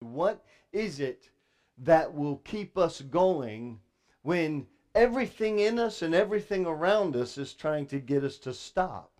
What 0.00 0.44
is 0.72 1.00
it 1.00 1.30
that 1.78 2.12
will 2.12 2.36
keep 2.36 2.76
us 2.76 3.00
going 3.00 3.80
when 4.22 4.66
everything 4.94 5.58
in 5.58 5.78
us 5.78 6.02
and 6.02 6.14
everything 6.14 6.66
around 6.66 7.16
us 7.16 7.38
is 7.38 7.52
trying 7.54 7.86
to 7.86 7.98
get 7.98 8.22
us 8.24 8.36
to 8.38 8.52
stop? 8.52 9.10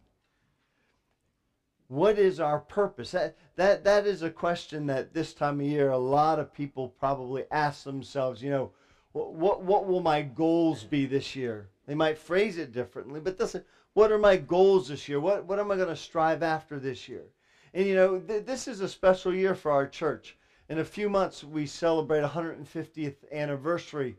What 1.89 2.19
is 2.19 2.39
our 2.39 2.59
purpose? 2.59 3.13
That, 3.13 3.37
that, 3.57 3.85
that 3.85 4.07
is 4.07 4.23
a 4.23 4.31
question 4.31 4.87
that 4.87 5.15
this 5.15 5.33
time 5.33 5.61
of 5.61 5.67
year 5.67 5.91
a 5.91 5.99
lot 5.99 6.39
of 6.39 6.53
people 6.53 6.89
probably 6.89 7.45
ask 7.51 7.85
themselves, 7.85 8.43
you 8.43 8.51
know, 8.51 8.71
what, 9.13 9.33
what, 9.33 9.63
what 9.63 9.87
will 9.87 10.01
my 10.01 10.21
goals 10.21 10.85
be 10.85 11.07
this 11.07 11.35
year? 11.35 11.69
They 11.87 11.95
might 11.95 12.19
phrase 12.19 12.59
it 12.59 12.73
differently, 12.73 13.21
but 13.21 13.39
this, 13.39 13.57
what 13.95 14.13
are 14.13 14.19
my 14.19 14.37
goals 14.37 14.89
this 14.89 15.09
year? 15.09 15.19
What, 15.19 15.47
what 15.47 15.59
am 15.59 15.71
I 15.71 15.77
going 15.77 15.89
to 15.89 15.97
strive 15.97 16.43
after 16.43 16.79
this 16.79 17.09
year? 17.09 17.25
And 17.73 17.87
you 17.87 17.95
know, 17.95 18.19
th- 18.19 18.45
this 18.45 18.69
is 18.69 18.81
a 18.81 18.89
special 18.89 19.35
year 19.35 19.55
for 19.55 19.71
our 19.71 19.87
church. 19.87 20.37
In 20.69 20.79
a 20.79 20.85
few 20.85 21.09
months, 21.09 21.43
we 21.43 21.65
celebrate 21.65 22.23
150th 22.23 23.17
anniversary 23.33 24.17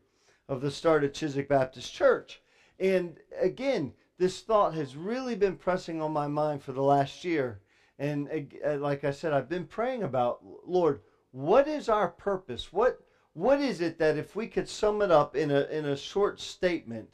of 0.47 0.61
the 0.61 0.71
start 0.71 1.03
of 1.03 1.13
Chiswick 1.13 1.47
Baptist 1.47 1.93
Church. 1.93 2.41
And 2.79 3.17
again, 3.39 3.93
this 4.17 4.41
thought 4.41 4.73
has 4.73 4.95
really 4.95 5.35
been 5.35 5.55
pressing 5.55 6.01
on 6.01 6.11
my 6.11 6.27
mind 6.27 6.63
for 6.63 6.71
the 6.71 6.81
last 6.81 7.23
year. 7.23 7.61
And 7.99 8.51
uh, 8.65 8.77
like 8.77 9.03
I 9.03 9.11
said, 9.11 9.31
I've 9.31 9.49
been 9.49 9.65
praying 9.65 10.01
about, 10.01 10.39
Lord, 10.65 11.01
what 11.31 11.67
is 11.67 11.87
our 11.87 12.07
purpose? 12.07 12.73
What 12.73 12.99
what 13.33 13.59
is 13.59 13.79
it 13.79 13.99
that 13.99 14.17
if 14.17 14.35
we 14.35 14.47
could 14.47 14.67
sum 14.67 15.03
it 15.03 15.11
up 15.11 15.35
in 15.35 15.51
a 15.51 15.65
in 15.65 15.85
a 15.85 15.95
short 15.95 16.39
statement, 16.39 17.09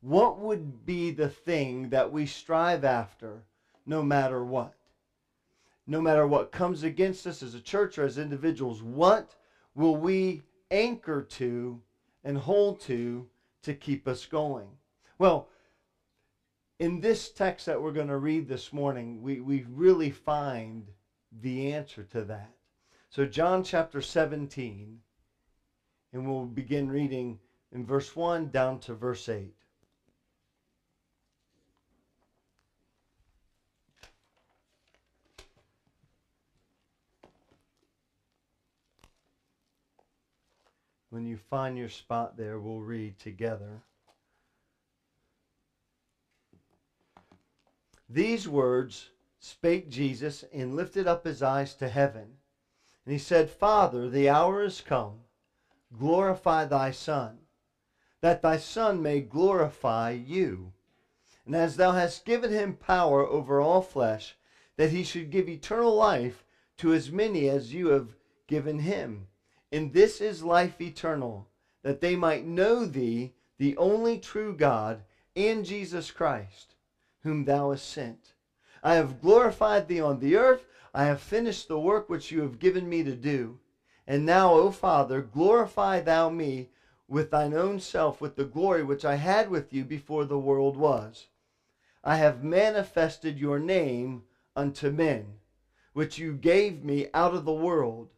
what 0.00 0.40
would 0.40 0.84
be 0.84 1.12
the 1.12 1.28
thing 1.28 1.90
that 1.90 2.10
we 2.10 2.26
strive 2.26 2.84
after 2.84 3.44
no 3.86 4.02
matter 4.02 4.44
what? 4.44 4.74
No 5.86 6.00
matter 6.00 6.26
what 6.26 6.52
comes 6.52 6.82
against 6.82 7.26
us 7.26 7.42
as 7.42 7.54
a 7.54 7.60
church 7.60 7.98
or 7.98 8.04
as 8.04 8.18
individuals, 8.18 8.82
what 8.82 9.34
will 9.74 9.96
we 9.96 10.42
anchor 10.70 11.22
to 11.22 11.80
and 12.22 12.38
hold 12.38 12.80
to 12.82 13.28
to 13.62 13.74
keep 13.74 14.06
us 14.06 14.26
going? 14.26 14.68
Well, 15.18 15.48
in 16.78 17.00
this 17.00 17.30
text 17.30 17.66
that 17.66 17.80
we're 17.80 17.92
going 17.92 18.08
to 18.08 18.16
read 18.16 18.48
this 18.48 18.72
morning, 18.72 19.20
we, 19.22 19.40
we 19.40 19.66
really 19.68 20.10
find 20.10 20.88
the 21.30 21.72
answer 21.72 22.02
to 22.04 22.24
that. 22.24 22.54
So, 23.10 23.26
John 23.26 23.62
chapter 23.62 24.00
17, 24.00 24.98
and 26.12 26.26
we'll 26.26 26.46
begin 26.46 26.90
reading 26.90 27.38
in 27.72 27.84
verse 27.84 28.16
1 28.16 28.50
down 28.50 28.78
to 28.80 28.94
verse 28.94 29.28
8. 29.28 29.54
When 41.10 41.26
you 41.26 41.36
find 41.36 41.76
your 41.76 41.88
spot 41.88 42.36
there, 42.36 42.58
we'll 42.58 42.80
read 42.80 43.18
together. 43.18 43.82
These 48.08 48.48
words 48.48 49.10
spake 49.40 49.88
Jesus 49.88 50.44
and 50.52 50.76
lifted 50.76 51.06
up 51.06 51.24
his 51.24 51.42
eyes 51.42 51.74
to 51.74 51.88
heaven. 51.88 52.38
And 53.04 53.12
he 53.12 53.18
said, 53.18 53.50
Father, 53.50 54.08
the 54.08 54.28
hour 54.28 54.62
is 54.62 54.80
come. 54.80 55.20
Glorify 55.98 56.66
thy 56.66 56.92
Son, 56.92 57.38
that 58.20 58.42
thy 58.42 58.56
Son 58.56 59.02
may 59.02 59.20
glorify 59.20 60.10
you. 60.10 60.72
And 61.44 61.56
as 61.56 61.76
thou 61.76 61.92
hast 61.92 62.24
given 62.24 62.52
him 62.52 62.74
power 62.74 63.26
over 63.26 63.60
all 63.60 63.82
flesh, 63.82 64.36
that 64.76 64.90
he 64.90 65.02
should 65.02 65.30
give 65.30 65.48
eternal 65.48 65.94
life 65.94 66.44
to 66.76 66.92
as 66.92 67.10
many 67.10 67.48
as 67.48 67.74
you 67.74 67.88
have 67.88 68.14
given 68.46 68.78
him. 68.78 69.26
And 69.72 69.92
this 69.92 70.20
is 70.20 70.42
life 70.42 70.80
eternal, 70.80 71.48
that 71.82 72.00
they 72.00 72.16
might 72.16 72.44
know 72.44 72.84
thee, 72.84 73.34
the 73.58 73.76
only 73.76 74.18
true 74.18 74.56
God, 74.56 75.02
and 75.36 75.64
Jesus 75.64 76.10
Christ 76.10 76.74
whom 77.22 77.44
thou 77.44 77.70
hast 77.70 77.88
sent. 77.88 78.32
I 78.82 78.94
have 78.94 79.20
glorified 79.20 79.88
thee 79.88 80.00
on 80.00 80.20
the 80.20 80.36
earth. 80.36 80.66
I 80.94 81.04
have 81.04 81.20
finished 81.20 81.68
the 81.68 81.78
work 81.78 82.08
which 82.08 82.32
you 82.32 82.40
have 82.42 82.58
given 82.58 82.88
me 82.88 83.02
to 83.04 83.14
do. 83.14 83.58
And 84.06 84.24
now, 84.24 84.54
O 84.54 84.70
Father, 84.70 85.20
glorify 85.20 86.00
thou 86.00 86.30
me 86.30 86.70
with 87.06 87.30
thine 87.30 87.54
own 87.54 87.80
self, 87.80 88.20
with 88.20 88.36
the 88.36 88.44
glory 88.44 88.82
which 88.82 89.04
I 89.04 89.16
had 89.16 89.50
with 89.50 89.72
you 89.72 89.84
before 89.84 90.24
the 90.24 90.38
world 90.38 90.76
was. 90.76 91.26
I 92.02 92.16
have 92.16 92.42
manifested 92.42 93.38
your 93.38 93.58
name 93.58 94.22
unto 94.56 94.90
men, 94.90 95.34
which 95.92 96.18
you 96.18 96.32
gave 96.32 96.82
me 96.82 97.08
out 97.12 97.34
of 97.34 97.44
the 97.44 97.52
world. 97.52 98.08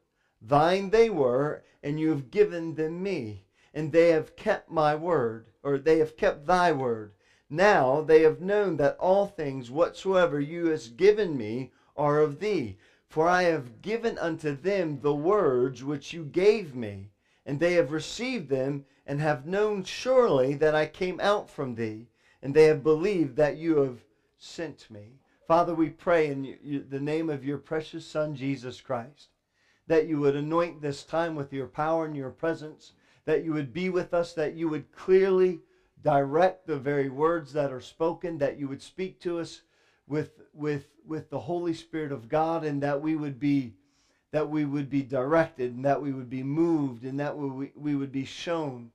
Thine 0.44 0.91
they 0.91 1.08
were, 1.08 1.62
and 1.82 2.00
you 2.00 2.10
have 2.10 2.30
given 2.30 2.75
them 2.75 3.03
me, 3.03 3.47
and 3.72 3.92
they 3.92 4.08
have 4.08 4.34
kept 4.34 4.70
my 4.70 4.94
word, 4.94 5.47
or 5.62 5.78
they 5.78 5.98
have 5.98 6.16
kept 6.16 6.47
thy 6.47 6.72
word. 6.72 7.12
Now 7.48 8.00
they 8.00 8.22
have 8.22 8.41
known 8.41 8.76
that 8.78 8.97
all 8.98 9.26
things 9.26 9.70
whatsoever 9.70 10.41
you 10.41 10.66
hast 10.66 10.97
given 10.97 11.36
me 11.36 11.70
are 11.97 12.19
of 12.19 12.41
thee. 12.41 12.76
For 13.08 13.28
I 13.28 13.42
have 13.42 13.82
given 13.82 14.19
unto 14.19 14.53
them 14.54 15.00
the 15.00 15.14
words 15.14 15.84
which 15.84 16.12
you 16.12 16.25
gave 16.25 16.74
me, 16.74 17.10
and 17.44 17.60
they 17.60 17.74
have 17.74 17.92
received 17.92 18.48
them, 18.48 18.84
and 19.06 19.20
have 19.20 19.47
known 19.47 19.84
surely 19.84 20.54
that 20.54 20.74
I 20.74 20.86
came 20.86 21.20
out 21.20 21.50
from 21.50 21.74
thee, 21.74 22.09
and 22.41 22.54
they 22.54 22.64
have 22.64 22.82
believed 22.82 23.36
that 23.36 23.56
you 23.56 23.76
have 23.76 23.98
sent 24.38 24.91
me. 24.91 25.20
Father, 25.47 25.74
we 25.74 25.91
pray 25.91 26.28
in 26.28 26.86
the 26.88 27.00
name 27.00 27.28
of 27.28 27.44
your 27.44 27.59
precious 27.59 28.06
Son, 28.06 28.34
Jesus 28.34 28.80
Christ, 28.80 29.28
that 29.92 30.06
you 30.06 30.19
would 30.19 30.34
anoint 30.34 30.80
this 30.80 31.03
time 31.03 31.34
with 31.34 31.53
your 31.53 31.66
power 31.66 32.06
and 32.06 32.16
your 32.16 32.30
presence, 32.30 32.92
that 33.26 33.44
you 33.44 33.53
would 33.53 33.75
be 33.75 33.91
with 33.91 34.14
us, 34.14 34.32
that 34.32 34.54
you 34.54 34.66
would 34.66 34.91
clearly 34.91 35.60
direct 36.03 36.66
the 36.66 36.78
very 36.78 37.10
words 37.10 37.53
that 37.53 37.70
are 37.70 37.78
spoken, 37.78 38.38
that 38.38 38.58
you 38.58 38.66
would 38.66 38.80
speak 38.80 39.20
to 39.20 39.38
us 39.38 39.60
with 40.06 40.41
with 40.54 40.86
with 41.06 41.28
the 41.28 41.38
Holy 41.38 41.75
Spirit 41.75 42.10
of 42.10 42.30
God, 42.30 42.64
and 42.64 42.82
that 42.82 43.03
we 43.03 43.14
would 43.14 43.38
be 43.38 43.75
that 44.30 44.48
we 44.48 44.64
would 44.64 44.88
be 44.88 45.03
directed, 45.03 45.75
and 45.75 45.84
that 45.84 46.00
we 46.00 46.14
would 46.14 46.30
be 46.30 46.42
moved, 46.42 47.04
and 47.04 47.20
that 47.20 47.36
we, 47.36 47.70
we 47.76 47.94
would 47.94 48.12
be 48.12 48.24
shown 48.24 48.88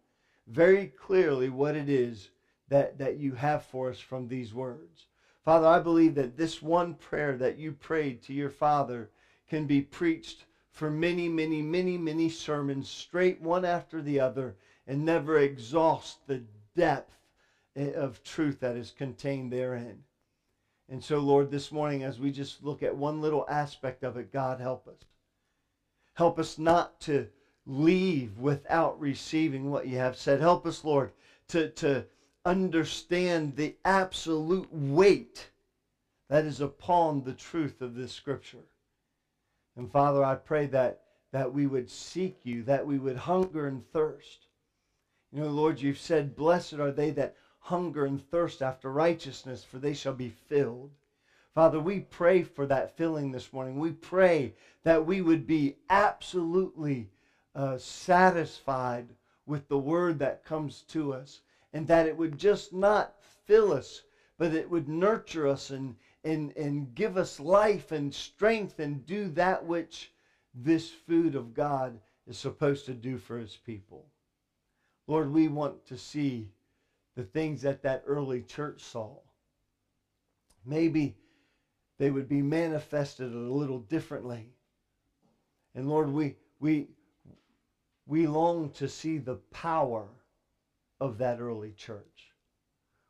very 0.47 0.87
clearly 0.87 1.47
what 1.47 1.75
it 1.75 1.89
is 1.89 2.29
that, 2.69 2.97
that 2.97 3.17
you 3.17 3.35
have 3.35 3.61
for 3.61 3.91
us 3.91 3.99
from 3.99 4.27
these 4.27 4.51
words. 4.51 5.05
Father, 5.45 5.67
I 5.67 5.77
believe 5.77 6.15
that 6.15 6.37
this 6.37 6.59
one 6.59 6.95
prayer 6.95 7.37
that 7.37 7.55
you 7.59 7.71
prayed 7.71 8.23
to 8.23 8.33
your 8.33 8.49
Father 8.49 9.11
can 9.47 9.67
be 9.67 9.79
preached 9.79 10.45
for 10.77 10.91
many, 10.91 11.27
many, 11.27 11.59
many, 11.63 11.97
many 11.97 12.29
sermons 12.29 12.87
straight 12.87 13.41
one 13.41 13.65
after 13.65 13.99
the 13.99 14.19
other 14.19 14.55
and 14.85 15.03
never 15.03 15.39
exhaust 15.39 16.19
the 16.27 16.43
depth 16.75 17.17
eh, 17.75 17.93
of 17.93 18.23
truth 18.23 18.59
that 18.59 18.75
is 18.75 18.93
contained 18.95 19.51
therein. 19.51 20.03
And 20.87 21.03
so, 21.03 21.17
Lord, 21.17 21.49
this 21.49 21.71
morning, 21.71 22.03
as 22.03 22.19
we 22.19 22.31
just 22.31 22.63
look 22.63 22.83
at 22.83 22.95
one 22.95 23.21
little 23.21 23.43
aspect 23.49 24.03
of 24.03 24.17
it, 24.17 24.31
God, 24.31 24.59
help 24.59 24.87
us. 24.87 24.99
Help 26.13 26.37
us 26.37 26.59
not 26.59 27.01
to 27.01 27.27
leave 27.65 28.37
without 28.37 28.99
receiving 28.99 29.71
what 29.71 29.87
you 29.87 29.97
have 29.97 30.15
said. 30.15 30.39
Help 30.39 30.67
us, 30.67 30.85
Lord, 30.85 31.11
to, 31.47 31.69
to 31.69 32.05
understand 32.45 33.55
the 33.55 33.75
absolute 33.83 34.71
weight 34.71 35.49
that 36.29 36.45
is 36.45 36.61
upon 36.61 37.23
the 37.23 37.33
truth 37.33 37.81
of 37.81 37.95
this 37.95 38.13
scripture. 38.13 38.63
And 39.77 39.89
Father, 39.91 40.23
I 40.23 40.35
pray 40.35 40.65
that, 40.67 41.01
that 41.31 41.53
we 41.53 41.67
would 41.67 41.89
seek 41.89 42.39
you, 42.43 42.63
that 42.63 42.85
we 42.85 42.97
would 42.97 43.15
hunger 43.15 43.67
and 43.67 43.85
thirst 43.93 44.47
you 45.31 45.41
know, 45.41 45.49
Lord, 45.49 45.81
you've 45.81 45.99
said, 45.99 46.35
Blessed 46.35 46.73
are 46.75 46.91
they 46.91 47.11
that 47.11 47.35
hunger 47.59 48.05
and 48.05 48.21
thirst 48.31 48.61
after 48.61 48.91
righteousness, 48.91 49.63
for 49.63 49.77
they 49.77 49.93
shall 49.93 50.13
be 50.13 50.29
filled. 50.29 50.91
Father, 51.53 51.79
we 51.79 51.99
pray 51.99 52.43
for 52.43 52.65
that 52.67 52.95
filling 52.95 53.31
this 53.31 53.51
morning. 53.51 53.79
We 53.79 53.91
pray 53.91 54.53
that 54.83 55.05
we 55.05 55.21
would 55.21 55.45
be 55.45 55.75
absolutely 55.89 57.09
uh, 57.55 57.77
satisfied 57.77 59.07
with 59.45 59.67
the 59.67 59.77
word 59.77 60.19
that 60.19 60.45
comes 60.45 60.83
to 60.89 61.13
us, 61.13 61.41
and 61.73 61.87
that 61.87 62.05
it 62.05 62.15
would 62.15 62.37
just 62.37 62.73
not 62.73 63.13
fill 63.45 63.73
us, 63.73 64.03
but 64.37 64.53
it 64.53 64.69
would 64.69 64.87
nurture 64.87 65.47
us 65.47 65.71
and, 65.71 65.95
and, 66.27 66.55
and 66.57 66.93
give 66.93 67.15
us 67.17 67.39
life 67.39 67.91
and 67.91 68.13
strength 68.13 68.79
and 68.79 69.05
do 69.05 69.29
that 69.29 69.65
which 69.65 70.11
this 70.53 70.89
food 70.89 71.35
of 71.35 71.53
God 71.53 71.99
is 72.27 72.37
supposed 72.37 72.85
to 72.85 72.93
do 72.93 73.17
for 73.17 73.39
his 73.39 73.55
people. 73.55 74.05
Lord, 75.07 75.31
we 75.31 75.47
want 75.47 75.85
to 75.85 75.97
see 75.97 76.49
the 77.15 77.23
things 77.23 77.61
that 77.61 77.81
that 77.83 78.03
early 78.05 78.41
church 78.41 78.81
saw. 78.83 79.15
Maybe 80.65 81.15
they 81.97 82.11
would 82.11 82.27
be 82.27 82.41
manifested 82.41 83.31
a 83.31 83.37
little 83.37 83.79
differently. 83.79 84.51
And 85.73 85.87
Lord, 85.87 86.09
we 86.09 86.35
we 86.59 86.87
we 88.05 88.27
long 88.27 88.69
to 88.71 88.89
see 88.89 89.17
the 89.17 89.35
power 89.51 90.07
of 90.99 91.17
that 91.19 91.39
early 91.39 91.71
church. 91.71 92.33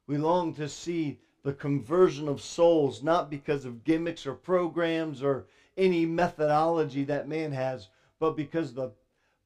We 0.06 0.18
long 0.18 0.54
to 0.56 0.70
see 0.70 1.20
the 1.48 1.54
conversion 1.54 2.28
of 2.28 2.42
souls, 2.42 3.02
not 3.02 3.30
because 3.30 3.64
of 3.64 3.86
gimmicks 3.86 4.26
or 4.26 4.34
programs 4.34 5.24
or 5.24 5.46
any 5.78 6.06
methodology 6.06 7.04
that 7.04 7.26
man 7.26 7.54
has, 7.54 7.88
but 8.20 8.36
because 8.36 8.74
the 8.74 8.90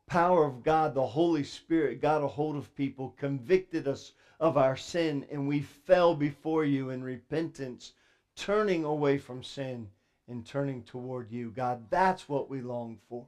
power 0.08 0.44
of 0.44 0.64
God, 0.64 0.96
the 0.96 1.06
Holy 1.06 1.44
Spirit, 1.44 2.02
got 2.02 2.24
a 2.24 2.28
hold 2.28 2.56
of 2.56 2.74
people, 2.74 3.14
convicted 3.18 3.88
us 3.88 4.14
of 4.40 4.58
our 4.58 4.76
sin, 4.76 5.24
and 5.30 5.48
we 5.48 5.62
fell 5.62 6.16
before 6.16 6.64
you 6.64 6.90
in 6.90 7.04
repentance, 7.04 7.92
turning 8.36 8.84
away 8.84 9.16
from 9.16 9.44
sin 9.44 9.88
and 10.28 10.44
turning 10.44 10.82
toward 10.82 11.30
you. 11.30 11.52
God, 11.52 11.86
that's 11.92 12.28
what 12.28 12.50
we 12.50 12.62
long 12.62 12.98
for. 13.10 13.28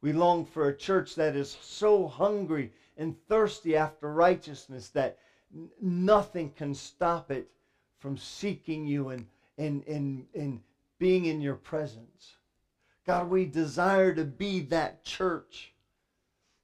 We 0.00 0.12
long 0.12 0.44
for 0.44 0.66
a 0.66 0.72
church 0.72 1.14
that 1.16 1.34
is 1.34 1.58
so 1.60 2.06
hungry 2.06 2.70
and 2.96 3.14
thirsty 3.28 3.76
after 3.76 4.10
righteousness 4.10 4.88
that 4.94 5.18
nothing 5.78 6.48
can 6.48 6.72
stop 6.72 7.30
it 7.30 7.48
from 8.02 8.16
seeking 8.16 8.84
you 8.84 9.10
and, 9.10 9.24
and, 9.56 9.86
and, 9.86 10.26
and 10.34 10.60
being 10.98 11.26
in 11.26 11.40
your 11.40 11.54
presence. 11.54 12.36
God, 13.06 13.30
we 13.30 13.46
desire 13.46 14.12
to 14.12 14.24
be 14.24 14.58
that 14.62 15.04
church 15.04 15.72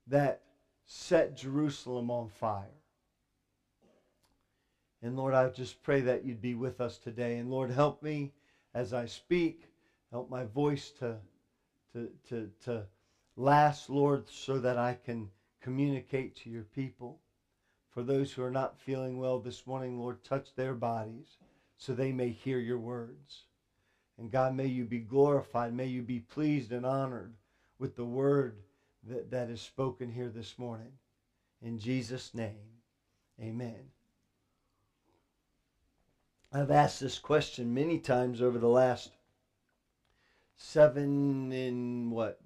that 0.08 0.42
set 0.84 1.36
Jerusalem 1.36 2.10
on 2.10 2.28
fire. 2.28 2.64
And 5.00 5.16
Lord, 5.16 5.32
I 5.32 5.48
just 5.50 5.80
pray 5.84 6.00
that 6.00 6.24
you'd 6.24 6.42
be 6.42 6.56
with 6.56 6.80
us 6.80 6.98
today. 6.98 7.38
And 7.38 7.48
Lord, 7.48 7.70
help 7.70 8.02
me 8.02 8.32
as 8.74 8.92
I 8.92 9.06
speak. 9.06 9.70
Help 10.10 10.28
my 10.28 10.42
voice 10.42 10.90
to, 10.98 11.18
to, 11.92 12.10
to, 12.30 12.50
to 12.64 12.82
last, 13.36 13.88
Lord, 13.88 14.28
so 14.28 14.58
that 14.58 14.76
I 14.76 14.98
can 15.04 15.30
communicate 15.62 16.34
to 16.38 16.50
your 16.50 16.64
people. 16.64 17.20
For 17.98 18.04
those 18.04 18.30
who 18.30 18.44
are 18.44 18.50
not 18.52 18.78
feeling 18.78 19.18
well 19.18 19.40
this 19.40 19.66
morning, 19.66 19.98
Lord, 19.98 20.22
touch 20.22 20.54
their 20.54 20.72
bodies 20.72 21.36
so 21.78 21.92
they 21.92 22.12
may 22.12 22.30
hear 22.30 22.60
your 22.60 22.78
words. 22.78 23.46
And 24.16 24.30
God, 24.30 24.54
may 24.54 24.66
you 24.66 24.84
be 24.84 25.00
glorified. 25.00 25.72
May 25.74 25.86
you 25.86 26.02
be 26.02 26.20
pleased 26.20 26.70
and 26.70 26.86
honored 26.86 27.34
with 27.76 27.96
the 27.96 28.04
word 28.04 28.60
that, 29.02 29.32
that 29.32 29.50
is 29.50 29.60
spoken 29.60 30.12
here 30.12 30.28
this 30.28 30.56
morning. 30.60 30.92
In 31.60 31.76
Jesus' 31.76 32.32
name, 32.34 32.68
amen. 33.42 33.90
I've 36.52 36.70
asked 36.70 37.00
this 37.00 37.18
question 37.18 37.74
many 37.74 37.98
times 37.98 38.40
over 38.40 38.58
the 38.58 38.68
last 38.68 39.10
seven 40.54 41.50
in 41.50 42.10
what 42.10 42.38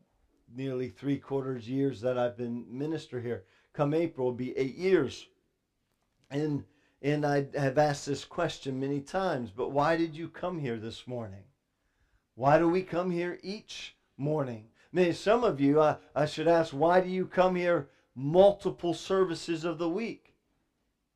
nearly 0.57 0.89
three 0.89 1.19
quarters 1.19 1.69
years 1.69 2.01
that 2.01 2.17
I've 2.17 2.39
been 2.39 2.65
minister 2.71 3.21
here. 3.21 3.43
Come 3.75 3.93
April 3.93 4.29
will 4.29 4.33
be 4.33 4.57
eight 4.57 4.77
years. 4.77 5.27
And 6.33 6.65
and 7.03 7.27
I 7.27 7.47
have 7.55 7.79
asked 7.79 8.07
this 8.07 8.25
question 8.25 8.79
many 8.79 9.01
times, 9.01 9.51
but 9.51 9.71
why 9.73 9.97
did 9.97 10.17
you 10.17 10.29
come 10.29 10.61
here 10.61 10.79
this 10.79 11.07
morning? 11.09 11.43
Why 12.37 12.59
do 12.59 12.69
we 12.69 12.83
come 12.83 13.11
here 13.11 13.39
each 13.43 13.97
morning? 14.17 14.69
Maybe 14.93 15.13
some 15.13 15.43
of 15.43 15.61
you, 15.61 15.81
I, 15.81 15.97
I 16.15 16.27
should 16.27 16.47
ask, 16.47 16.73
why 16.73 17.01
do 17.01 17.09
you 17.09 17.27
come 17.27 17.57
here 17.57 17.89
multiple 18.15 18.95
services 18.95 19.65
of 19.65 19.79
the 19.79 19.89
week? 19.89 20.35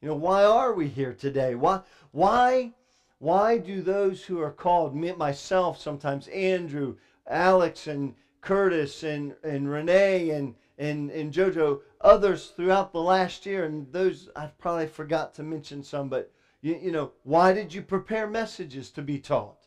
You 0.02 0.08
know, 0.08 0.16
why 0.16 0.44
are 0.44 0.74
we 0.74 0.88
here 0.88 1.12
today? 1.12 1.54
Why, 1.54 1.82
why, 2.10 2.72
why 3.18 3.58
do 3.58 3.80
those 3.80 4.24
who 4.24 4.40
are 4.40 4.50
called, 4.50 4.96
me, 4.96 5.12
myself, 5.12 5.80
sometimes 5.80 6.26
Andrew, 6.28 6.96
Alex, 7.28 7.86
and 7.86 8.14
Curtis, 8.40 9.04
and, 9.04 9.36
and 9.44 9.70
Renee, 9.70 10.30
and, 10.30 10.54
and, 10.78 11.10
and 11.10 11.32
JoJo, 11.32 11.80
others 12.06 12.52
throughout 12.54 12.92
the 12.92 13.02
last 13.02 13.44
year, 13.44 13.64
and 13.64 13.92
those 13.92 14.28
I 14.36 14.46
probably 14.46 14.86
forgot 14.86 15.34
to 15.34 15.42
mention 15.42 15.82
some, 15.82 16.08
but 16.08 16.30
you, 16.62 16.78
you 16.80 16.92
know, 16.92 17.12
why 17.24 17.52
did 17.52 17.74
you 17.74 17.82
prepare 17.82 18.28
messages 18.28 18.90
to 18.92 19.02
be 19.02 19.18
taught? 19.18 19.66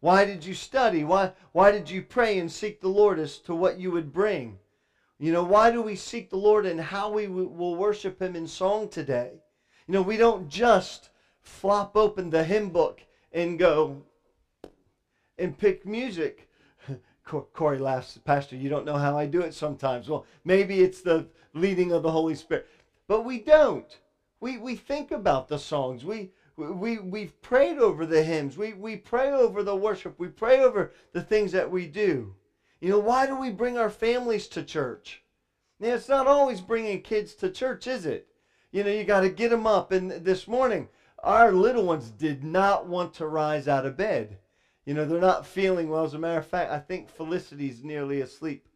Why 0.00 0.24
did 0.24 0.44
you 0.44 0.52
study? 0.52 1.04
Why, 1.04 1.32
why 1.52 1.70
did 1.70 1.88
you 1.88 2.02
pray 2.02 2.38
and 2.38 2.50
seek 2.50 2.80
the 2.80 2.88
Lord 2.88 3.18
as 3.18 3.38
to 3.38 3.54
what 3.54 3.78
you 3.78 3.92
would 3.92 4.12
bring? 4.12 4.58
You 5.18 5.32
know, 5.32 5.44
why 5.44 5.70
do 5.70 5.80
we 5.80 5.96
seek 5.96 6.28
the 6.28 6.36
Lord 6.36 6.66
and 6.66 6.80
how 6.80 7.10
we 7.10 7.28
will 7.28 7.76
worship 7.76 8.20
Him 8.20 8.36
in 8.36 8.46
song 8.46 8.88
today? 8.88 9.40
You 9.86 9.94
know, 9.94 10.02
we 10.02 10.16
don't 10.16 10.48
just 10.48 11.10
flop 11.40 11.96
open 11.96 12.28
the 12.30 12.44
hymn 12.44 12.70
book 12.70 13.00
and 13.32 13.58
go 13.58 14.02
and 15.38 15.56
pick 15.56 15.86
music. 15.86 16.50
Corey 17.24 17.78
laughs, 17.78 18.18
Pastor, 18.24 18.56
you 18.56 18.68
don't 18.68 18.84
know 18.84 18.98
how 18.98 19.16
I 19.16 19.26
do 19.26 19.40
it 19.40 19.54
sometimes. 19.54 20.08
Well, 20.08 20.26
maybe 20.44 20.80
it's 20.80 21.00
the 21.00 21.28
leading 21.56 21.92
of 21.92 22.02
the 22.02 22.10
Holy 22.10 22.34
Spirit. 22.34 22.66
But 23.08 23.24
we 23.24 23.38
don't. 23.38 23.98
We, 24.40 24.58
we 24.58 24.76
think 24.76 25.10
about 25.10 25.48
the 25.48 25.58
songs. 25.58 26.04
We, 26.04 26.30
we, 26.56 26.98
we've 26.98 27.40
prayed 27.42 27.78
over 27.78 28.04
the 28.06 28.22
hymns. 28.22 28.56
We, 28.56 28.74
we 28.74 28.96
pray 28.96 29.30
over 29.30 29.62
the 29.62 29.74
worship. 29.74 30.14
We 30.18 30.28
pray 30.28 30.60
over 30.60 30.92
the 31.12 31.22
things 31.22 31.52
that 31.52 31.70
we 31.70 31.86
do. 31.86 32.34
You 32.80 32.90
know, 32.90 32.98
why 32.98 33.26
do 33.26 33.36
we 33.36 33.50
bring 33.50 33.78
our 33.78 33.90
families 33.90 34.46
to 34.48 34.62
church? 34.62 35.22
Now, 35.80 35.94
it's 35.94 36.08
not 36.08 36.26
always 36.26 36.60
bringing 36.60 37.00
kids 37.00 37.34
to 37.36 37.50
church, 37.50 37.86
is 37.86 38.06
it? 38.06 38.28
You 38.72 38.84
know, 38.84 38.90
you 38.90 39.04
got 39.04 39.20
to 39.20 39.28
get 39.28 39.50
them 39.50 39.66
up. 39.66 39.92
And 39.92 40.10
this 40.10 40.46
morning, 40.46 40.88
our 41.22 41.52
little 41.52 41.84
ones 41.84 42.10
did 42.10 42.44
not 42.44 42.86
want 42.86 43.14
to 43.14 43.26
rise 43.26 43.68
out 43.68 43.86
of 43.86 43.96
bed. 43.96 44.38
You 44.84 44.94
know, 44.94 45.04
they're 45.04 45.20
not 45.20 45.46
feeling 45.46 45.88
well. 45.88 46.04
As 46.04 46.14
a 46.14 46.18
matter 46.18 46.38
of 46.38 46.46
fact, 46.46 46.70
I 46.70 46.78
think 46.78 47.08
Felicity's 47.08 47.82
nearly 47.82 48.20
asleep 48.20 48.68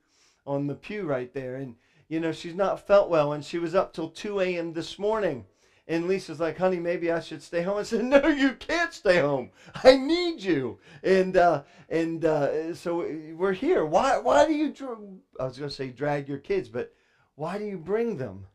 on 0.47 0.67
the 0.67 0.75
pew 0.75 1.05
right 1.05 1.33
there. 1.33 1.57
And, 1.57 1.75
you 2.11 2.21
know, 2.21 2.33
she's 2.33 2.55
not 2.55 2.87
felt 2.87 3.09
well. 3.09 3.33
And 3.33 3.43
she 3.43 3.59
was 3.59 3.75
up 3.75 3.95
till 3.95 4.11
2 4.11 4.41
a.m. 4.41 4.75
this 4.75 4.99
morning 4.99 5.47
and 5.91 6.07
Lisa's 6.07 6.39
like, 6.39 6.57
honey, 6.57 6.79
maybe 6.79 7.11
I 7.11 7.19
should 7.19 7.43
stay 7.43 7.63
home. 7.63 7.79
I 7.79 7.83
said, 7.83 8.05
no, 8.05 8.29
you 8.29 8.53
can't 8.53 8.95
stay 8.95 9.19
home. 9.19 9.51
I 9.83 9.97
need 9.97 10.41
you. 10.41 10.79
And 11.03 11.37
uh, 11.37 11.65
and 11.89 12.25
uh, 12.25 12.75
so 12.77 13.05
we're 13.37 13.53
here. 13.53 13.85
Why 13.85 14.19
why 14.19 14.47
do 14.47 14.55
you? 14.55 14.73
Dr- 14.73 14.99
I 15.41 15.45
was 15.47 15.59
going 15.59 15.69
to 15.69 15.75
say 15.75 15.89
drag 15.89 16.29
your 16.29 16.39
kids, 16.39 16.69
but 16.69 16.95
why 17.35 17.59
do 17.59 17.65
you 17.65 17.77
bring 17.77 18.17
them? 18.17 18.47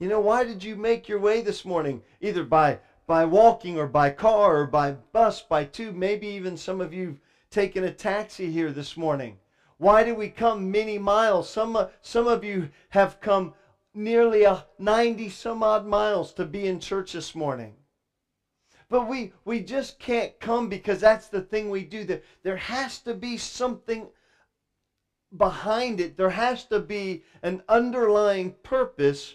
You 0.00 0.08
know, 0.08 0.20
why 0.20 0.44
did 0.44 0.64
you 0.64 0.74
make 0.74 1.06
your 1.06 1.20
way 1.20 1.42
this 1.42 1.66
morning, 1.66 2.02
either 2.22 2.44
by 2.44 2.78
by 3.06 3.26
walking 3.26 3.78
or 3.78 3.86
by 3.86 4.08
car 4.08 4.62
or 4.62 4.66
by 4.66 4.92
bus, 4.92 5.42
by 5.42 5.64
tube? 5.64 5.94
Maybe 5.94 6.28
even 6.28 6.56
some 6.56 6.80
of 6.80 6.94
you've 6.94 7.20
taken 7.50 7.84
a 7.84 7.92
taxi 7.92 8.50
here 8.50 8.72
this 8.72 8.96
morning. 8.96 9.36
Why 9.82 10.04
did 10.04 10.16
we 10.16 10.28
come 10.28 10.70
many 10.70 10.96
miles? 10.96 11.50
Some 11.50 11.74
uh, 11.74 11.88
some 12.02 12.28
of 12.28 12.44
you 12.44 12.68
have 12.90 13.20
come 13.20 13.52
nearly 13.92 14.44
a 14.44 14.64
90 14.78 15.28
some 15.28 15.64
odd 15.64 15.84
miles 15.84 16.32
to 16.34 16.44
be 16.44 16.68
in 16.68 16.78
church 16.78 17.14
this 17.14 17.34
morning. 17.34 17.74
But 18.88 19.08
we, 19.08 19.32
we 19.44 19.58
just 19.58 19.98
can't 19.98 20.38
come 20.38 20.68
because 20.68 21.00
that's 21.00 21.26
the 21.26 21.40
thing 21.40 21.68
we 21.68 21.82
do. 21.82 22.04
There, 22.04 22.20
there 22.44 22.58
has 22.58 23.00
to 23.00 23.12
be 23.12 23.36
something 23.36 24.06
behind 25.36 25.98
it. 25.98 26.16
There 26.16 26.30
has 26.30 26.62
to 26.66 26.78
be 26.78 27.24
an 27.42 27.60
underlying 27.68 28.54
purpose 28.62 29.34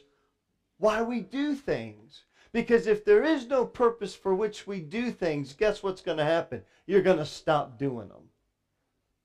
why 0.77 1.01
we 1.01 1.19
do 1.19 1.55
things. 1.55 2.23
Because 2.53 2.87
if 2.87 3.03
there 3.03 3.25
is 3.25 3.47
no 3.47 3.65
purpose 3.65 4.15
for 4.15 4.33
which 4.33 4.65
we 4.65 4.79
do 4.79 5.11
things, 5.11 5.51
guess 5.51 5.83
what's 5.83 6.01
going 6.01 6.19
to 6.19 6.23
happen? 6.23 6.61
You're 6.85 7.01
going 7.01 7.17
to 7.17 7.25
stop 7.25 7.77
doing 7.77 8.07
them. 8.07 8.29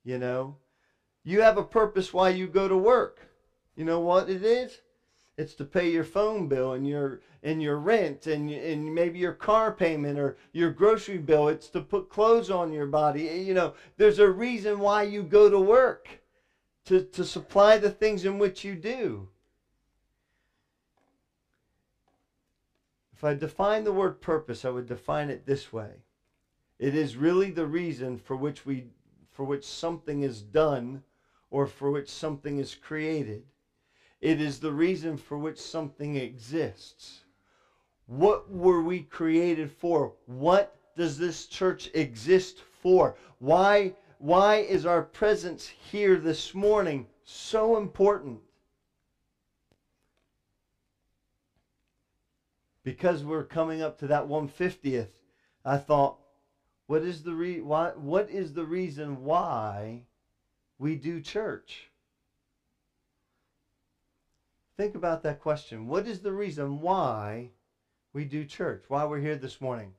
You 0.02 0.18
know? 0.18 0.56
You 1.24 1.40
have 1.40 1.56
a 1.56 1.62
purpose 1.62 2.12
why 2.12 2.30
you 2.30 2.48
go 2.48 2.66
to 2.66 2.76
work. 2.76 3.28
You 3.76 3.84
know 3.84 4.00
what 4.00 4.28
it 4.28 4.42
is? 4.42 4.80
It's 5.38 5.54
to 5.54 5.64
pay 5.64 5.90
your 5.90 6.04
phone 6.04 6.46
bill 6.46 6.72
and 6.72 6.86
your 6.86 7.20
and 7.42 7.62
your 7.62 7.78
rent 7.78 8.26
and 8.26 8.50
and 8.50 8.94
maybe 8.94 9.18
your 9.18 9.32
car 9.32 9.72
payment 9.72 10.18
or 10.18 10.36
your 10.52 10.70
grocery 10.70 11.18
bill. 11.18 11.48
It's 11.48 11.68
to 11.70 11.80
put 11.80 12.10
clothes 12.10 12.50
on 12.50 12.72
your 12.72 12.86
body. 12.86 13.22
You 13.22 13.54
know, 13.54 13.72
there's 13.96 14.18
a 14.18 14.28
reason 14.28 14.80
why 14.80 15.02
you 15.02 15.22
go 15.22 15.48
to 15.48 15.58
work 15.58 16.20
to 16.84 17.00
to 17.00 17.24
supply 17.24 17.78
the 17.78 17.90
things 17.90 18.24
in 18.24 18.38
which 18.38 18.62
you 18.62 18.74
do. 18.74 19.28
If 23.14 23.24
I 23.24 23.32
define 23.32 23.84
the 23.84 23.92
word 23.92 24.20
purpose, 24.20 24.64
I 24.64 24.70
would 24.70 24.86
define 24.86 25.30
it 25.30 25.46
this 25.46 25.72
way. 25.72 26.02
It 26.78 26.94
is 26.94 27.16
really 27.16 27.50
the 27.50 27.66
reason 27.66 28.18
for 28.18 28.36
which 28.36 28.66
we 28.66 28.86
for 29.30 29.44
which 29.44 29.64
something 29.64 30.22
is 30.22 30.42
done 30.42 31.02
or 31.52 31.66
for 31.66 31.90
which 31.90 32.08
something 32.08 32.56
is 32.56 32.74
created. 32.74 33.42
It 34.22 34.40
is 34.40 34.58
the 34.58 34.72
reason 34.72 35.18
for 35.18 35.36
which 35.36 35.60
something 35.60 36.16
exists. 36.16 37.24
What 38.06 38.50
were 38.50 38.80
we 38.80 39.02
created 39.02 39.70
for? 39.70 40.14
What 40.24 40.74
does 40.96 41.18
this 41.18 41.44
church 41.44 41.90
exist 41.92 42.60
for? 42.80 43.16
Why, 43.38 43.92
why 44.16 44.56
is 44.56 44.86
our 44.86 45.02
presence 45.02 45.68
here 45.68 46.16
this 46.16 46.54
morning 46.54 47.06
so 47.22 47.76
important? 47.76 48.40
Because 52.82 53.22
we're 53.24 53.44
coming 53.44 53.82
up 53.82 53.98
to 53.98 54.06
that 54.06 54.26
150th, 54.26 55.08
I 55.66 55.76
thought, 55.76 56.16
what 56.86 57.02
is 57.02 57.22
the 57.22 57.34
re- 57.34 57.60
why, 57.60 57.90
what 57.90 58.30
is 58.30 58.54
the 58.54 58.64
reason 58.64 59.22
why 59.22 60.06
we 60.82 60.96
do 60.96 61.20
church? 61.20 61.90
Think 64.76 64.96
about 64.96 65.22
that 65.22 65.38
question. 65.38 65.86
What 65.86 66.08
is 66.08 66.18
the 66.18 66.32
reason 66.32 66.80
why 66.80 67.50
we 68.12 68.24
do 68.24 68.44
church? 68.44 68.86
Why 68.88 69.04
we're 69.04 69.20
here 69.20 69.36
this 69.36 69.60
morning? 69.60 69.92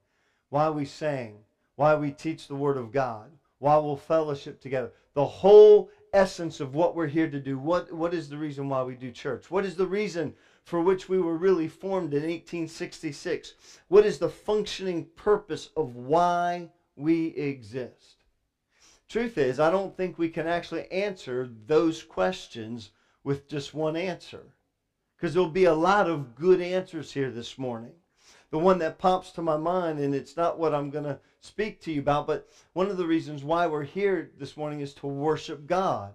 Why 0.50 0.70
we 0.70 0.84
sing? 0.84 1.38
Why 1.78 1.96
we 1.96 2.12
teach 2.12 2.48
the 2.50 2.56
Word 2.56 2.76
of 2.76 2.92
God? 2.92 3.32
Why 3.60 3.78
we'll 3.78 3.96
fellowship 3.96 4.60
together? 4.60 4.92
The 5.14 5.26
whole 5.26 5.90
essence 6.12 6.60
of 6.60 6.76
what 6.76 6.96
we're 6.96 7.08
here 7.08 7.30
to 7.30 7.40
do. 7.40 7.58
What, 7.58 7.90
what 7.94 8.14
is 8.14 8.28
the 8.28 8.38
reason 8.38 8.68
why 8.68 8.84
we 8.84 8.96
do 8.96 9.10
church? 9.10 9.50
What 9.50 9.64
is 9.64 9.78
the 9.78 9.88
reason 9.88 10.34
for 10.66 10.82
which 10.82 11.08
we 11.08 11.18
were 11.18 11.38
really 11.38 11.70
formed 11.70 12.14
in 12.14 12.24
1866? 12.24 13.54
What 13.88 14.06
is 14.06 14.18
the 14.18 14.28
functioning 14.28 15.06
purpose 15.16 15.70
of 15.78 15.96
why 15.96 16.72
we 16.98 17.28
exist? 17.28 18.23
Truth 19.10 19.38
is, 19.38 19.60
I 19.60 19.70
don't 19.70 19.96
think 19.96 20.18
we 20.18 20.30
can 20.30 20.48
actually 20.48 20.92
answer 20.92 21.48
those 21.68 22.02
questions 22.02 22.90
with 23.24 23.48
just 23.48 23.74
one 23.74 23.96
answer. 23.96 24.54
Because 25.16 25.34
there'll 25.34 25.48
be 25.48 25.66
a 25.66 25.74
lot 25.74 26.08
of 26.08 26.36
good 26.36 26.60
answers 26.60 27.12
here 27.12 27.30
this 27.30 27.58
morning. 27.58 27.94
The 28.52 28.60
one 28.60 28.80
that 28.80 29.00
pops 29.00 29.32
to 29.32 29.42
my 29.42 29.58
mind, 29.58 30.00
and 30.00 30.14
it's 30.14 30.38
not 30.38 30.60
what 30.60 30.74
I'm 30.74 30.90
going 30.90 31.06
to 31.06 31.18
speak 31.40 31.82
to 31.82 31.92
you 31.92 32.00
about, 32.00 32.28
but 32.28 32.48
one 32.74 32.90
of 32.90 32.98
the 32.98 33.08
reasons 33.08 33.44
why 33.44 33.66
we're 33.66 33.84
here 33.84 34.32
this 34.38 34.56
morning 34.58 34.80
is 34.80 34.94
to 34.96 35.08
worship 35.08 35.66
God. 35.66 36.14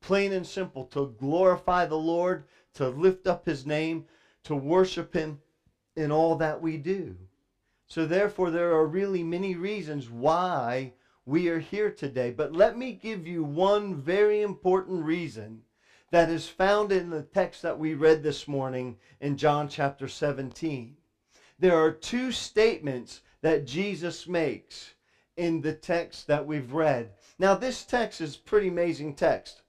Plain 0.00 0.32
and 0.32 0.46
simple, 0.46 0.84
to 0.84 1.14
glorify 1.18 1.84
the 1.86 1.96
Lord, 1.96 2.44
to 2.74 2.88
lift 2.88 3.26
up 3.26 3.46
his 3.46 3.66
name, 3.66 4.04
to 4.44 4.54
worship 4.54 5.12
him 5.12 5.38
in 5.96 6.12
all 6.12 6.36
that 6.36 6.60
we 6.60 6.76
do. 6.76 7.16
So 7.86 8.04
therefore, 8.04 8.50
there 8.50 8.72
are 8.72 8.86
really 8.86 9.22
many 9.22 9.54
reasons 9.54 10.10
why 10.10 10.92
we 11.26 11.48
are 11.48 11.58
here 11.58 11.90
today. 11.90 12.30
But 12.30 12.52
let 12.52 12.78
me 12.78 12.92
give 12.92 13.26
you 13.26 13.42
one 13.42 13.96
very 13.96 14.40
important 14.40 15.04
reason 15.04 15.62
that 16.12 16.30
is 16.30 16.48
found 16.48 16.92
in 16.92 17.10
the 17.10 17.22
text 17.22 17.62
that 17.62 17.78
we 17.78 17.94
read 17.94 18.22
this 18.22 18.46
morning 18.46 18.96
in 19.20 19.36
John 19.36 19.68
chapter 19.68 20.06
17. 20.06 20.94
There 21.58 21.76
are 21.76 21.90
two 21.90 22.30
statements 22.30 23.20
that 23.42 23.66
Jesus 23.66 24.28
makes 24.28 24.94
in 25.36 25.60
the 25.60 25.72
text 25.72 26.28
that 26.28 26.46
we've 26.46 26.72
read. 26.72 27.10
Now, 27.38 27.54
this 27.54 27.84
text 27.84 28.20
is 28.20 28.36
pretty 28.36 28.68
amazing 28.68 29.14
text. 29.14 29.62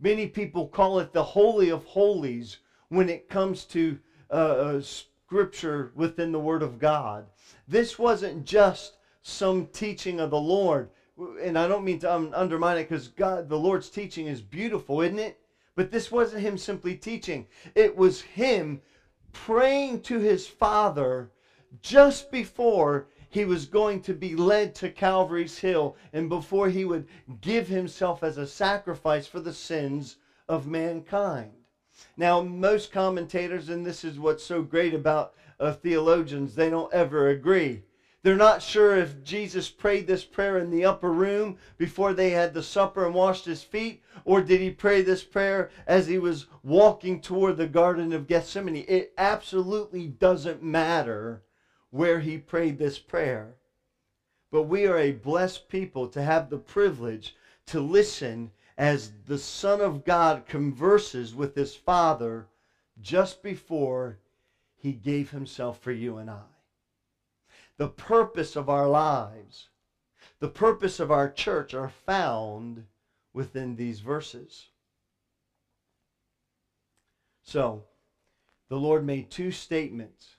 Many 0.00 0.26
people 0.26 0.66
call 0.66 0.98
it 0.98 1.12
the 1.12 1.22
Holy 1.22 1.68
of 1.70 1.84
Holies 1.84 2.58
when 2.88 3.08
it 3.08 3.28
comes 3.28 3.64
to 3.66 3.98
uh, 4.28 4.34
uh, 4.34 4.80
scripture 4.80 5.92
within 5.94 6.32
the 6.32 6.40
Word 6.40 6.62
of 6.62 6.80
God. 6.80 7.26
This 7.68 7.98
wasn't 7.98 8.44
just 8.44 8.96
some 9.22 9.66
teaching 9.66 10.20
of 10.20 10.30
the 10.30 10.40
Lord. 10.40 10.90
And 11.42 11.58
I 11.58 11.68
don't 11.68 11.84
mean 11.84 12.00
to 12.00 12.12
um, 12.12 12.32
undermine 12.34 12.78
it 12.78 12.88
because 12.88 13.08
God, 13.08 13.48
the 13.48 13.58
Lord's 13.58 13.88
teaching 13.88 14.26
is 14.26 14.40
beautiful, 14.40 15.00
isn't 15.00 15.18
it? 15.18 15.38
But 15.74 15.90
this 15.90 16.10
wasn't 16.10 16.42
him 16.42 16.58
simply 16.58 16.94
teaching. 16.94 17.46
It 17.74 17.96
was 17.96 18.20
him 18.20 18.82
praying 19.32 20.02
to 20.02 20.18
his 20.18 20.46
Father 20.46 21.30
just 21.80 22.30
before 22.30 23.08
he 23.30 23.44
was 23.46 23.64
going 23.64 24.02
to 24.02 24.12
be 24.12 24.36
led 24.36 24.74
to 24.74 24.90
Calvary's 24.90 25.58
Hill 25.58 25.96
and 26.12 26.28
before 26.28 26.68
he 26.68 26.84
would 26.84 27.06
give 27.40 27.68
himself 27.68 28.22
as 28.22 28.36
a 28.36 28.46
sacrifice 28.46 29.26
for 29.26 29.40
the 29.40 29.54
sins 29.54 30.16
of 30.48 30.66
mankind. 30.66 31.52
Now, 32.16 32.42
most 32.42 32.92
commentators, 32.92 33.70
and 33.70 33.86
this 33.86 34.04
is 34.04 34.18
what's 34.18 34.44
so 34.44 34.62
great 34.62 34.92
about 34.92 35.32
uh, 35.58 35.72
theologians, 35.72 36.54
they 36.54 36.68
don't 36.68 36.92
ever 36.92 37.28
agree. 37.30 37.84
They're 38.22 38.36
not 38.36 38.62
sure 38.62 38.96
if 38.96 39.24
Jesus 39.24 39.68
prayed 39.68 40.06
this 40.06 40.24
prayer 40.24 40.58
in 40.58 40.70
the 40.70 40.84
upper 40.84 41.10
room 41.10 41.58
before 41.76 42.14
they 42.14 42.30
had 42.30 42.54
the 42.54 42.62
supper 42.62 43.04
and 43.04 43.14
washed 43.14 43.46
his 43.46 43.64
feet, 43.64 44.00
or 44.24 44.40
did 44.40 44.60
he 44.60 44.70
pray 44.70 45.02
this 45.02 45.24
prayer 45.24 45.70
as 45.88 46.06
he 46.06 46.18
was 46.18 46.46
walking 46.62 47.20
toward 47.20 47.56
the 47.56 47.66
Garden 47.66 48.12
of 48.12 48.28
Gethsemane. 48.28 48.84
It 48.86 49.12
absolutely 49.18 50.06
doesn't 50.06 50.62
matter 50.62 51.42
where 51.90 52.20
he 52.20 52.38
prayed 52.38 52.78
this 52.78 52.98
prayer. 52.98 53.56
But 54.52 54.64
we 54.64 54.86
are 54.86 54.98
a 54.98 55.12
blessed 55.12 55.68
people 55.68 56.06
to 56.08 56.22
have 56.22 56.48
the 56.48 56.58
privilege 56.58 57.34
to 57.66 57.80
listen 57.80 58.52
as 58.78 59.12
the 59.26 59.38
Son 59.38 59.80
of 59.80 60.04
God 60.04 60.46
converses 60.46 61.34
with 61.34 61.56
his 61.56 61.74
Father 61.74 62.46
just 63.00 63.42
before 63.42 64.18
he 64.76 64.92
gave 64.92 65.30
himself 65.30 65.80
for 65.80 65.90
you 65.90 66.18
and 66.18 66.30
I 66.30 66.51
the 67.76 67.88
purpose 67.88 68.56
of 68.56 68.68
our 68.68 68.88
lives, 68.88 69.68
the 70.38 70.48
purpose 70.48 71.00
of 71.00 71.10
our 71.10 71.30
church 71.30 71.74
are 71.74 71.88
found 71.88 72.84
within 73.32 73.76
these 73.76 74.00
verses. 74.00 74.68
So, 77.42 77.84
the 78.68 78.76
Lord 78.76 79.04
made 79.04 79.30
two 79.30 79.50
statements 79.50 80.36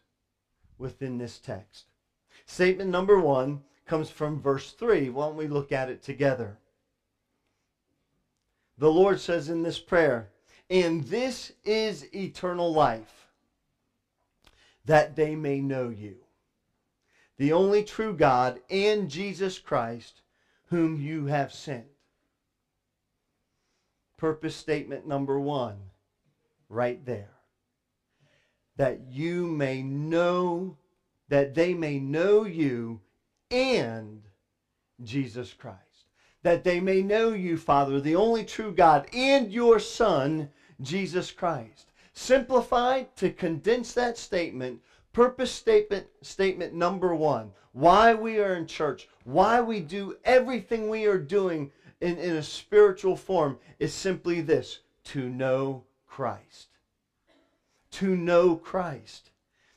within 0.77 1.17
this 1.17 1.37
text. 1.37 1.85
Statement 2.45 2.89
number 2.89 3.19
one 3.19 3.63
comes 3.85 4.09
from 4.09 4.41
verse 4.41 4.71
3. 4.71 5.09
Why 5.09 5.25
don't 5.27 5.35
we 5.35 5.47
look 5.47 5.71
at 5.71 5.89
it 5.89 6.01
together? 6.01 6.57
The 8.77 8.91
Lord 8.91 9.19
says 9.19 9.49
in 9.49 9.63
this 9.63 9.79
prayer, 9.79 10.29
And 10.69 11.03
this 11.05 11.53
is 11.63 12.13
eternal 12.13 12.73
life, 12.73 13.27
that 14.85 15.15
they 15.15 15.35
may 15.35 15.61
know 15.61 15.89
you 15.89 16.22
the 17.37 17.53
only 17.53 17.83
true 17.83 18.13
God, 18.13 18.59
and 18.69 19.09
Jesus 19.09 19.59
Christ, 19.59 20.21
whom 20.67 20.99
you 20.99 21.25
have 21.25 21.51
sent. 21.53 21.85
Purpose 24.17 24.55
statement 24.55 25.07
number 25.07 25.39
one, 25.39 25.77
right 26.69 27.05
there. 27.05 27.31
That 28.77 29.01
you 29.09 29.47
may 29.47 29.81
know, 29.81 30.77
that 31.29 31.53
they 31.55 31.73
may 31.73 31.99
know 31.99 32.43
you 32.45 33.01
and 33.51 34.21
Jesus 35.03 35.53
Christ. 35.53 35.79
That 36.43 36.63
they 36.63 36.79
may 36.79 37.01
know 37.01 37.33
you, 37.33 37.57
Father, 37.57 37.99
the 37.99 38.15
only 38.15 38.43
true 38.43 38.73
God, 38.73 39.07
and 39.13 39.51
your 39.51 39.79
Son, 39.79 40.49
Jesus 40.81 41.31
Christ. 41.31 41.91
Simplified 42.13 43.15
to 43.17 43.31
condense 43.31 43.93
that 43.93 44.17
statement, 44.17 44.81
Purpose 45.13 45.51
statement, 45.51 46.07
statement 46.21 46.73
number 46.73 47.15
one 47.15 47.51
why 47.71 48.13
we 48.13 48.39
are 48.39 48.55
in 48.55 48.67
church, 48.67 49.07
why 49.23 49.59
we 49.59 49.79
do 49.79 50.15
everything 50.23 50.89
we 50.89 51.05
are 51.05 51.17
doing 51.17 51.71
in, 52.01 52.17
in 52.17 52.35
a 52.35 52.43
spiritual 52.43 53.15
form 53.15 53.57
is 53.79 53.93
simply 53.93 54.41
this 54.41 54.79
to 55.03 55.27
know 55.29 55.83
Christ. 56.05 56.67
To 57.91 58.15
know 58.15 58.55
Christ. 58.55 59.31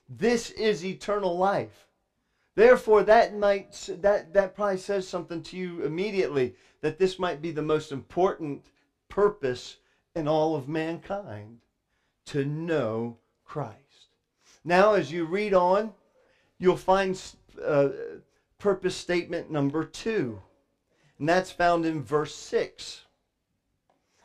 This 0.09 0.51
is 0.51 0.85
eternal 0.85 1.37
life. 1.37 1.87
Therefore, 2.55 3.03
that 3.03 3.37
might 3.37 3.89
that 4.01 4.33
that 4.33 4.55
probably 4.55 4.79
says 4.79 5.07
something 5.07 5.43
to 5.43 5.57
you 5.57 5.85
immediately 5.85 6.55
that 6.81 6.99
this 6.99 7.19
might 7.19 7.43
be 7.43 7.51
the 7.51 7.63
most 7.63 7.93
important 7.93 8.71
purpose 9.09 9.77
in 10.15 10.27
all 10.27 10.57
of 10.57 10.69
mankind 10.69 11.59
to 12.27 12.45
know 12.45 13.19
Christ. 13.45 13.86
Now, 14.67 14.95
as 14.95 15.13
you 15.13 15.27
read 15.27 15.55
on, 15.55 15.95
you'll 16.59 16.77
find 16.77 17.17
uh, 17.65 17.91
purpose 18.59 18.97
statement 18.97 19.49
number 19.49 19.85
two, 19.85 20.43
and 21.21 21.29
that's 21.29 21.53
found 21.53 21.87
in 21.87 22.03
verse 22.03 22.35
6. 22.35 23.03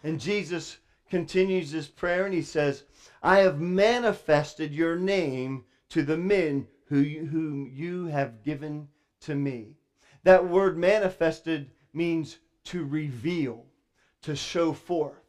And 0.04 0.20
Jesus 0.20 0.80
continues 1.12 1.70
his 1.70 1.88
prayer 1.88 2.26
and 2.26 2.34
he 2.34 2.42
says, 2.42 2.86
I 3.22 3.38
have 3.38 3.62
manifested 3.62 4.74
your 4.74 4.96
name 4.96 5.64
to 5.90 6.02
the 6.02 6.18
men 6.18 6.66
who, 6.86 7.04
whom 7.04 7.70
you 7.72 8.08
have 8.08 8.44
given 8.44 8.88
to 9.22 9.36
me. 9.36 9.76
That 10.24 10.50
word 10.50 10.76
manifested 10.76 11.70
means 11.94 12.40
to 12.64 12.84
reveal, 12.84 13.68
to 14.24 14.36
show 14.36 14.74
forth. 14.74 15.22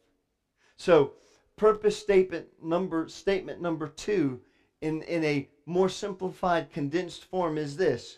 So, 0.75 1.13
purpose 1.55 1.99
statement 1.99 2.47
number 2.63 3.07
statement 3.07 3.61
number 3.61 3.87
2 3.87 4.41
in, 4.83 5.01
in 5.03 5.23
a 5.23 5.47
more 5.65 5.87
simplified, 5.87 6.69
condensed 6.69 7.23
form 7.23 7.57
is 7.57 7.77
this 7.77 8.17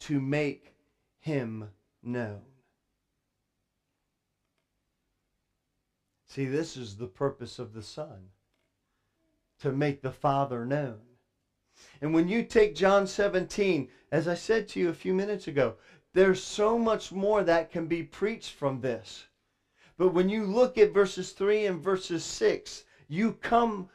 to 0.00 0.18
make 0.18 0.72
him 1.18 1.68
known. 2.02 2.40
See, 6.26 6.46
this 6.46 6.74
is 6.74 6.96
the 6.96 7.06
purpose 7.06 7.58
of 7.58 7.74
the 7.74 7.82
Son 7.82 8.30
to 9.60 9.72
make 9.72 10.00
the 10.00 10.10
Father 10.10 10.64
known. 10.64 11.00
And 12.00 12.14
when 12.14 12.28
you 12.28 12.42
take 12.42 12.74
John 12.74 13.06
17, 13.06 13.88
as 14.10 14.26
I 14.26 14.34
said 14.34 14.68
to 14.68 14.80
you 14.80 14.88
a 14.88 14.94
few 14.94 15.12
minutes 15.12 15.48
ago, 15.48 15.74
there's 16.14 16.42
so 16.42 16.78
much 16.78 17.12
more 17.12 17.42
that 17.42 17.70
can 17.70 17.86
be 17.86 18.02
preached 18.02 18.52
from 18.52 18.80
this. 18.80 19.26
But 19.98 20.14
when 20.14 20.30
you 20.30 20.46
look 20.46 20.78
at 20.78 20.94
verses 20.94 21.32
3 21.32 21.66
and 21.66 21.82
verses 21.82 22.24
6, 22.24 22.84
you 23.08 23.32
come 23.34 23.88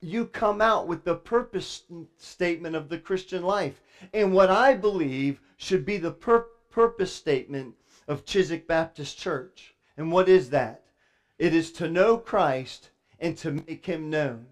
you 0.00 0.26
come 0.26 0.60
out 0.60 0.86
with 0.86 1.04
the 1.04 1.14
purpose 1.14 1.84
statement 2.16 2.76
of 2.76 2.88
the 2.88 2.98
Christian 2.98 3.42
life. 3.42 3.80
And 4.12 4.32
what 4.32 4.50
I 4.50 4.74
believe 4.74 5.40
should 5.56 5.84
be 5.84 5.96
the 5.96 6.12
pur- 6.12 6.46
purpose 6.70 7.12
statement 7.12 7.74
of 8.06 8.24
Chiswick 8.24 8.68
Baptist 8.68 9.18
Church. 9.18 9.74
And 9.96 10.12
what 10.12 10.28
is 10.28 10.50
that? 10.50 10.84
It 11.38 11.54
is 11.54 11.72
to 11.72 11.88
know 11.88 12.16
Christ 12.16 12.90
and 13.18 13.36
to 13.38 13.50
make 13.50 13.86
him 13.86 14.10
known. 14.10 14.46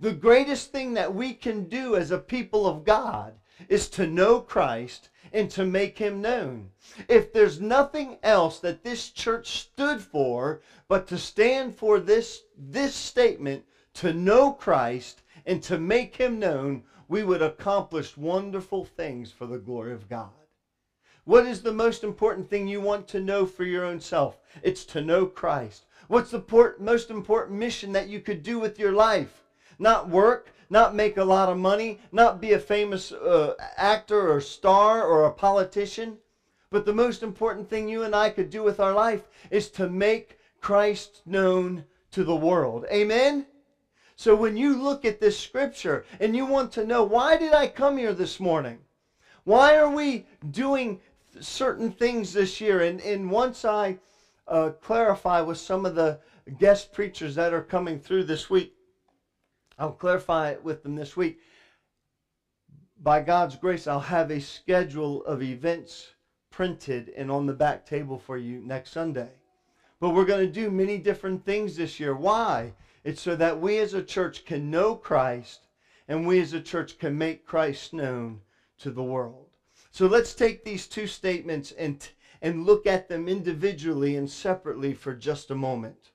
The 0.00 0.12
greatest 0.12 0.72
thing 0.72 0.94
that 0.94 1.14
we 1.14 1.32
can 1.32 1.68
do 1.68 1.96
as 1.96 2.10
a 2.10 2.18
people 2.18 2.66
of 2.66 2.84
God 2.84 3.34
is 3.68 3.88
to 3.90 4.06
know 4.06 4.40
Christ 4.40 5.08
and 5.32 5.50
to 5.50 5.64
make 5.64 5.98
him 5.98 6.20
known. 6.20 6.70
If 7.08 7.32
there's 7.32 7.60
nothing 7.60 8.18
else 8.22 8.58
that 8.60 8.82
this 8.82 9.10
church 9.10 9.60
stood 9.60 10.02
for 10.02 10.60
but 10.88 11.06
to 11.08 11.18
stand 11.18 11.76
for 11.76 12.00
this, 12.00 12.40
this 12.58 12.94
statement, 12.94 13.64
to 13.94 14.12
know 14.12 14.52
Christ 14.52 15.22
and 15.46 15.62
to 15.64 15.78
make 15.78 16.16
him 16.16 16.38
known, 16.38 16.84
we 17.08 17.22
would 17.22 17.42
accomplish 17.42 18.16
wonderful 18.16 18.84
things 18.84 19.30
for 19.30 19.46
the 19.46 19.58
glory 19.58 19.92
of 19.92 20.08
God. 20.08 20.30
What 21.24 21.46
is 21.46 21.62
the 21.62 21.72
most 21.72 22.02
important 22.02 22.50
thing 22.50 22.66
you 22.66 22.80
want 22.80 23.06
to 23.08 23.20
know 23.20 23.46
for 23.46 23.64
your 23.64 23.84
own 23.84 24.00
self? 24.00 24.38
It's 24.62 24.84
to 24.86 25.00
know 25.00 25.26
Christ. 25.26 25.84
What's 26.08 26.30
the 26.30 26.74
most 26.80 27.10
important 27.10 27.58
mission 27.58 27.92
that 27.92 28.08
you 28.08 28.20
could 28.20 28.42
do 28.42 28.58
with 28.58 28.78
your 28.78 28.92
life? 28.92 29.44
Not 29.78 30.08
work, 30.08 30.52
not 30.68 30.94
make 30.94 31.16
a 31.16 31.24
lot 31.24 31.48
of 31.48 31.58
money, 31.58 32.00
not 32.10 32.40
be 32.40 32.52
a 32.52 32.58
famous 32.58 33.12
uh, 33.12 33.54
actor 33.76 34.32
or 34.32 34.40
star 34.40 35.04
or 35.04 35.24
a 35.24 35.32
politician. 35.32 36.18
But 36.70 36.86
the 36.86 36.94
most 36.94 37.22
important 37.22 37.68
thing 37.68 37.88
you 37.88 38.02
and 38.02 38.16
I 38.16 38.30
could 38.30 38.50
do 38.50 38.62
with 38.62 38.80
our 38.80 38.94
life 38.94 39.28
is 39.50 39.70
to 39.72 39.88
make 39.88 40.38
Christ 40.60 41.22
known 41.26 41.84
to 42.12 42.24
the 42.24 42.34
world. 42.36 42.86
Amen? 42.90 43.46
So 44.22 44.36
when 44.36 44.56
you 44.56 44.80
look 44.80 45.04
at 45.04 45.18
this 45.18 45.36
scripture 45.36 46.04
and 46.20 46.36
you 46.36 46.46
want 46.46 46.70
to 46.74 46.84
know, 46.84 47.02
why 47.02 47.36
did 47.36 47.52
I 47.52 47.66
come 47.66 47.98
here 47.98 48.12
this 48.12 48.38
morning? 48.38 48.78
Why 49.42 49.76
are 49.76 49.90
we 49.90 50.26
doing 50.48 51.00
certain 51.40 51.90
things 51.90 52.32
this 52.32 52.60
year? 52.60 52.82
And, 52.82 53.00
and 53.00 53.32
once 53.32 53.64
I 53.64 53.98
uh, 54.46 54.70
clarify 54.80 55.40
with 55.40 55.58
some 55.58 55.84
of 55.84 55.96
the 55.96 56.20
guest 56.56 56.92
preachers 56.92 57.34
that 57.34 57.52
are 57.52 57.62
coming 57.62 57.98
through 57.98 58.22
this 58.22 58.48
week, 58.48 58.72
I'll 59.76 59.90
clarify 59.90 60.50
it 60.50 60.62
with 60.62 60.84
them 60.84 60.94
this 60.94 61.16
week. 61.16 61.40
By 63.02 63.18
God's 63.18 63.56
grace, 63.56 63.88
I'll 63.88 63.98
have 63.98 64.30
a 64.30 64.40
schedule 64.40 65.24
of 65.24 65.42
events 65.42 66.12
printed 66.48 67.10
and 67.16 67.28
on 67.28 67.46
the 67.46 67.54
back 67.54 67.84
table 67.84 68.18
for 68.18 68.36
you 68.36 68.60
next 68.60 68.92
Sunday. 68.92 69.32
But 69.98 70.10
we're 70.10 70.24
going 70.24 70.46
to 70.46 70.52
do 70.52 70.70
many 70.70 70.98
different 70.98 71.44
things 71.44 71.74
this 71.74 71.98
year. 71.98 72.14
Why? 72.14 72.74
It's 73.04 73.22
so 73.22 73.34
that 73.36 73.60
we 73.60 73.78
as 73.78 73.94
a 73.94 74.02
church 74.02 74.44
can 74.44 74.70
know 74.70 74.94
Christ 74.94 75.66
and 76.08 76.26
we 76.26 76.40
as 76.40 76.52
a 76.52 76.60
church 76.60 76.98
can 76.98 77.16
make 77.16 77.46
Christ 77.46 77.92
known 77.92 78.40
to 78.78 78.90
the 78.90 79.02
world. 79.02 79.46
So 79.90 80.06
let's 80.06 80.34
take 80.34 80.64
these 80.64 80.86
two 80.86 81.06
statements 81.06 81.72
and, 81.72 82.06
and 82.40 82.66
look 82.66 82.86
at 82.86 83.08
them 83.08 83.28
individually 83.28 84.16
and 84.16 84.30
separately 84.30 84.94
for 84.94 85.14
just 85.14 85.50
a 85.50 85.54
moment. 85.54 86.10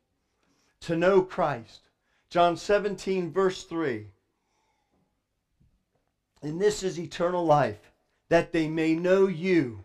To 0.81 0.95
know 0.95 1.21
Christ. 1.21 1.89
John 2.29 2.57
17, 2.57 3.31
verse 3.31 3.63
3. 3.63 4.07
And 6.41 6.61
this 6.61 6.83
is 6.83 6.99
eternal 6.99 7.45
life, 7.45 7.91
that 8.29 8.51
they 8.51 8.67
may 8.67 8.93
know 8.93 9.27
you, 9.27 9.83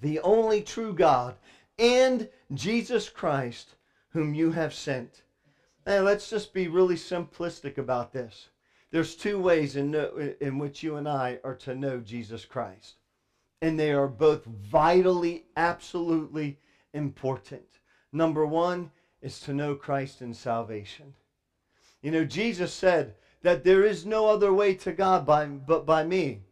the 0.00 0.20
only 0.20 0.62
true 0.62 0.94
God, 0.94 1.34
and 1.78 2.28
Jesus 2.54 3.08
Christ, 3.08 3.74
whom 4.10 4.34
you 4.34 4.52
have 4.52 4.72
sent. 4.72 5.22
Now, 5.88 6.00
let's 6.00 6.28
just 6.28 6.52
be 6.52 6.68
really 6.68 6.96
simplistic 6.96 7.78
about 7.78 8.12
this. 8.12 8.50
There's 8.90 9.16
two 9.16 9.38
ways 9.38 9.74
in, 9.74 9.94
in 10.38 10.58
which 10.58 10.82
you 10.82 10.96
and 10.96 11.08
I 11.08 11.38
are 11.42 11.54
to 11.54 11.74
know 11.74 12.00
Jesus 12.00 12.44
Christ. 12.44 12.96
And 13.62 13.80
they 13.80 13.92
are 13.92 14.06
both 14.06 14.44
vitally, 14.44 15.46
absolutely 15.56 16.58
important. 16.92 17.64
Number 18.12 18.44
one 18.44 18.90
is 19.22 19.40
to 19.40 19.54
know 19.54 19.74
Christ 19.74 20.20
in 20.20 20.34
salvation. 20.34 21.14
You 22.02 22.10
know, 22.10 22.24
Jesus 22.26 22.70
said 22.74 23.14
that 23.40 23.64
there 23.64 23.82
is 23.82 24.04
no 24.04 24.28
other 24.28 24.52
way 24.52 24.74
to 24.74 24.92
God 24.92 25.24
by, 25.24 25.46
but 25.46 25.86
by 25.86 26.04
me. 26.04 26.42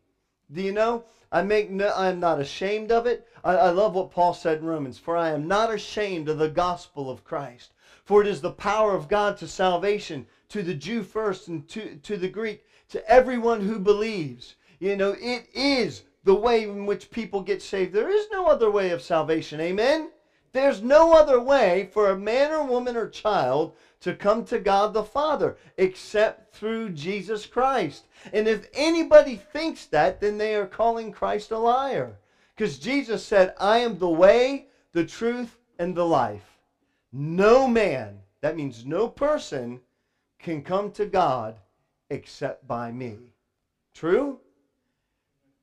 Do 0.50 0.62
you 0.62 0.72
know? 0.72 1.04
I 1.30 1.42
make 1.42 1.70
no, 1.70 1.88
I 1.88 2.08
am 2.08 2.20
not 2.20 2.40
ashamed 2.40 2.90
of 2.90 3.04
it. 3.04 3.28
I, 3.44 3.54
I 3.54 3.68
love 3.68 3.96
what 3.96 4.12
Paul 4.12 4.32
said 4.32 4.60
in 4.60 4.64
Romans. 4.64 4.96
For 4.96 5.14
I 5.14 5.28
am 5.28 5.46
not 5.46 5.70
ashamed 5.70 6.30
of 6.30 6.38
the 6.38 6.48
gospel 6.48 7.10
of 7.10 7.22
Christ. 7.22 7.72
For 8.06 8.22
it 8.22 8.28
is 8.28 8.40
the 8.40 8.52
power 8.52 8.94
of 8.94 9.08
God 9.08 9.36
to 9.38 9.48
salvation, 9.48 10.26
to 10.50 10.62
the 10.62 10.74
Jew 10.74 11.02
first 11.02 11.48
and 11.48 11.68
to, 11.70 11.96
to 11.96 12.16
the 12.16 12.28
Greek, 12.28 12.64
to 12.90 13.10
everyone 13.10 13.60
who 13.60 13.80
believes. 13.80 14.54
You 14.78 14.96
know, 14.96 15.16
it 15.18 15.48
is 15.52 16.04
the 16.22 16.34
way 16.34 16.62
in 16.62 16.86
which 16.86 17.10
people 17.10 17.40
get 17.40 17.60
saved. 17.60 17.92
There 17.92 18.08
is 18.08 18.28
no 18.30 18.46
other 18.46 18.70
way 18.70 18.90
of 18.90 19.02
salvation. 19.02 19.60
Amen? 19.60 20.10
There's 20.52 20.82
no 20.82 21.14
other 21.14 21.40
way 21.40 21.90
for 21.92 22.10
a 22.10 22.18
man 22.18 22.52
or 22.52 22.64
woman 22.64 22.96
or 22.96 23.08
child 23.08 23.74
to 24.00 24.14
come 24.14 24.44
to 24.44 24.60
God 24.60 24.94
the 24.94 25.02
Father 25.02 25.56
except 25.76 26.54
through 26.54 26.90
Jesus 26.90 27.44
Christ. 27.44 28.06
And 28.32 28.46
if 28.46 28.68
anybody 28.72 29.34
thinks 29.34 29.84
that, 29.86 30.20
then 30.20 30.38
they 30.38 30.54
are 30.54 30.66
calling 30.66 31.10
Christ 31.10 31.50
a 31.50 31.58
liar. 31.58 32.18
Because 32.54 32.78
Jesus 32.78 33.24
said, 33.24 33.52
I 33.58 33.78
am 33.78 33.98
the 33.98 34.08
way, 34.08 34.68
the 34.92 35.04
truth, 35.04 35.58
and 35.78 35.96
the 35.96 36.06
life. 36.06 36.55
No 37.12 37.66
man, 37.66 38.20
that 38.40 38.56
means 38.56 38.84
no 38.84 39.08
person, 39.08 39.80
can 40.38 40.62
come 40.62 40.90
to 40.92 41.06
God 41.06 41.56
except 42.10 42.66
by 42.66 42.92
me. 42.92 43.16
True? 43.94 44.40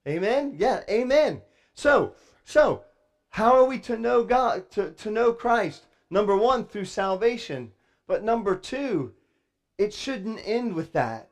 Amen? 0.08 0.56
Yeah, 0.58 0.82
amen. 0.90 1.42
So, 1.74 2.16
so, 2.46 2.84
how 3.30 3.56
are 3.56 3.66
we 3.66 3.80
to 3.80 3.98
know 3.98 4.24
God, 4.24 4.70
to, 4.72 4.92
to 4.92 5.12
know 5.12 5.34
Christ? 5.34 5.86
Number 6.10 6.36
one, 6.36 6.66
through 6.66 6.86
salvation. 6.86 7.72
But 8.08 8.24
number 8.24 8.56
two, 8.56 9.14
it 9.78 9.94
shouldn't 9.94 10.42
end 10.46 10.74
with 10.74 10.94
that. 10.94 11.30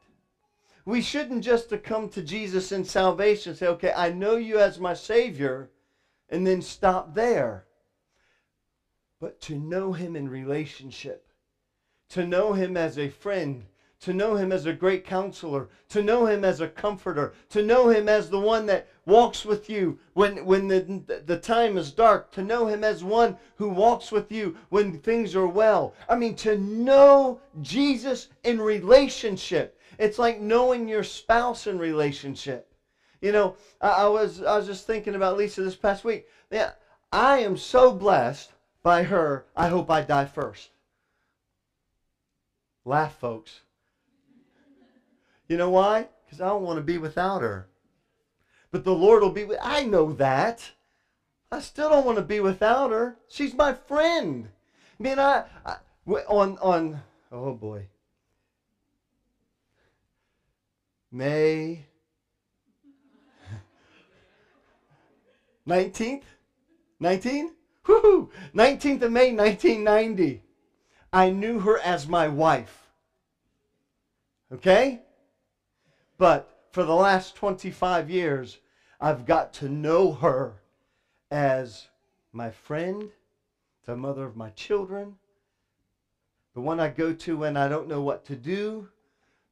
We 0.86 1.02
shouldn't 1.02 1.44
just 1.44 1.70
to 1.70 1.78
come 1.78 2.10
to 2.10 2.22
Jesus 2.22 2.72
in 2.72 2.86
salvation 2.86 3.56
say, 3.56 3.68
okay, 3.68 3.94
I 3.96 4.12
know 4.12 4.36
you 4.36 4.58
as 4.58 4.80
my 4.80 4.94
Savior, 4.94 5.70
and 6.30 6.46
then 6.48 6.62
stop 6.62 7.14
there 7.14 7.66
but 9.22 9.40
to 9.40 9.56
know 9.56 9.94
him 9.94 10.16
in 10.16 10.28
relationship, 10.28 11.32
to 12.10 12.26
know 12.26 12.54
him 12.54 12.76
as 12.76 12.98
a 12.98 13.08
friend, 13.08 13.64
to 14.00 14.14
know 14.14 14.34
him 14.36 14.52
as 14.52 14.66
a 14.66 14.74
great 14.74 15.06
counselor, 15.06 15.70
to 15.90 16.02
know 16.02 16.26
him 16.26 16.44
as 16.44 16.60
a 16.60 16.68
comforter, 16.68 17.32
to 17.48 17.62
know 17.62 17.88
him 17.88 18.10
as 18.10 18.32
the 18.32 18.40
one 18.40 18.66
that 18.66 18.88
walks 19.06 19.46
with 19.46 19.70
you 19.70 20.00
when, 20.14 20.44
when 20.44 20.68
the, 20.68 21.22
the 21.28 21.38
time 21.38 21.78
is 21.78 21.92
dark, 21.92 22.32
to 22.32 22.42
know 22.42 22.66
him 22.66 22.84
as 22.84 23.04
one 23.04 23.38
who 23.58 23.70
walks 23.70 24.12
with 24.12 24.32
you 24.32 24.58
when 24.70 24.98
things 24.98 25.36
are 25.36 25.48
well. 25.48 25.94
I 26.10 26.16
mean, 26.16 26.34
to 26.38 26.58
know 26.58 27.40
Jesus 27.62 28.28
in 28.44 28.60
relationship. 28.60 29.80
It's 30.00 30.18
like 30.18 30.42
knowing 30.42 30.88
your 30.88 31.04
spouse 31.04 31.68
in 31.68 31.78
relationship. 31.78 32.74
You 33.22 33.32
know, 33.34 33.56
I, 33.80 33.90
I 33.90 34.08
was 34.08 34.42
I 34.42 34.58
was 34.58 34.66
just 34.66 34.88
thinking 34.88 35.14
about 35.14 35.38
Lisa 35.38 35.62
this 35.62 35.76
past 35.76 36.04
week. 36.04 36.26
Yeah, 36.50 36.72
I 37.12 37.38
am 37.40 37.56
so 37.56 37.92
blessed 37.92 38.51
by 38.84 39.04
her, 39.04 39.46
I 39.56 39.68
hope 39.68 39.90
I 39.90 40.02
die 40.02 40.26
first. 40.26 40.70
Laugh, 42.84 43.18
folks. 43.20 43.62
You 45.48 45.58
know 45.58 45.70
why? 45.70 46.08
Because 46.26 46.42
I 46.42 46.48
don't 46.48 46.64
want 46.64 46.78
to 46.78 46.82
be 46.82 46.98
without 46.98 47.42
her. 47.42 47.68
But 48.72 48.86
the 48.86 48.96
Lord 48.96 49.22
will 49.22 49.30
be 49.30 49.44
with 49.44 49.60
I 49.62 49.84
know 49.84 50.14
that. 50.14 50.72
I 51.52 51.60
still 51.60 51.90
don't 51.90 52.06
want 52.06 52.18
to 52.18 52.24
be 52.24 52.40
without 52.40 52.92
her. 52.92 53.18
She's 53.28 53.54
my 53.54 53.74
friend. 53.74 54.48
I 55.00 55.04
mean, 55.04 55.20
I, 55.20 55.44
I 55.66 55.76
on 56.30 56.58
on 56.60 57.02
oh 57.32 57.54
boy. 57.54 57.88
May 61.12 61.86
19th? 65.68 66.24
19? 67.02 67.52
Whoo! 67.88 68.30
19th 68.56 69.02
of 69.04 69.12
May, 69.12 69.34
1990. 69.34 70.44
I 71.14 71.30
knew 71.30 71.60
her 71.60 71.80
as 71.80 72.08
my 72.08 72.28
wife. 72.28 72.88
Okay? 74.52 75.02
But 76.18 76.66
for 76.72 76.84
the 76.84 76.96
last 76.96 77.36
25 77.36 78.10
years, 78.10 78.60
I've 79.00 79.26
got 79.26 79.54
to 79.54 79.70
know 79.70 80.14
her 80.14 80.62
as 81.30 81.88
my 82.32 82.52
friend, 82.52 83.10
the 83.86 83.96
mother 83.96 84.26
of 84.26 84.38
my 84.38 84.50
children, 84.52 85.16
the 86.54 86.62
one 86.62 86.80
I 86.80 86.90
go 86.90 87.14
to 87.14 87.38
when 87.38 87.58
I 87.58 87.68
don't 87.68 87.88
know 87.88 88.02
what 88.02 88.26
to 88.26 88.36
do, 88.36 88.90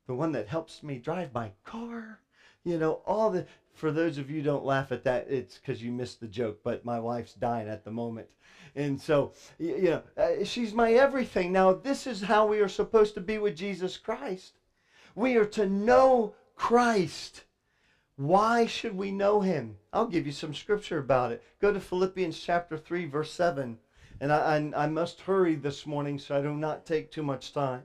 the 0.08 0.14
one 0.14 0.32
that 0.34 0.48
helps 0.48 0.84
me 0.84 0.98
drive 0.98 1.34
my 1.34 1.52
car, 1.64 2.20
you 2.64 2.78
know, 2.78 3.02
all 3.06 3.30
the 3.30 3.46
for 3.80 3.92
those 3.92 4.18
of 4.18 4.30
you 4.30 4.42
don't 4.42 4.66
laugh 4.66 4.92
at 4.92 5.06
that, 5.06 5.28
it's 5.30 5.58
because 5.58 5.82
you 5.82 5.92
missed 5.92 6.20
the 6.20 6.28
joke. 6.28 6.60
But 6.64 6.86
my 6.86 7.00
wife's 7.00 7.34
dying 7.34 7.70
at 7.70 7.86
the 7.86 7.92
moment, 7.92 8.28
and 8.76 9.02
so 9.02 9.32
you 9.58 9.82
know 9.82 10.04
uh, 10.18 10.44
she's 10.44 10.74
my 10.74 10.92
everything. 10.94 11.52
Now 11.52 11.74
this 11.74 12.06
is 12.06 12.22
how 12.22 12.46
we 12.46 12.60
are 12.60 12.70
supposed 12.70 13.14
to 13.16 13.22
be 13.22 13.38
with 13.38 13.56
Jesus 13.56 13.98
Christ. 13.98 14.60
We 15.16 15.38
are 15.38 15.46
to 15.46 15.66
know 15.66 16.36
Christ. 16.56 17.46
Why 18.18 18.66
should 18.66 18.98
we 18.98 19.12
know 19.12 19.40
him? 19.40 19.78
I'll 19.94 20.08
give 20.08 20.26
you 20.26 20.34
some 20.34 20.54
scripture 20.54 20.98
about 20.98 21.32
it. 21.32 21.42
Go 21.62 21.72
to 21.72 21.80
Philippians 21.80 22.38
chapter 22.38 22.78
3, 22.78 23.06
verse 23.06 23.32
7. 23.32 23.78
And 24.20 24.34
I, 24.34 24.58
I, 24.58 24.84
I 24.84 24.88
must 24.88 25.22
hurry 25.22 25.56
this 25.56 25.86
morning 25.86 26.20
so 26.20 26.38
I 26.38 26.42
do 26.42 26.54
not 26.54 26.86
take 26.86 27.12
too 27.12 27.24
much 27.24 27.54
time. 27.54 27.84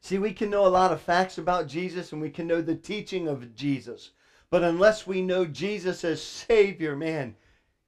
See, 0.00 0.18
we 0.18 0.32
can 0.32 0.50
know 0.50 0.66
a 0.66 0.68
lot 0.68 0.92
of 0.92 1.00
facts 1.00 1.38
about 1.38 1.68
Jesus 1.68 2.12
and 2.12 2.20
we 2.20 2.30
can 2.30 2.46
know 2.46 2.60
the 2.60 2.74
teaching 2.74 3.28
of 3.28 3.54
Jesus. 3.54 4.10
But 4.50 4.62
unless 4.62 5.06
we 5.06 5.20
know 5.20 5.44
Jesus 5.44 6.04
as 6.04 6.22
Savior, 6.22 6.96
man, 6.96 7.34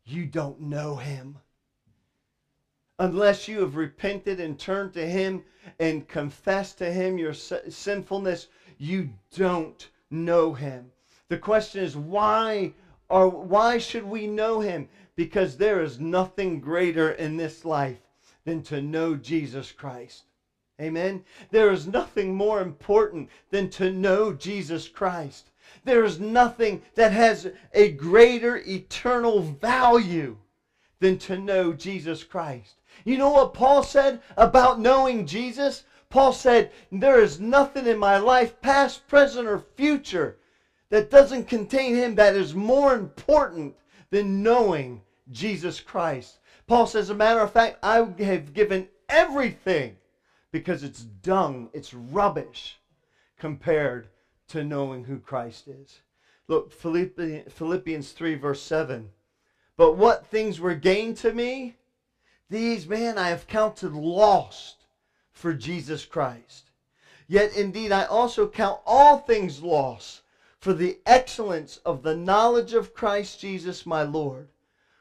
you 0.04 0.26
don't 0.26 0.60
know 0.60 0.96
him. 0.96 1.38
Unless 2.98 3.48
you 3.48 3.60
have 3.60 3.76
repented 3.76 4.40
and 4.40 4.58
turned 4.58 4.92
to 4.92 5.06
him 5.08 5.42
and 5.78 6.06
confessed 6.06 6.78
to 6.78 6.92
him 6.92 7.16
your 7.16 7.32
sinfulness, 7.32 8.48
you 8.76 9.10
don't 9.34 9.88
know 10.10 10.52
him. 10.52 10.90
The 11.28 11.38
question 11.38 11.82
is 11.82 11.96
why 11.96 12.72
or 13.08 13.28
why 13.28 13.78
should 13.78 14.04
we 14.04 14.26
know 14.26 14.60
him? 14.60 14.88
Because 15.16 15.56
there 15.56 15.82
is 15.82 15.98
nothing 15.98 16.60
greater 16.60 17.10
in 17.10 17.36
this 17.36 17.64
life 17.64 18.00
than 18.44 18.62
to 18.62 18.80
know 18.80 19.16
Jesus 19.16 19.72
Christ. 19.72 20.24
Amen. 20.80 21.24
There 21.50 21.70
is 21.70 21.86
nothing 21.86 22.34
more 22.34 22.60
important 22.60 23.28
than 23.50 23.68
to 23.70 23.90
know 23.90 24.32
Jesus 24.32 24.88
Christ. 24.88 25.50
There 25.84 26.04
is 26.04 26.18
nothing 26.18 26.82
that 26.94 27.12
has 27.12 27.50
a 27.72 27.90
greater 27.90 28.62
eternal 28.66 29.40
value 29.42 30.36
than 30.98 31.18
to 31.18 31.38
know 31.38 31.72
Jesus 31.72 32.24
Christ. 32.24 32.74
You 33.04 33.18
know 33.18 33.30
what 33.30 33.54
Paul 33.54 33.82
said 33.82 34.20
about 34.36 34.80
knowing 34.80 35.26
Jesus? 35.26 35.84
Paul 36.08 36.32
said, 36.32 36.72
There 36.90 37.20
is 37.20 37.40
nothing 37.40 37.86
in 37.86 37.98
my 37.98 38.18
life, 38.18 38.60
past, 38.60 39.06
present, 39.06 39.46
or 39.46 39.64
future, 39.76 40.38
that 40.90 41.10
doesn't 41.10 41.48
contain 41.48 41.94
him 41.94 42.16
that 42.16 42.34
is 42.34 42.54
more 42.54 42.94
important 42.94 43.74
than 44.10 44.42
knowing 44.42 45.02
Jesus 45.30 45.80
Christ. 45.80 46.38
Paul 46.66 46.86
says, 46.86 47.06
as 47.06 47.10
a 47.10 47.14
matter 47.14 47.40
of 47.40 47.52
fact, 47.52 47.78
I 47.82 47.96
have 48.18 48.54
given 48.54 48.88
everything 49.08 49.96
because 50.52 50.82
it's 50.82 51.02
dung, 51.02 51.70
it's 51.72 51.94
rubbish 51.94 52.78
compared 53.38 54.08
to 54.48 54.64
knowing 54.64 55.04
who 55.04 55.18
Christ 55.18 55.68
is. 55.68 56.00
Look, 56.48 56.72
Philippians 56.72 58.12
3, 58.12 58.34
verse 58.34 58.62
7. 58.62 59.10
But 59.76 59.96
what 59.96 60.26
things 60.26 60.58
were 60.58 60.74
gained 60.74 61.16
to 61.18 61.32
me, 61.32 61.76
these, 62.48 62.88
man, 62.88 63.16
I 63.16 63.28
have 63.28 63.46
counted 63.46 63.92
lost 63.92 64.84
for 65.32 65.54
Jesus 65.54 66.04
Christ. 66.04 66.70
Yet 67.28 67.56
indeed 67.56 67.92
I 67.92 68.04
also 68.04 68.48
count 68.48 68.80
all 68.84 69.18
things 69.18 69.62
lost 69.62 70.22
for 70.58 70.72
the 70.74 70.98
excellence 71.06 71.78
of 71.86 72.02
the 72.02 72.16
knowledge 72.16 72.74
of 72.74 72.92
Christ 72.92 73.40
Jesus 73.40 73.86
my 73.86 74.02
Lord, 74.02 74.48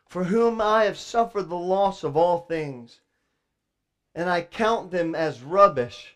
for 0.07 0.25
whom 0.25 0.61
I 0.61 0.85
have 0.85 0.97
suffered 0.97 1.49
the 1.49 1.55
loss 1.55 2.03
of 2.03 2.15
all 2.15 2.37
things, 2.37 2.99
and 4.15 4.29
I 4.29 4.41
count 4.41 4.91
them 4.91 5.15
as 5.15 5.41
rubbish, 5.41 6.15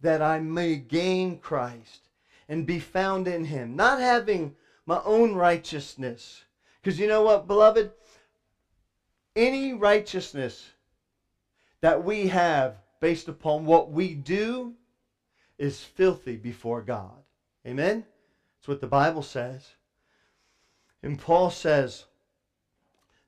that 0.00 0.22
I 0.22 0.38
may 0.38 0.76
gain 0.76 1.36
Christ 1.36 2.08
and 2.48 2.64
be 2.64 2.78
found 2.78 3.26
in 3.26 3.44
him, 3.44 3.76
not 3.76 3.98
having 3.98 4.52
my 4.86 5.00
own 5.04 5.34
righteousness. 5.34 6.44
Because 6.80 6.98
you 6.98 7.06
know 7.06 7.22
what, 7.22 7.46
beloved? 7.46 7.90
Any 9.34 9.72
righteousness 9.72 10.70
that 11.80 12.02
we 12.02 12.28
have 12.28 12.76
based 13.00 13.28
upon 13.28 13.64
what 13.64 13.90
we 13.90 14.14
do 14.14 14.74
is 15.58 15.82
filthy 15.82 16.36
before 16.36 16.80
God. 16.80 17.22
Amen? 17.66 18.04
That's 18.56 18.68
what 18.68 18.80
the 18.80 18.86
Bible 18.86 19.22
says. 19.22 19.74
And 21.02 21.18
Paul 21.18 21.50
says, 21.50 22.04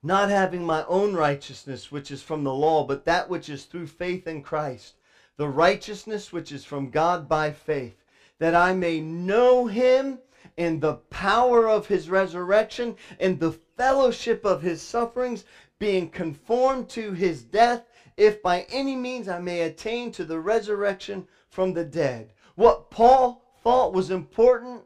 not 0.03 0.29
having 0.29 0.65
my 0.65 0.85
own 0.87 1.15
righteousness, 1.15 1.93
which 1.93 2.11
is 2.11 2.23
from 2.23 2.45
the 2.45 2.53
law, 2.53 2.85
but 2.85 3.05
that 3.05 3.29
which 3.29 3.49
is 3.49 3.65
through 3.65 3.87
faith 3.87 4.27
in 4.27 4.43
Christ, 4.43 4.95
the 5.37 5.49
righteousness 5.49 6.33
which 6.33 6.53
is 6.53 6.65
from 6.65 6.91
God 6.91 7.29
by 7.29 7.51
faith, 7.51 7.97
that 8.39 8.55
I 8.55 8.73
may 8.73 9.01
know 9.01 9.67
him 9.67 10.19
in 10.57 10.81
the 10.81 10.95
power 10.95 11.69
of 11.69 11.87
his 11.87 12.09
resurrection 12.09 12.95
and 13.19 13.39
the 13.39 13.53
fellowship 13.77 14.45
of 14.45 14.63
his 14.63 14.81
sufferings, 14.81 15.45
being 15.79 16.09
conformed 16.09 16.89
to 16.91 17.13
his 17.13 17.43
death, 17.43 17.83
if 18.17 18.43
by 18.43 18.67
any 18.71 18.95
means 18.97 19.29
I 19.29 19.39
may 19.39 19.63
attain 19.63 20.11
to 20.13 20.25
the 20.25 20.39
resurrection 20.39 21.25
from 21.49 21.73
the 21.73 21.85
dead. 21.85 22.33
What 22.55 22.91
Paul 22.91 23.43
thought 23.63 23.93
was 23.93 24.11
important 24.11 24.85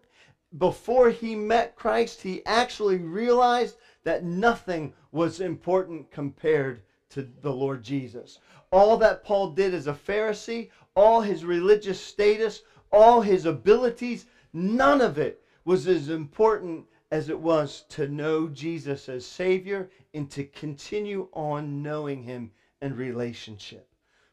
before 0.58 1.10
he 1.10 1.34
met 1.34 1.74
Christ, 1.74 2.22
he 2.22 2.44
actually 2.46 2.98
realized 2.98 3.76
that 4.04 4.24
nothing 4.24 4.92
was 5.12 5.40
important 5.40 6.10
compared 6.10 6.82
to 7.10 7.28
the 7.42 7.52
Lord 7.52 7.82
Jesus. 7.82 8.38
All 8.70 8.96
that 8.98 9.24
Paul 9.24 9.50
did 9.50 9.74
as 9.74 9.86
a 9.86 9.92
Pharisee, 9.92 10.70
all 10.94 11.20
his 11.20 11.44
religious 11.44 12.00
status, 12.00 12.62
all 12.92 13.20
his 13.20 13.44
abilities, 13.44 14.26
none 14.52 15.00
of 15.00 15.18
it 15.18 15.42
was 15.64 15.86
as 15.86 16.08
important 16.08 16.86
as 17.10 17.28
it 17.28 17.38
was 17.38 17.84
to 17.88 18.08
know 18.08 18.48
Jesus 18.48 19.08
as 19.08 19.24
Savior 19.24 19.88
and 20.12 20.28
to 20.32 20.44
continue 20.44 21.28
on 21.32 21.80
knowing 21.80 22.24
Him 22.24 22.50
in 22.82 22.96
relationship. 22.96 23.88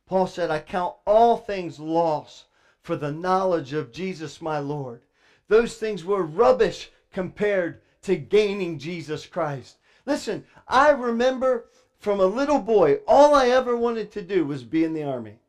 Paul 0.08 0.26
said, 0.26 0.50
I 0.50 0.60
count 0.60 0.96
all 1.06 1.38
things 1.38 1.80
loss 1.80 2.46
for 2.82 2.96
the 2.96 3.12
knowledge 3.12 3.74
of 3.74 3.92
Jesus 3.92 4.42
my 4.42 4.58
Lord. 4.58 5.04
Those 5.48 5.78
things 5.78 6.04
were 6.04 6.24
rubbish 6.24 6.90
compared 7.14 7.82
to 8.04 8.16
gaining 8.16 8.80
Jesus 8.80 9.26
Christ. 9.26 9.78
Listen, 10.06 10.46
I 10.68 10.90
remember 10.90 11.70
from 12.00 12.20
a 12.20 12.26
little 12.26 12.60
boy, 12.60 13.00
all 13.08 13.36
I 13.36 13.50
ever 13.50 13.78
wanted 13.78 14.12
to 14.14 14.22
do 14.22 14.46
was 14.46 14.64
be 14.64 14.84
in 14.84 14.94
the 14.94 15.04
army. 15.04 15.40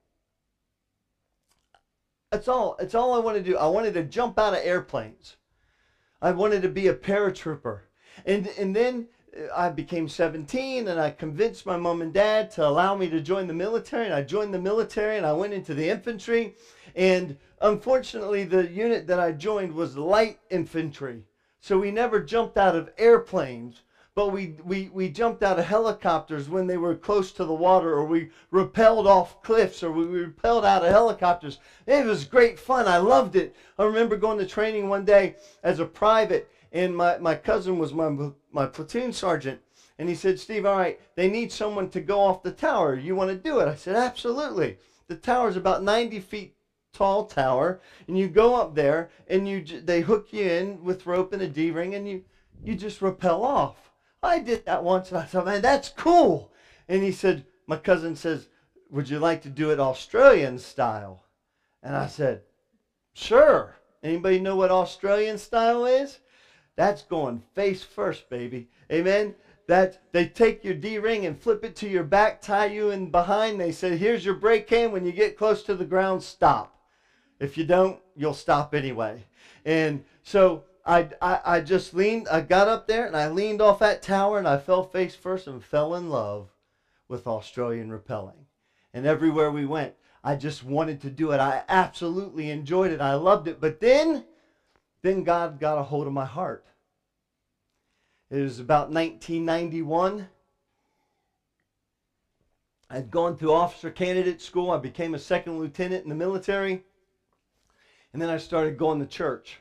That's 2.31 2.49
all. 2.49 2.77
That's 2.79 2.95
all 2.95 3.15
I 3.15 3.19
wanted 3.19 3.45
to 3.45 3.53
do. 3.53 3.59
I 3.59 3.67
wanted 3.67 3.95
to 3.95 4.05
jump 4.05 4.39
out 4.39 4.55
of 4.55 4.61
airplanes. 4.63 5.37
I 6.21 6.31
wanted 6.33 6.63
to 6.63 6.69
be 6.69 6.89
a 6.89 6.95
paratrooper. 6.95 7.81
And 8.25 8.47
and 8.59 8.75
then 8.75 9.09
uh, 9.37 9.49
I 9.55 9.69
became 9.71 10.09
17 10.09 10.89
and 10.89 11.01
I 11.01 11.11
convinced 11.11 11.67
my 11.67 11.77
mom 11.77 12.01
and 12.03 12.13
dad 12.13 12.51
to 12.53 12.67
allow 12.67 12.95
me 12.95 13.09
to 13.11 13.21
join 13.21 13.47
the 13.47 13.55
military 13.55 14.07
and 14.07 14.15
I 14.15 14.23
joined 14.23 14.55
the 14.55 14.61
military 14.61 15.17
and 15.17 15.27
I 15.27 15.33
went 15.33 15.53
into 15.53 15.75
the 15.75 15.89
infantry 15.89 16.55
and 16.95 17.37
unfortunately, 17.61 18.45
the 18.45 18.69
unit 18.69 19.07
that 19.07 19.21
I 19.21 19.33
joined 19.33 19.73
was 19.73 19.97
light 19.97 20.39
infantry. 20.51 21.25
So 21.63 21.79
we 21.79 21.93
never 21.93 22.19
jumped 22.19 22.57
out 22.59 22.75
of 22.75 22.91
airplanes, 22.99 23.83
but 24.17 24.31
we, 24.31 24.57
we, 24.65 24.91
we 24.93 25.09
jumped 25.09 25.45
out 25.45 25.61
of 25.61 25.65
helicopters 25.65 26.49
when 26.49 26.67
they 26.67 26.77
were 26.77 26.97
close 26.97 27.31
to 27.33 27.45
the 27.45 27.55
water, 27.55 27.95
or 27.95 28.05
we 28.05 28.31
rappelled 28.53 29.07
off 29.07 29.41
cliffs, 29.45 29.81
or 29.85 29.93
we 29.93 30.05
rappelled 30.05 30.65
out 30.65 30.85
of 30.85 30.91
helicopters. 30.91 31.61
It 31.87 32.05
was 32.05 32.25
great 32.25 32.59
fun. 32.59 32.89
I 32.89 32.97
loved 32.97 33.37
it. 33.37 33.55
I 33.79 33.85
remember 33.85 34.17
going 34.17 34.39
to 34.39 34.47
training 34.47 34.89
one 34.89 35.05
day 35.05 35.37
as 35.63 35.79
a 35.79 35.87
private, 35.87 36.51
and 36.73 36.97
my, 36.97 37.19
my 37.19 37.37
cousin 37.37 37.79
was 37.79 37.95
my, 37.95 38.11
my 38.51 38.67
platoon 38.67 39.13
sergeant. 39.13 39.61
And 40.01 40.09
he 40.09 40.17
said, 40.17 40.41
Steve, 40.41 40.67
all 40.67 40.77
right, 40.77 40.99
they 41.15 41.31
need 41.31 41.53
someone 41.53 41.91
to 41.91 42.01
go 42.01 42.19
off 42.19 42.43
the 42.43 42.51
tower. 42.51 42.97
You 42.97 43.15
want 43.15 43.31
to 43.31 43.37
do 43.37 43.61
it? 43.61 43.69
I 43.69 43.77
said, 43.77 43.95
absolutely. 43.95 44.79
The 45.07 45.15
tower 45.15 45.49
is 45.49 45.57
about 45.57 45.85
90 45.85 46.19
feet 46.19 46.57
tall 46.93 47.25
tower, 47.25 47.81
and 48.07 48.19
you 48.19 48.29
go 48.29 48.55
up 48.55 48.75
there, 48.75 49.09
and 49.27 49.49
you 49.49 49.63
they 49.63 50.01
hook 50.01 50.29
you 50.31 50.45
in 50.45 50.85
with 50.85 51.07
rope 51.07 51.33
and 51.33 51.43
a 51.43 51.49
D 51.49 51.71
ring, 51.71 51.95
and 51.95 52.09
you 52.09 52.23
you 52.63 52.75
just 52.75 53.03
rappel 53.03 53.43
off. 53.45 53.91
I 54.23 54.39
did 54.39 54.65
that 54.67 54.85
once, 54.85 55.09
and 55.09 55.19
I 55.19 55.25
thought, 55.25 55.47
man, 55.47 55.63
that's 55.63 55.89
cool. 55.89 56.53
And 56.89 57.03
he 57.03 57.11
said, 57.11 57.45
my 57.67 57.77
cousin 57.77 58.15
says, 58.15 58.49
would 58.91 59.09
you 59.09 59.19
like 59.19 59.43
to 59.43 59.49
do 59.49 59.71
it 59.71 59.81
Australian 59.81 60.59
style? 60.59 61.25
And 61.83 61.97
I 61.97 62.07
said, 62.07 62.43
sure. 63.15 63.77
Anybody 64.03 64.39
know 64.39 64.57
what 64.57 64.71
Australian 64.71 65.39
style 65.39 65.87
is? 65.87 66.19
That's 66.77 67.03
going 67.03 67.43
face 67.55 67.83
first, 67.83 68.29
baby. 68.29 68.69
Amen. 68.93 69.35
That 69.69 70.03
they 70.13 70.27
take 70.27 70.65
your 70.65 70.75
D 70.75 70.99
ring 70.99 71.25
and 71.25 71.39
flip 71.39 71.65
it 71.65 71.75
to 71.77 71.89
your 71.89 72.03
back, 72.03 72.41
tie 72.43 72.67
you 72.67 72.91
in 72.91 73.11
behind. 73.11 73.61
They 73.61 73.73
said, 73.73 73.99
here's 73.99 74.25
your 74.25 74.35
brake 74.35 74.67
cam. 74.67 74.93
When 74.93 75.05
you 75.05 75.13
get 75.13 75.39
close 75.39 75.63
to 75.65 75.75
the 75.75 75.85
ground, 75.85 76.23
stop. 76.23 76.77
If 77.43 77.59
you 77.59 77.65
don't, 77.65 78.01
you'll 78.15 78.35
stop 78.35 78.73
anyway. 78.73 79.25
And 79.65 80.05
so 80.23 80.63
I, 80.87 81.09
I, 81.21 81.41
I 81.45 81.61
just 81.61 81.93
leaned, 81.93 82.29
I 82.29 82.41
got 82.41 82.69
up 82.69 82.87
there 82.87 83.05
and 83.05 83.17
I 83.17 83.27
leaned 83.27 83.61
off 83.61 83.81
that 83.81 84.01
tower 84.01 84.39
and 84.39 84.47
I 84.47 84.59
fell 84.59 84.85
face 84.85 85.17
first 85.17 85.49
and 85.49 85.63
fell 85.63 85.97
in 85.97 86.09
love 86.09 86.51
with 87.09 87.27
Australian 87.27 87.91
rappelling. 87.91 88.45
And 88.95 89.07
everywhere 89.07 89.51
we 89.51 89.67
went, 89.67 89.95
I 90.23 90.37
just 90.37 90.63
wanted 90.63 91.01
to 91.01 91.11
do 91.11 91.33
it. 91.33 91.41
I 91.41 91.65
absolutely 91.69 92.49
enjoyed 92.49 92.93
it. 92.93 93.01
I 93.01 93.15
loved 93.15 93.49
it. 93.49 93.61
But 93.61 93.81
then, 93.81 94.25
then 95.03 95.25
God 95.25 95.59
got 95.59 95.79
a 95.79 95.83
hold 95.83 96.07
of 96.07 96.13
my 96.13 96.27
heart. 96.27 96.65
It 98.31 98.41
was 98.41 98.61
about 98.61 98.91
1991. 98.91 100.29
I'd 102.89 103.11
gone 103.11 103.37
through 103.37 103.53
officer 103.53 103.91
candidate 103.91 104.41
school. 104.41 104.71
I 104.71 104.79
became 104.79 105.15
a 105.15 105.19
second 105.19 105.59
lieutenant 105.59 106.05
in 106.05 106.09
the 106.09 106.15
military. 106.15 106.85
And 108.13 108.21
then 108.21 108.31
I 108.31 108.37
started 108.37 108.77
going 108.77 109.01
to 109.01 109.07
church. 109.07 109.59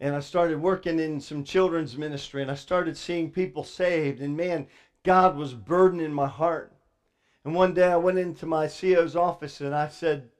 And 0.00 0.14
I 0.14 0.20
started 0.20 0.60
working 0.60 0.98
in 0.98 1.20
some 1.20 1.44
children's 1.44 1.96
ministry 1.96 2.42
and 2.42 2.50
I 2.50 2.54
started 2.54 2.96
seeing 2.96 3.30
people 3.30 3.64
saved. 3.64 4.20
And 4.20 4.36
man, 4.36 4.66
God 5.02 5.36
was 5.36 5.54
burdening 5.54 6.12
my 6.12 6.28
heart. 6.28 6.72
And 7.44 7.54
one 7.54 7.74
day 7.74 7.86
I 7.86 7.96
went 7.96 8.18
into 8.18 8.46
my 8.46 8.66
CO's 8.66 9.16
office 9.16 9.60
and 9.60 9.74
I 9.74 9.88
said, 9.88 10.30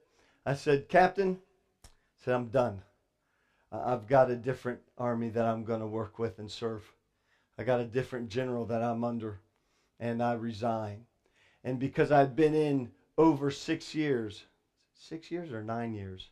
I 0.45 0.53
said, 0.53 0.89
Captain, 0.89 1.37
I 1.83 2.23
said, 2.23 2.33
I'm 2.33 2.47
done. 2.47 2.81
I've 3.71 4.07
got 4.07 4.29
a 4.29 4.35
different 4.35 4.79
army 4.97 5.29
that 5.29 5.45
I'm 5.45 5.63
going 5.63 5.79
to 5.79 5.87
work 5.87 6.19
with 6.19 6.39
and 6.39 6.49
serve. 6.49 6.83
I 7.57 7.63
got 7.63 7.79
a 7.79 7.85
different 7.85 8.29
general 8.29 8.65
that 8.65 8.81
I'm 8.81 9.03
under, 9.03 9.39
and 9.99 10.21
I 10.21 10.33
resign. 10.33 11.05
And 11.63 11.79
because 11.79 12.11
I'd 12.11 12.35
been 12.35 12.53
in 12.53 12.89
over 13.17 13.49
six 13.49 13.95
years, 13.95 14.43
six 14.93 15.31
years 15.31 15.51
or 15.51 15.63
nine 15.63 15.93
years? 15.93 16.29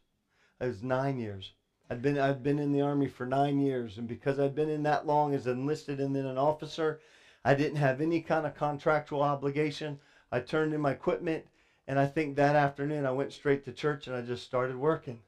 It 0.63 0.67
was 0.67 0.82
nine 0.82 1.17
years. 1.17 1.52
I'd 1.89 2.02
been 2.02 2.17
I'd 2.17 2.41
been 2.41 2.58
in 2.58 2.71
the 2.71 2.80
army 2.80 3.08
for 3.08 3.26
nine 3.26 3.60
years, 3.60 3.97
and 3.97 4.08
because 4.08 4.39
I'd 4.39 4.56
been 4.56 4.69
in 4.69 4.84
that 4.84 5.06
long 5.06 5.34
as 5.34 5.45
enlisted 5.45 5.99
and 5.99 6.15
then 6.15 6.26
an 6.26 6.38
officer, 6.38 6.97
I 7.43 7.54
didn't 7.54 7.78
have 7.78 7.99
any 7.99 8.21
kind 8.21 8.45
of 8.45 8.54
contractual 8.54 9.21
obligation. 9.21 9.97
I 10.32 10.39
turned 10.39 10.73
in 10.73 10.80
my 10.80 10.91
equipment, 10.91 11.43
and 11.86 11.99
I 11.99 12.06
think 12.06 12.38
that 12.38 12.56
afternoon 12.56 13.06
I 13.06 13.12
went 13.12 13.34
straight 13.34 13.65
to 13.65 13.73
church 13.73 14.08
and 14.08 14.15
I 14.15 14.21
just 14.21 14.43
started 14.43 14.78
working. 14.78 15.19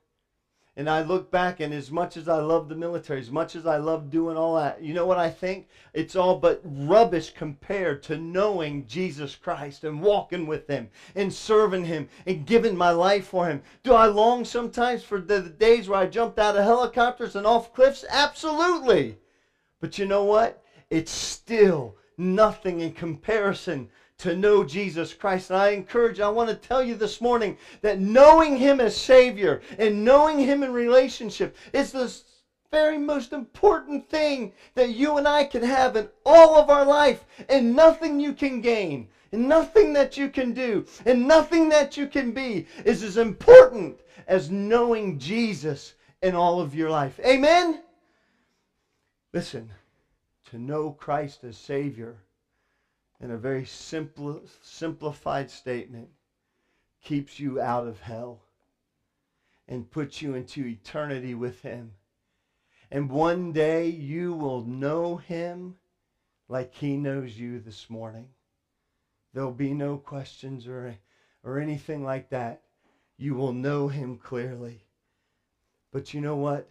And 0.77 0.89
I 0.89 1.03
look 1.03 1.31
back, 1.31 1.61
and 1.61 1.73
as 1.73 1.89
much 1.89 2.17
as 2.17 2.27
I 2.27 2.41
love 2.41 2.67
the 2.67 2.75
military, 2.75 3.21
as 3.21 3.31
much 3.31 3.55
as 3.55 3.65
I 3.65 3.77
love 3.77 4.09
doing 4.09 4.35
all 4.35 4.57
that, 4.57 4.81
you 4.81 4.93
know 4.93 5.05
what 5.05 5.17
I 5.17 5.29
think? 5.29 5.69
It's 5.93 6.17
all 6.17 6.37
but 6.37 6.61
rubbish 6.65 7.31
compared 7.33 8.03
to 8.03 8.17
knowing 8.17 8.85
Jesus 8.85 9.35
Christ 9.35 9.85
and 9.85 10.01
walking 10.01 10.47
with 10.47 10.67
Him 10.67 10.89
and 11.15 11.33
serving 11.33 11.85
Him 11.85 12.09
and 12.25 12.45
giving 12.45 12.75
my 12.75 12.91
life 12.91 13.27
for 13.27 13.47
Him. 13.47 13.61
Do 13.83 13.93
I 13.93 14.07
long 14.07 14.43
sometimes 14.43 15.01
for 15.01 15.21
the 15.21 15.41
days 15.43 15.87
where 15.87 15.99
I 15.99 16.07
jumped 16.07 16.39
out 16.39 16.57
of 16.57 16.65
helicopters 16.65 17.37
and 17.37 17.47
off 17.47 17.73
cliffs? 17.73 18.03
Absolutely. 18.09 19.17
But 19.79 19.97
you 19.97 20.05
know 20.05 20.25
what? 20.25 20.61
It's 20.89 21.11
still 21.11 21.95
nothing 22.17 22.81
in 22.81 22.93
comparison 22.93 23.89
to 24.17 24.35
know 24.35 24.63
Jesus 24.63 25.13
Christ. 25.13 25.49
And 25.49 25.59
I 25.59 25.69
encourage, 25.69 26.19
I 26.19 26.29
want 26.29 26.49
to 26.49 26.55
tell 26.55 26.83
you 26.83 26.95
this 26.95 27.19
morning 27.19 27.57
that 27.81 27.99
knowing 27.99 28.57
Him 28.57 28.79
as 28.79 28.95
Savior 28.95 29.61
and 29.77 30.05
knowing 30.05 30.39
Him 30.39 30.63
in 30.63 30.73
relationship 30.73 31.55
is 31.73 31.91
the 31.91 32.13
very 32.71 32.97
most 32.97 33.33
important 33.33 34.09
thing 34.09 34.53
that 34.73 34.89
you 34.89 35.17
and 35.17 35.27
I 35.27 35.43
can 35.43 35.63
have 35.63 35.95
in 35.95 36.09
all 36.25 36.55
of 36.55 36.69
our 36.69 36.85
life, 36.85 37.25
and 37.47 37.75
nothing 37.75 38.19
you 38.19 38.33
can 38.33 38.61
gain. 38.61 39.07
And 39.31 39.49
nothing 39.49 39.91
that 39.93 40.15
you 40.15 40.29
can 40.29 40.53
do 40.53 40.85
and 41.05 41.27
nothing 41.27 41.67
that 41.69 41.97
you 41.97 42.07
can 42.07 42.31
be 42.31 42.67
is 42.85 43.03
as 43.03 43.17
important 43.17 43.99
as 44.27 44.49
knowing 44.49 45.19
Jesus 45.19 45.95
in 46.21 46.35
all 46.35 46.61
of 46.61 46.73
your 46.73 46.89
life. 46.89 47.19
Amen? 47.25 47.81
Listen, 49.33 49.69
to 50.55 50.61
know 50.61 50.89
Christ 50.89 51.43
as 51.43 51.57
Savior 51.57 52.15
in 53.19 53.29
a 53.29 53.37
very 53.37 53.65
simple, 53.65 54.41
simplified 54.61 55.51
statement, 55.51 56.07
keeps 57.03 57.41
you 57.41 57.59
out 57.59 57.85
of 57.85 57.99
hell 57.99 58.39
and 59.67 59.91
puts 59.91 60.21
you 60.21 60.33
into 60.33 60.65
eternity 60.65 61.33
with 61.33 61.61
Him. 61.61 61.91
And 62.89 63.09
one 63.09 63.51
day 63.51 63.87
you 63.87 64.33
will 64.33 64.63
know 64.63 65.17
Him 65.17 65.75
like 66.47 66.73
He 66.73 66.95
knows 66.95 67.37
you 67.37 67.59
this 67.59 67.89
morning. 67.89 68.29
There'll 69.33 69.51
be 69.51 69.73
no 69.73 69.97
questions 69.97 70.67
or, 70.67 70.95
or 71.43 71.59
anything 71.59 72.05
like 72.05 72.29
that. 72.29 72.61
You 73.17 73.35
will 73.35 73.51
know 73.51 73.89
Him 73.89 74.15
clearly. 74.17 74.85
But 75.91 76.13
you 76.13 76.21
know 76.21 76.37
what? 76.37 76.69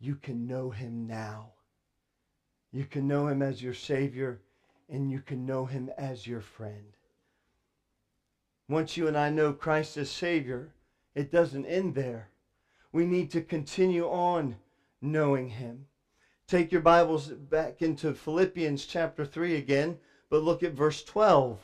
You 0.00 0.16
can 0.16 0.48
know 0.48 0.70
Him 0.70 1.06
now. 1.06 1.52
You 2.72 2.84
can 2.84 3.08
know 3.08 3.26
Him 3.26 3.42
as 3.42 3.62
your 3.62 3.74
Savior 3.74 4.40
and 4.90 5.10
you 5.10 5.20
can 5.20 5.46
know 5.46 5.64
him 5.64 5.88
as 5.96 6.26
your 6.26 6.40
friend. 6.40 6.92
Once 8.68 8.96
you 8.96 9.06
and 9.06 9.16
I 9.16 9.30
know 9.30 9.52
Christ 9.52 9.96
as 9.96 10.10
Savior, 10.10 10.72
it 11.14 11.30
doesn't 11.30 11.66
end 11.66 11.94
there. 11.94 12.28
We 12.92 13.04
need 13.06 13.30
to 13.30 13.40
continue 13.40 14.06
on 14.06 14.56
knowing 15.00 15.48
him. 15.48 15.86
Take 16.46 16.72
your 16.72 16.80
Bibles 16.80 17.28
back 17.28 17.82
into 17.82 18.12
Philippians 18.12 18.84
chapter 18.84 19.24
3 19.24 19.56
again, 19.56 19.96
but 20.28 20.42
look 20.42 20.62
at 20.64 20.72
verse 20.72 21.02
12. 21.02 21.58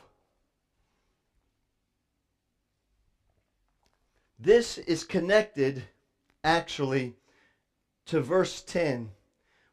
This 4.39 4.77
is 4.77 5.03
connected 5.03 5.83
actually 6.43 7.15
to 8.05 8.21
verse 8.21 8.61
10, 8.61 9.09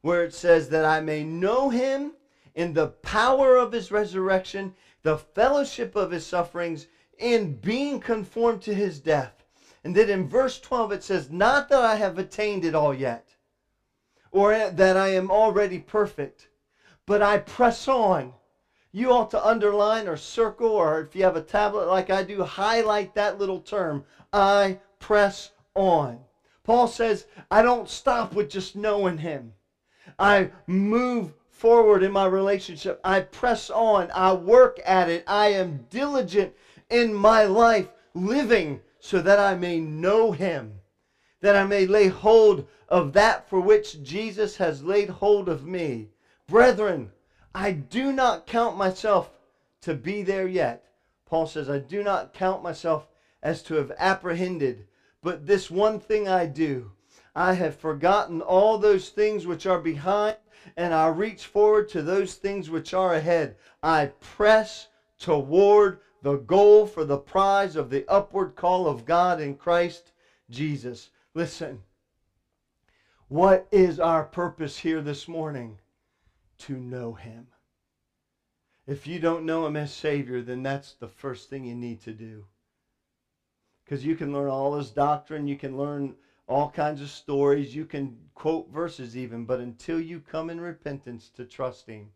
where 0.04 0.22
it 0.22 0.34
says 0.34 0.68
that 0.68 0.84
I 0.84 1.00
may 1.00 1.24
know 1.24 1.70
him 1.70 2.12
in 2.54 2.74
the 2.74 2.88
power 2.88 3.56
of 3.56 3.72
his 3.72 3.90
resurrection, 3.90 4.74
the 5.02 5.16
fellowship 5.16 5.96
of 5.96 6.10
his 6.10 6.26
sufferings, 6.26 6.88
in 7.18 7.54
being 7.54 7.98
conformed 7.98 8.60
to 8.60 8.74
his 8.74 9.00
death. 9.00 9.32
And 9.82 9.96
then 9.96 10.10
in 10.10 10.28
verse 10.28 10.60
12 10.60 10.92
it 10.92 11.02
says, 11.02 11.30
Not 11.30 11.70
that 11.70 11.80
I 11.80 11.94
have 11.94 12.18
attained 12.18 12.66
it 12.66 12.74
all 12.74 12.92
yet, 12.92 13.34
or 14.30 14.68
that 14.68 14.94
I 14.98 15.08
am 15.08 15.30
already 15.30 15.78
perfect, 15.78 16.48
but 17.06 17.22
I 17.22 17.38
press 17.38 17.88
on. 17.88 18.34
You 18.92 19.10
ought 19.10 19.30
to 19.30 19.42
underline 19.42 20.06
or 20.06 20.18
circle, 20.18 20.68
or 20.68 21.00
if 21.00 21.16
you 21.16 21.22
have 21.24 21.36
a 21.36 21.40
tablet 21.40 21.88
like 21.88 22.10
I 22.10 22.22
do, 22.22 22.42
highlight 22.42 23.14
that 23.14 23.38
little 23.38 23.58
term. 23.58 24.04
I 24.34 24.80
press 24.98 25.52
on. 25.74 26.18
Paul 26.62 26.88
says, 26.88 27.24
I 27.50 27.62
don't 27.62 27.88
stop 27.88 28.34
with 28.34 28.50
just 28.50 28.76
knowing 28.76 29.16
him. 29.16 29.54
I 30.18 30.50
move 30.66 31.32
forward 31.48 32.02
in 32.02 32.12
my 32.12 32.26
relationship. 32.26 33.00
I 33.04 33.20
press 33.20 33.70
on. 33.70 34.10
I 34.12 34.32
work 34.32 34.80
at 34.84 35.08
it. 35.08 35.24
I 35.26 35.48
am 35.48 35.86
diligent 35.90 36.52
in 36.90 37.14
my 37.14 37.44
life, 37.44 37.88
living 38.14 38.80
so 39.00 39.20
that 39.20 39.38
I 39.38 39.54
may 39.54 39.80
know 39.80 40.32
him, 40.32 40.80
that 41.40 41.56
I 41.56 41.64
may 41.64 41.86
lay 41.86 42.08
hold 42.08 42.66
of 42.88 43.12
that 43.14 43.48
for 43.48 43.60
which 43.60 44.02
Jesus 44.02 44.56
has 44.56 44.82
laid 44.82 45.08
hold 45.08 45.48
of 45.48 45.66
me. 45.66 46.08
Brethren, 46.46 47.10
I 47.54 47.70
do 47.70 48.12
not 48.12 48.46
count 48.46 48.76
myself 48.76 49.30
to 49.82 49.94
be 49.94 50.22
there 50.22 50.48
yet. 50.48 50.84
Paul 51.26 51.46
says, 51.46 51.68
I 51.68 51.78
do 51.78 52.02
not 52.02 52.32
count 52.32 52.62
myself 52.62 53.06
as 53.42 53.62
to 53.64 53.74
have 53.74 53.92
apprehended, 53.98 54.86
but 55.22 55.46
this 55.46 55.70
one 55.70 55.98
thing 55.98 56.28
I 56.28 56.46
do. 56.46 56.92
I 57.34 57.54
have 57.54 57.76
forgotten 57.76 58.40
all 58.40 58.78
those 58.78 59.08
things 59.08 59.46
which 59.46 59.66
are 59.66 59.78
behind 59.78 60.36
and 60.76 60.94
I 60.94 61.08
reach 61.08 61.46
forward 61.46 61.88
to 61.90 62.02
those 62.02 62.34
things 62.34 62.70
which 62.70 62.94
are 62.94 63.14
ahead. 63.14 63.56
I 63.82 64.06
press 64.06 64.88
toward 65.18 66.00
the 66.22 66.36
goal 66.36 66.86
for 66.86 67.04
the 67.04 67.18
prize 67.18 67.76
of 67.76 67.90
the 67.90 68.04
upward 68.08 68.56
call 68.56 68.86
of 68.86 69.04
God 69.04 69.40
in 69.40 69.54
Christ 69.54 70.12
Jesus. 70.50 71.10
Listen, 71.34 71.80
what 73.28 73.66
is 73.70 74.00
our 74.00 74.24
purpose 74.24 74.78
here 74.78 75.00
this 75.00 75.28
morning? 75.28 75.78
To 76.58 76.76
know 76.78 77.14
Him. 77.14 77.48
If 78.86 79.06
you 79.06 79.18
don't 79.18 79.44
know 79.44 79.66
Him 79.66 79.76
as 79.76 79.92
Savior, 79.92 80.40
then 80.40 80.62
that's 80.62 80.94
the 80.94 81.08
first 81.08 81.50
thing 81.50 81.64
you 81.64 81.74
need 81.74 82.00
to 82.02 82.12
do. 82.12 82.46
Because 83.84 84.04
you 84.04 84.14
can 84.14 84.32
learn 84.32 84.48
all 84.48 84.76
His 84.76 84.90
doctrine, 84.90 85.46
you 85.46 85.56
can 85.56 85.76
learn 85.76 86.14
all 86.46 86.70
kinds 86.70 87.00
of 87.00 87.10
stories. 87.10 87.74
You 87.74 87.84
can 87.84 88.16
quote 88.34 88.70
verses 88.70 89.16
even, 89.16 89.44
but 89.44 89.60
until 89.60 90.00
you 90.00 90.20
come 90.20 90.50
in 90.50 90.60
repentance 90.60 91.30
to 91.36 91.44
trusting, 91.44 92.10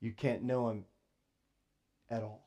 you 0.00 0.12
can't 0.12 0.42
know 0.42 0.68
Him 0.68 0.84
at 2.10 2.22
all. 2.22 2.44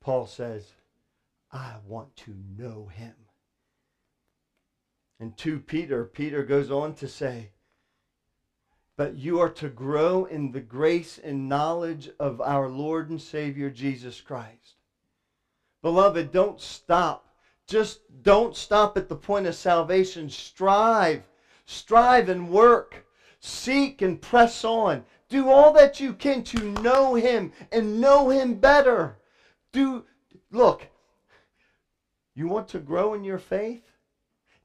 Paul 0.00 0.26
says, 0.26 0.64
I 1.50 1.74
want 1.86 2.14
to 2.16 2.34
know 2.56 2.88
Him. 2.92 3.14
And 5.18 5.36
to 5.38 5.58
Peter, 5.58 6.04
Peter 6.04 6.44
goes 6.44 6.70
on 6.70 6.94
to 6.96 7.08
say, 7.08 7.50
but 8.96 9.16
you 9.16 9.40
are 9.40 9.50
to 9.50 9.68
grow 9.68 10.24
in 10.24 10.52
the 10.52 10.60
grace 10.60 11.18
and 11.22 11.48
knowledge 11.48 12.08
of 12.18 12.40
our 12.40 12.68
Lord 12.68 13.10
and 13.10 13.20
Savior 13.20 13.68
Jesus 13.68 14.20
Christ. 14.20 14.75
Beloved, 15.86 16.32
don't 16.32 16.60
stop. 16.60 17.32
Just 17.68 18.00
don't 18.24 18.56
stop 18.56 18.96
at 18.96 19.08
the 19.08 19.14
point 19.14 19.46
of 19.46 19.54
salvation. 19.54 20.28
Strive. 20.28 21.22
Strive 21.64 22.28
and 22.28 22.50
work. 22.50 23.06
Seek 23.38 24.02
and 24.02 24.20
press 24.20 24.64
on. 24.64 25.04
Do 25.28 25.48
all 25.48 25.72
that 25.74 26.00
you 26.00 26.12
can 26.12 26.42
to 26.42 26.72
know 26.82 27.14
him 27.14 27.52
and 27.70 28.00
know 28.00 28.30
him 28.30 28.54
better. 28.54 29.18
Do 29.70 30.04
look. 30.50 30.88
You 32.34 32.48
want 32.48 32.66
to 32.70 32.80
grow 32.80 33.14
in 33.14 33.22
your 33.22 33.38
faith? 33.38 33.92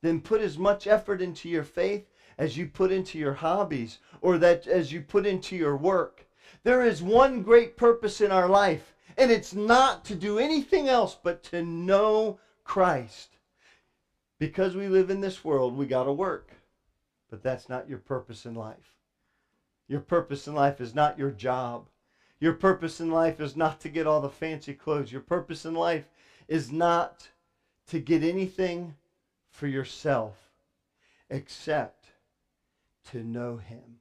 Then 0.02 0.22
put 0.22 0.42
as 0.42 0.58
much 0.58 0.88
effort 0.88 1.22
into 1.22 1.48
your 1.48 1.64
faith 1.64 2.08
as 2.40 2.58
you 2.58 2.66
put 2.66 2.92
into 2.92 3.20
your 3.20 3.36
hobbies 3.36 4.00
or 4.22 4.40
that 4.40 4.66
as 4.66 4.92
you 4.92 5.02
put 5.02 5.28
into 5.28 5.56
your 5.56 5.78
work. 5.78 6.26
There 6.64 6.84
is 6.84 7.04
one 7.04 7.44
great 7.44 7.78
purpose 7.78 8.22
in 8.22 8.32
our 8.32 8.50
life, 8.50 8.96
and 9.22 9.30
it's 9.30 9.54
not 9.54 10.04
to 10.04 10.16
do 10.16 10.40
anything 10.40 10.90
else 10.90 11.16
but 11.22 11.44
to 11.44 11.62
know 11.62 12.40
Christ. 12.64 13.38
Because 14.40 14.76
we 14.76 14.88
live 14.88 15.12
in 15.12 15.22
this 15.22 15.46
world, 15.46 15.78
we 15.78 15.86
got 15.86 16.06
to 16.06 16.12
work. 16.12 16.54
But 17.30 17.44
that's 17.44 17.70
not 17.70 17.88
your 17.88 18.00
purpose 18.00 18.48
in 18.48 18.56
life. 18.56 18.96
Your 19.88 20.00
purpose 20.00 20.48
in 20.48 20.56
life 20.56 20.82
is 20.82 20.96
not 20.96 21.20
your 21.20 21.30
job. 21.30 21.88
Your 22.40 22.54
purpose 22.54 23.00
in 23.00 23.12
life 23.12 23.40
is 23.40 23.56
not 23.56 23.80
to 23.82 23.90
get 23.90 24.08
all 24.08 24.22
the 24.22 24.30
fancy 24.30 24.74
clothes. 24.74 25.12
Your 25.12 25.22
purpose 25.22 25.66
in 25.66 25.76
life 25.76 26.10
is 26.48 26.72
not 26.72 27.30
to 27.90 28.00
get 28.00 28.24
anything 28.24 28.96
for 29.52 29.68
yourself 29.68 30.50
except 31.30 32.08
to 33.12 33.24
know 33.24 33.58
him. 33.58 34.00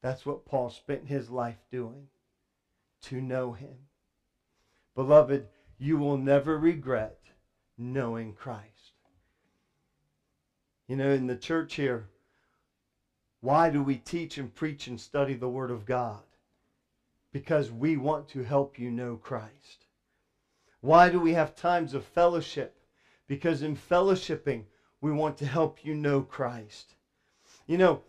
That's 0.00 0.24
what 0.24 0.46
Paul 0.46 0.70
spent 0.70 1.06
his 1.06 1.28
life 1.28 1.62
doing, 1.70 2.08
to 3.02 3.20
know 3.20 3.52
him. 3.52 3.76
Beloved, 5.00 5.48
you 5.78 5.96
will 5.96 6.18
never 6.18 6.58
regret 6.58 7.20
knowing 7.78 8.34
Christ. 8.34 8.92
You 10.88 10.96
know, 10.96 11.08
in 11.08 11.26
the 11.26 11.36
church 11.36 11.76
here, 11.76 12.10
why 13.40 13.70
do 13.70 13.82
we 13.82 13.96
teach 13.96 14.36
and 14.36 14.54
preach 14.54 14.88
and 14.88 15.00
study 15.00 15.32
the 15.32 15.48
Word 15.48 15.70
of 15.70 15.86
God? 15.86 16.20
Because 17.32 17.70
we 17.70 17.96
want 17.96 18.28
to 18.28 18.44
help 18.44 18.78
you 18.78 18.90
know 18.90 19.16
Christ. 19.16 19.86
Why 20.82 21.08
do 21.08 21.18
we 21.18 21.32
have 21.32 21.54
times 21.54 21.94
of 21.94 22.04
fellowship? 22.04 22.76
Because 23.26 23.62
in 23.62 23.76
fellowshipping, 23.76 24.64
we 25.00 25.12
want 25.12 25.38
to 25.38 25.46
help 25.46 25.82
you 25.82 25.94
know 25.94 26.20
Christ. 26.20 26.94
You 27.66 27.78
know, 27.78 28.02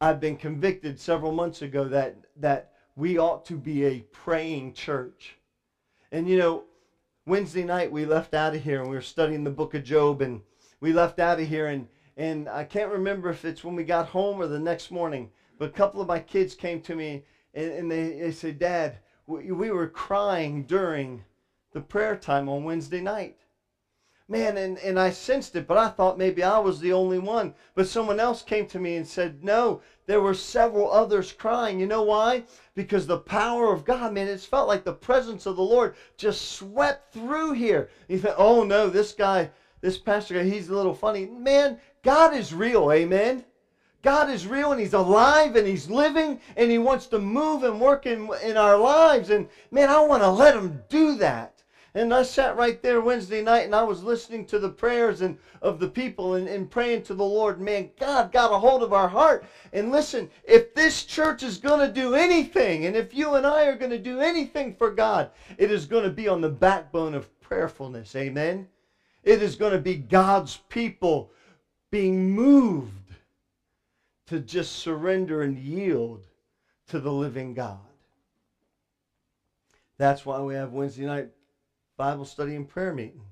I've 0.00 0.20
been 0.20 0.36
convicted 0.36 0.98
several 0.98 1.32
months 1.32 1.60
ago 1.60 1.86
that, 1.88 2.16
that 2.36 2.72
we 2.96 3.18
ought 3.18 3.44
to 3.44 3.58
be 3.58 3.84
a 3.84 4.00
praying 4.10 4.72
church. 4.72 5.36
And 6.14 6.28
you 6.28 6.38
know, 6.38 6.62
Wednesday 7.26 7.64
night 7.64 7.90
we 7.90 8.04
left 8.04 8.34
out 8.34 8.54
of 8.54 8.62
here 8.62 8.80
and 8.80 8.88
we 8.88 8.94
were 8.94 9.02
studying 9.02 9.42
the 9.42 9.50
book 9.50 9.74
of 9.74 9.82
Job 9.82 10.22
and 10.22 10.42
we 10.80 10.92
left 10.92 11.18
out 11.18 11.40
of 11.40 11.48
here 11.48 11.66
and, 11.66 11.88
and 12.16 12.48
I 12.48 12.62
can't 12.62 12.92
remember 12.92 13.30
if 13.30 13.44
it's 13.44 13.64
when 13.64 13.74
we 13.74 13.82
got 13.82 14.06
home 14.06 14.40
or 14.40 14.46
the 14.46 14.60
next 14.60 14.92
morning, 14.92 15.28
but 15.58 15.70
a 15.70 15.72
couple 15.72 16.00
of 16.00 16.06
my 16.06 16.20
kids 16.20 16.54
came 16.54 16.80
to 16.82 16.94
me 16.94 17.24
and, 17.52 17.72
and 17.72 17.90
they, 17.90 18.20
they 18.20 18.30
said, 18.30 18.60
Dad, 18.60 18.98
we, 19.26 19.50
we 19.50 19.72
were 19.72 19.88
crying 19.88 20.66
during 20.66 21.24
the 21.72 21.80
prayer 21.80 22.14
time 22.14 22.48
on 22.48 22.62
Wednesday 22.62 23.00
night. 23.00 23.36
Man, 24.26 24.56
and, 24.56 24.78
and 24.78 24.98
I 24.98 25.10
sensed 25.10 25.54
it, 25.54 25.66
but 25.66 25.76
I 25.76 25.88
thought 25.90 26.16
maybe 26.16 26.42
I 26.42 26.58
was 26.58 26.80
the 26.80 26.94
only 26.94 27.18
one. 27.18 27.54
But 27.74 27.86
someone 27.86 28.18
else 28.18 28.42
came 28.42 28.66
to 28.68 28.78
me 28.78 28.96
and 28.96 29.06
said, 29.06 29.44
No, 29.44 29.82
there 30.06 30.22
were 30.22 30.32
several 30.32 30.90
others 30.90 31.30
crying. 31.30 31.78
You 31.78 31.86
know 31.86 32.02
why? 32.02 32.44
Because 32.74 33.06
the 33.06 33.18
power 33.18 33.70
of 33.70 33.84
God, 33.84 34.14
man, 34.14 34.28
it's 34.28 34.46
felt 34.46 34.66
like 34.66 34.84
the 34.84 34.94
presence 34.94 35.44
of 35.44 35.56
the 35.56 35.62
Lord 35.62 35.94
just 36.16 36.52
swept 36.52 37.12
through 37.12 37.52
here. 37.52 37.90
You 38.08 38.18
think, 38.18 38.34
Oh 38.38 38.64
no, 38.64 38.88
this 38.88 39.12
guy, 39.12 39.50
this 39.82 39.98
pastor 39.98 40.34
guy, 40.34 40.44
he's 40.44 40.70
a 40.70 40.76
little 40.76 40.94
funny. 40.94 41.26
Man, 41.26 41.78
God 42.02 42.34
is 42.34 42.54
real, 42.54 42.90
amen. 42.90 43.44
God 44.04 44.28
is 44.30 44.46
real 44.46 44.70
and 44.70 44.80
He's 44.80 44.92
alive 44.92 45.56
and 45.56 45.66
He's 45.66 45.88
living 45.88 46.38
and 46.56 46.70
He 46.70 46.78
wants 46.78 47.06
to 47.08 47.18
move 47.18 47.64
and 47.64 47.80
work 47.80 48.06
in, 48.06 48.30
in 48.42 48.56
our 48.56 48.76
lives. 48.76 49.30
And 49.30 49.48
man, 49.70 49.88
I 49.88 50.00
want 50.00 50.22
to 50.22 50.30
let 50.30 50.54
Him 50.54 50.82
do 50.88 51.16
that. 51.16 51.53
And 51.96 52.12
I 52.12 52.24
sat 52.24 52.56
right 52.56 52.82
there 52.82 53.00
Wednesday 53.00 53.40
night 53.40 53.66
and 53.66 53.74
I 53.74 53.84
was 53.84 54.02
listening 54.02 54.46
to 54.46 54.58
the 54.58 54.68
prayers 54.68 55.20
and 55.20 55.38
of 55.62 55.78
the 55.78 55.86
people 55.86 56.34
and, 56.34 56.48
and 56.48 56.68
praying 56.68 57.02
to 57.02 57.14
the 57.14 57.24
Lord. 57.24 57.60
Man, 57.60 57.90
God 58.00 58.32
got 58.32 58.52
a 58.52 58.58
hold 58.58 58.82
of 58.82 58.92
our 58.92 59.08
heart. 59.08 59.44
And 59.72 59.92
listen, 59.92 60.28
if 60.42 60.74
this 60.74 61.04
church 61.04 61.44
is 61.44 61.56
going 61.56 61.86
to 61.86 61.92
do 61.92 62.14
anything, 62.14 62.86
and 62.86 62.96
if 62.96 63.14
you 63.14 63.34
and 63.34 63.46
I 63.46 63.66
are 63.66 63.76
going 63.76 63.92
to 63.92 63.98
do 63.98 64.20
anything 64.20 64.74
for 64.74 64.90
God, 64.90 65.30
it 65.56 65.70
is 65.70 65.86
going 65.86 66.02
to 66.02 66.10
be 66.10 66.26
on 66.26 66.40
the 66.40 66.48
backbone 66.48 67.14
of 67.14 67.28
prayerfulness. 67.40 68.16
Amen. 68.16 68.66
It 69.22 69.40
is 69.40 69.54
going 69.54 69.72
to 69.72 69.78
be 69.78 69.94
God's 69.94 70.58
people 70.68 71.30
being 71.92 72.34
moved 72.34 72.90
to 74.26 74.40
just 74.40 74.72
surrender 74.76 75.42
and 75.42 75.56
yield 75.56 76.26
to 76.88 76.98
the 76.98 77.12
living 77.12 77.54
God. 77.54 77.78
That's 79.96 80.26
why 80.26 80.40
we 80.40 80.54
have 80.54 80.72
Wednesday 80.72 81.06
night 81.06 81.28
Bible 81.96 82.24
study 82.24 82.56
and 82.56 82.68
prayer 82.68 82.92
meeting. 82.92 83.22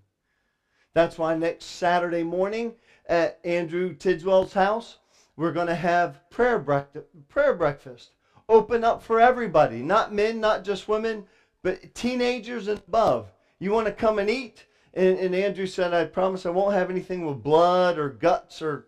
That's 0.95 1.19
why 1.19 1.35
next 1.35 1.65
Saturday 1.65 2.23
morning 2.23 2.75
at 3.07 3.41
Andrew 3.45 3.95
Tidswell's 3.95 4.53
house, 4.53 4.99
we're 5.37 5.53
going 5.53 5.67
to 5.67 5.75
have 5.75 6.21
prayer, 6.31 6.59
breakfast, 6.59 7.07
prayer 7.29 7.55
breakfast. 7.55 8.11
Open 8.49 8.85
up 8.85 9.03
for 9.03 9.19
everybody, 9.19 9.83
not 9.83 10.13
men, 10.13 10.41
not 10.41 10.63
just 10.63 10.89
women, 10.89 11.25
but 11.63 11.95
teenagers 11.95 12.69
and 12.69 12.81
above. 12.87 13.33
You 13.59 13.73
want 13.73 13.87
to 13.87 13.93
come 13.93 14.19
and 14.19 14.29
eat? 14.29 14.67
And, 14.95 15.19
and 15.19 15.35
Andrew 15.35 15.67
said, 15.67 15.95
I 15.95 16.05
promise 16.05 16.45
I 16.45 16.51
won't 16.51 16.75
have 16.75 16.91
anything 16.91 17.25
with 17.25 17.43
blood 17.43 17.99
or 17.99 18.11
guts 18.11 18.61
or 18.61 18.87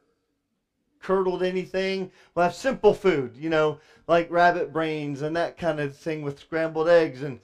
curdled 1.01 1.43
anything. 1.43 2.11
We'll 2.35 2.45
have 2.45 2.55
simple 2.55 2.93
food, 2.93 3.37
you 3.37 3.49
know, 3.49 3.79
like 4.07 4.31
rabbit 4.31 4.73
brains 4.73 5.23
and 5.23 5.37
that 5.37 5.57
kind 5.57 5.81
of 5.81 5.97
thing 5.97 6.23
with 6.23 6.39
scrambled 6.39 6.89
eggs 6.89 7.23
and 7.23 7.41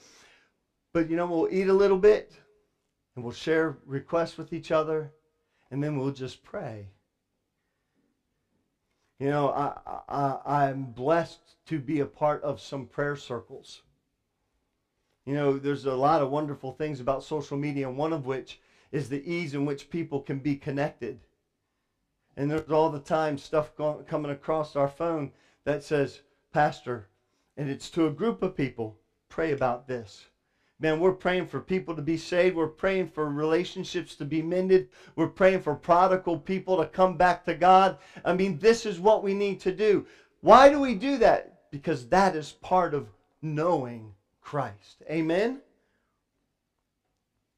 but 0.92 1.09
you 1.09 1.16
know, 1.16 1.26
we'll 1.26 1.48
eat 1.50 1.68
a 1.68 1.74
little 1.74 1.96
bit 1.96 2.33
and 3.14 3.24
we'll 3.24 3.33
share 3.33 3.76
requests 3.87 4.37
with 4.37 4.53
each 4.53 4.70
other 4.70 5.11
and 5.70 5.83
then 5.83 5.96
we'll 5.96 6.11
just 6.11 6.42
pray. 6.42 6.88
You 9.18 9.29
know, 9.29 9.50
I, 9.50 9.72
I, 10.09 10.38
I'm 10.68 10.87
blessed 10.87 11.40
to 11.66 11.79
be 11.79 12.00
a 12.00 12.07
part 12.07 12.42
of 12.42 12.59
some 12.59 12.87
prayer 12.87 13.16
circles. 13.16 13.83
You 15.26 15.35
know, 15.35 15.59
there's 15.59 15.85
a 15.85 15.94
lot 15.94 16.22
of 16.22 16.31
wonderful 16.31 16.72
things 16.72 17.00
about 17.00 17.22
social 17.22 17.59
media, 17.59 17.90
one 17.90 18.12
of 18.12 18.24
which 18.24 18.59
is 18.90 19.11
the 19.11 19.22
ease 19.31 19.53
in 19.55 19.66
which 19.66 19.90
people 19.90 20.20
can 20.20 20.40
be 20.40 20.55
connected. 20.55 21.20
And 22.37 22.50
there's 22.50 22.70
all 22.70 22.88
the 22.88 22.98
time 22.98 23.37
stuff 23.37 23.76
going, 23.76 24.05
coming 24.05 24.31
across 24.31 24.74
our 24.74 24.88
phone 24.88 25.31
that 25.64 25.83
says, 25.83 26.22
Pastor, 26.53 27.07
and 27.57 27.68
it's 27.68 27.90
to 27.90 28.07
a 28.07 28.11
group 28.11 28.42
of 28.42 28.57
people, 28.57 28.96
pray 29.29 29.53
about 29.53 29.87
this. 29.87 30.30
Man, 30.81 30.99
we're 30.99 31.12
praying 31.12 31.47
for 31.47 31.61
people 31.61 31.95
to 31.95 32.01
be 32.01 32.16
saved. 32.16 32.57
We're 32.57 32.66
praying 32.66 33.09
for 33.09 33.29
relationships 33.29 34.14
to 34.16 34.25
be 34.25 34.40
mended. 34.40 34.88
We're 35.14 35.29
praying 35.29 35.61
for 35.61 35.75
prodigal 35.75 36.38
people 36.38 36.79
to 36.79 36.87
come 36.87 37.19
back 37.19 37.45
to 37.45 37.55
God. 37.55 37.99
I 38.25 38.33
mean, 38.33 38.59
this 38.59 38.87
is 38.87 38.99
what 38.99 39.23
we 39.23 39.35
need 39.35 39.61
to 39.61 39.73
do. 39.73 40.07
Why 40.40 40.71
do 40.71 40.81
we 40.81 40.95
do 40.95 41.19
that? 41.19 41.71
Because 41.71 42.09
that 42.09 42.35
is 42.35 42.53
part 42.53 42.95
of 42.95 43.11
knowing 43.43 44.14
Christ. 44.40 45.03
Amen? 45.11 45.61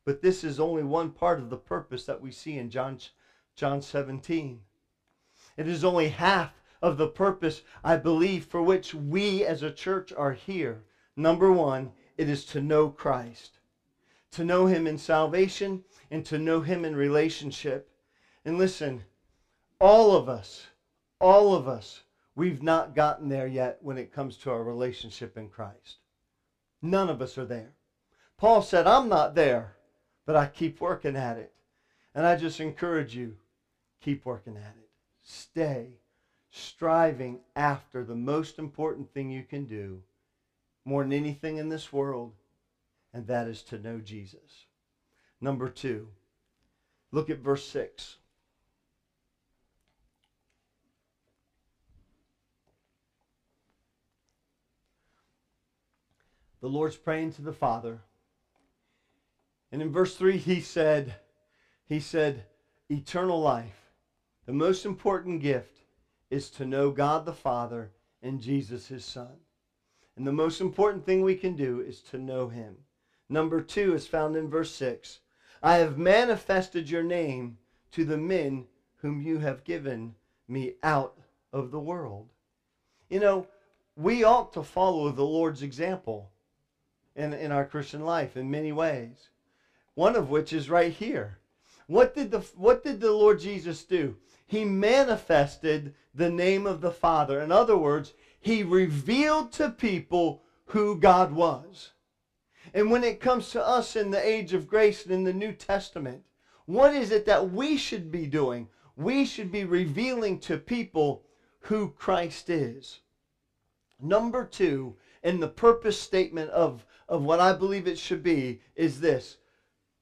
But 0.04 0.20
this 0.20 0.42
is 0.42 0.58
only 0.58 0.82
one 0.82 1.10
part 1.10 1.38
of 1.38 1.48
the 1.48 1.56
purpose 1.56 2.04
that 2.06 2.20
we 2.20 2.32
see 2.32 2.58
in 2.58 2.70
John, 2.70 2.98
John 3.54 3.80
17. 3.80 4.60
It 5.56 5.68
is 5.68 5.84
only 5.84 6.08
half 6.08 6.60
of 6.82 6.96
the 6.96 7.06
purpose, 7.06 7.62
I 7.84 7.96
believe, 7.96 8.46
for 8.46 8.60
which 8.60 8.94
we 8.94 9.44
as 9.44 9.62
a 9.62 9.70
church 9.70 10.12
are 10.12 10.32
here. 10.32 10.82
Number 11.16 11.52
one, 11.52 11.92
it 12.16 12.28
is 12.28 12.44
to 12.46 12.60
know 12.60 12.88
Christ, 12.88 13.58
to 14.32 14.44
know 14.44 14.66
Him 14.66 14.86
in 14.86 14.98
salvation 14.98 15.84
and 16.10 16.24
to 16.26 16.38
know 16.38 16.60
Him 16.60 16.84
in 16.84 16.94
relationship. 16.94 17.90
And 18.44 18.58
listen, 18.58 19.04
all 19.80 20.14
of 20.16 20.28
us, 20.28 20.66
all 21.20 21.54
of 21.54 21.68
us, 21.68 22.02
we've 22.34 22.62
not 22.62 22.94
gotten 22.94 23.28
there 23.28 23.46
yet 23.46 23.78
when 23.80 23.98
it 23.98 24.12
comes 24.12 24.36
to 24.38 24.50
our 24.50 24.62
relationship 24.62 25.36
in 25.36 25.48
Christ. 25.48 25.98
None 26.80 27.08
of 27.08 27.22
us 27.22 27.38
are 27.38 27.44
there. 27.44 27.72
Paul 28.36 28.62
said, 28.62 28.86
I'm 28.86 29.08
not 29.08 29.34
there, 29.34 29.76
but 30.26 30.36
I 30.36 30.46
keep 30.46 30.80
working 30.80 31.16
at 31.16 31.38
it. 31.38 31.52
And 32.14 32.26
I 32.26 32.36
just 32.36 32.60
encourage 32.60 33.14
you, 33.14 33.36
keep 34.00 34.24
working 34.26 34.56
at 34.56 34.74
it. 34.78 34.88
Stay 35.22 35.98
striving 36.50 37.40
after 37.56 38.04
the 38.04 38.14
most 38.14 38.58
important 38.58 39.12
thing 39.12 39.30
you 39.30 39.42
can 39.42 39.64
do 39.64 40.02
more 40.84 41.02
than 41.02 41.12
anything 41.12 41.56
in 41.56 41.68
this 41.68 41.92
world, 41.92 42.32
and 43.12 43.26
that 43.26 43.46
is 43.46 43.62
to 43.62 43.78
know 43.78 44.00
Jesus. 44.00 44.66
Number 45.40 45.68
two, 45.68 46.08
look 47.10 47.30
at 47.30 47.38
verse 47.38 47.64
6. 47.64 48.16
The 56.60 56.68
Lord's 56.68 56.96
praying 56.96 57.32
to 57.32 57.42
the 57.42 57.52
Father. 57.52 58.02
And 59.72 59.82
in 59.82 59.90
verse 59.90 60.14
3 60.14 60.36
he 60.36 60.60
said, 60.60 61.16
he 61.86 61.98
said, 61.98 62.44
eternal 62.88 63.40
life. 63.40 63.90
The 64.46 64.52
most 64.52 64.84
important 64.84 65.40
gift 65.40 65.80
is 66.30 66.50
to 66.50 66.64
know 66.64 66.90
God 66.90 67.24
the 67.24 67.32
Father 67.32 67.90
and 68.22 68.40
Jesus 68.40 68.86
his 68.86 69.04
Son. 69.04 69.40
And 70.16 70.26
the 70.26 70.32
most 70.32 70.60
important 70.60 71.06
thing 71.06 71.22
we 71.22 71.36
can 71.36 71.56
do 71.56 71.80
is 71.80 72.00
to 72.02 72.18
know 72.18 72.48
him. 72.48 72.76
Number 73.28 73.60
two 73.60 73.94
is 73.94 74.06
found 74.06 74.36
in 74.36 74.50
verse 74.50 74.74
6. 74.74 75.20
I 75.62 75.76
have 75.76 75.96
manifested 75.96 76.90
your 76.90 77.02
name 77.02 77.58
to 77.92 78.04
the 78.04 78.18
men 78.18 78.66
whom 78.96 79.22
you 79.22 79.38
have 79.38 79.64
given 79.64 80.14
me 80.48 80.74
out 80.82 81.18
of 81.52 81.70
the 81.70 81.80
world. 81.80 82.28
You 83.08 83.20
know, 83.20 83.46
we 83.96 84.24
ought 84.24 84.52
to 84.54 84.62
follow 84.62 85.10
the 85.10 85.24
Lord's 85.24 85.62
example 85.62 86.30
in, 87.14 87.32
in 87.32 87.52
our 87.52 87.64
Christian 87.64 88.04
life 88.04 88.36
in 88.36 88.50
many 88.50 88.72
ways. 88.72 89.28
One 89.94 90.16
of 90.16 90.30
which 90.30 90.52
is 90.52 90.70
right 90.70 90.92
here. 90.92 91.38
What 91.86 92.14
did 92.14 92.30
the 92.30 92.40
what 92.56 92.82
did 92.82 93.00
the 93.00 93.12
Lord 93.12 93.40
Jesus 93.40 93.84
do? 93.84 94.16
He 94.46 94.64
manifested 94.64 95.94
the 96.14 96.30
name 96.30 96.66
of 96.66 96.80
the 96.80 96.90
Father. 96.90 97.40
In 97.40 97.52
other 97.52 97.76
words, 97.76 98.14
he 98.42 98.64
revealed 98.64 99.52
to 99.52 99.70
people 99.70 100.42
who 100.66 100.98
God 100.98 101.32
was. 101.32 101.92
And 102.74 102.90
when 102.90 103.04
it 103.04 103.20
comes 103.20 103.50
to 103.50 103.64
us 103.64 103.94
in 103.94 104.10
the 104.10 104.26
age 104.26 104.52
of 104.52 104.66
grace 104.66 105.04
and 105.04 105.14
in 105.14 105.24
the 105.24 105.32
New 105.32 105.52
Testament, 105.52 106.24
what 106.66 106.92
is 106.92 107.12
it 107.12 107.24
that 107.26 107.52
we 107.52 107.76
should 107.76 108.10
be 108.10 108.26
doing? 108.26 108.68
We 108.96 109.24
should 109.24 109.52
be 109.52 109.64
revealing 109.64 110.40
to 110.40 110.58
people 110.58 111.24
who 111.60 111.90
Christ 111.90 112.50
is. 112.50 113.00
Number 114.00 114.44
two, 114.44 114.96
and 115.22 115.40
the 115.40 115.48
purpose 115.48 116.00
statement 116.00 116.50
of, 116.50 116.84
of 117.08 117.22
what 117.22 117.38
I 117.38 117.52
believe 117.52 117.86
it 117.86 117.98
should 117.98 118.24
be 118.24 118.60
is 118.74 119.00
this 119.00 119.36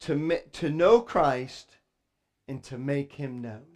to, 0.01 0.41
to 0.53 0.71
know 0.71 1.03
Christ 1.03 1.77
and 2.49 2.63
to 2.65 2.79
make 2.79 3.13
him 3.13 3.43
known. 3.43 3.67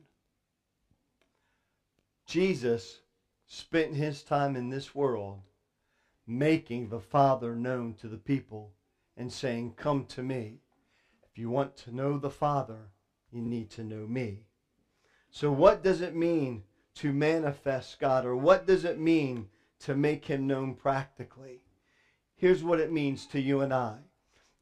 Jesus 2.27 3.01
spent 3.55 3.95
his 3.95 4.23
time 4.23 4.57
in 4.57 4.69
this 4.69 4.95
world 4.95 5.41
making 6.27 6.89
the 6.89 7.01
Father 7.01 7.55
known 7.55 7.95
to 7.95 8.09
the 8.09 8.19
people 8.19 8.73
and 9.17 9.33
saying, 9.33 9.75
Come 9.77 10.05
to 10.07 10.23
me. 10.23 10.59
If 11.31 11.39
you 11.39 11.51
want 11.51 11.77
to 11.79 11.95
know 11.95 12.19
the 12.19 12.31
Father, 12.31 12.91
you 13.31 13.41
need 13.41 13.71
to 13.71 13.85
know 13.85 14.07
me. 14.07 14.45
So, 15.31 15.51
what 15.51 15.83
does 15.83 16.01
it 16.01 16.15
mean 16.15 16.63
to 16.97 17.13
manifest 17.13 17.99
God, 17.99 18.25
or 18.25 18.37
what 18.37 18.67
does 18.67 18.85
it 18.85 18.99
mean 18.99 19.49
to 19.81 19.95
make 19.95 20.25
him 20.25 20.47
known 20.47 20.75
practically? 20.75 21.61
Here's 22.37 22.63
what 22.63 22.81
it 22.81 22.93
means 22.93 23.27
to 23.27 23.41
you 23.41 23.61
and 23.61 23.73
I. 23.73 23.99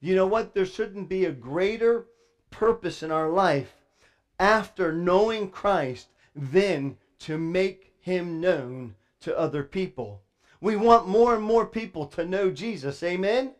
You 0.00 0.14
know 0.14 0.26
what? 0.26 0.54
There 0.54 0.66
shouldn't 0.66 1.08
be 1.08 1.24
a 1.24 1.32
greater 1.32 2.06
purpose 2.50 3.02
in 3.02 3.10
our 3.10 3.30
life 3.30 3.74
after 4.38 4.92
knowing 4.92 5.48
Christ 5.48 6.08
than 6.34 6.96
to 7.20 7.38
make 7.38 7.91
him 8.02 8.40
known 8.40 8.94
to 9.20 9.36
other 9.38 9.62
people. 9.62 10.20
We 10.60 10.76
want 10.76 11.08
more 11.08 11.34
and 11.34 11.42
more 11.42 11.64
people 11.64 12.04
to 12.06 12.24
know 12.24 12.50
Jesus. 12.50 13.02
Amen? 13.02 13.54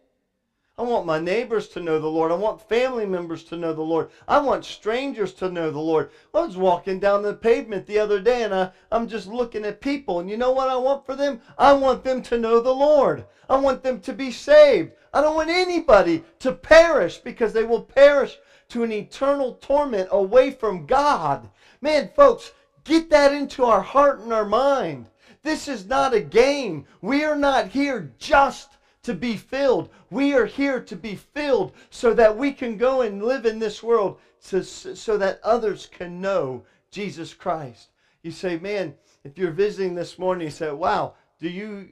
I 0.76 0.82
want 0.82 1.07
my 1.07 1.18
neighbors 1.18 1.68
to 1.68 1.80
know 1.80 1.99
the 1.99 2.09
Lord. 2.09 2.32
I 2.32 2.34
want 2.34 2.68
family 2.68 3.07
members 3.07 3.45
to 3.45 3.57
know 3.57 3.72
the 3.72 3.82
Lord. 3.82 4.09
I 4.26 4.38
want 4.38 4.64
strangers 4.64 5.32
to 5.34 5.49
know 5.49 5.70
the 5.70 5.78
Lord. 5.78 6.11
I 6.34 6.40
was 6.40 6.57
walking 6.57 6.99
down 6.99 7.22
the 7.22 7.34
pavement 7.34 7.86
the 7.86 7.99
other 7.99 8.20
day 8.20 8.43
and 8.43 8.55
I, 8.55 8.70
I'm 8.90 9.07
just 9.07 9.28
looking 9.28 9.64
at 9.64 9.80
people. 9.80 10.18
And 10.18 10.28
you 10.28 10.36
know 10.36 10.51
what 10.51 10.68
I 10.68 10.76
want 10.76 11.07
for 11.07 11.14
them? 11.14 11.40
I 11.57 11.72
want 11.72 12.03
them 12.03 12.20
to 12.22 12.38
know 12.38 12.59
the 12.59 12.74
Lord. 12.74 13.24
I 13.49 13.57
want 13.57 13.82
them 13.82 14.01
to 14.01 14.12
be 14.12 14.30
saved. 14.30 14.93
I 15.12 15.20
don't 15.20 15.36
want 15.36 15.51
anybody 15.51 16.24
to 16.40 16.53
perish 16.53 17.18
because 17.18 17.53
they 17.53 17.64
will 17.64 17.82
perish 17.82 18.38
to 18.70 18.82
an 18.82 18.93
eternal 18.93 19.53
torment 19.61 20.09
away 20.11 20.51
from 20.51 20.86
God. 20.86 21.51
Man, 21.82 22.11
folks, 22.16 22.51
get 22.85 23.11
that 23.11 23.33
into 23.33 23.64
our 23.64 23.83
heart 23.83 24.20
and 24.20 24.33
our 24.33 24.45
mind. 24.45 25.09
This 25.43 25.68
is 25.68 25.87
not 25.87 26.14
a 26.14 26.20
game. 26.20 26.87
We 27.01 27.24
are 27.24 27.37
not 27.37 27.68
here 27.68 28.12
just 28.18 28.76
to 29.03 29.14
be 29.14 29.37
filled. 29.37 29.91
We 30.11 30.35
are 30.35 30.47
here 30.47 30.80
to 30.80 30.97
be 30.97 31.16
filled 31.16 31.72
so 31.91 32.14
that 32.14 32.37
we 32.37 32.53
can 32.53 32.76
go 32.76 33.03
and 33.03 33.22
live 33.22 33.47
in 33.47 33.59
this 33.59 33.83
world 33.83 34.20
to, 34.49 34.62
so 34.62 35.18
that 35.18 35.41
others 35.43 35.87
can 35.87 36.20
know 36.20 36.64
Jesus 36.91 37.35
Christ. 37.35 37.89
You 38.22 38.30
say, 38.30 38.57
man, 38.57 38.95
if 39.24 39.37
you're 39.37 39.51
visiting 39.51 39.95
this 39.95 40.18
morning, 40.18 40.47
you 40.47 40.51
say, 40.53 40.70
wow, 40.70 41.14
do 41.41 41.49
you 41.49 41.91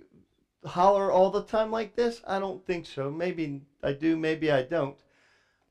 holler 0.64 1.10
all 1.10 1.30
the 1.30 1.42
time 1.42 1.72
like 1.72 1.96
this? 1.96 2.20
I 2.26 2.38
don't 2.38 2.64
think 2.66 2.86
so. 2.86 3.10
Maybe 3.10 3.62
I 3.82 3.92
do, 3.92 4.16
maybe 4.16 4.52
I 4.52 4.62
don't. 4.62 4.96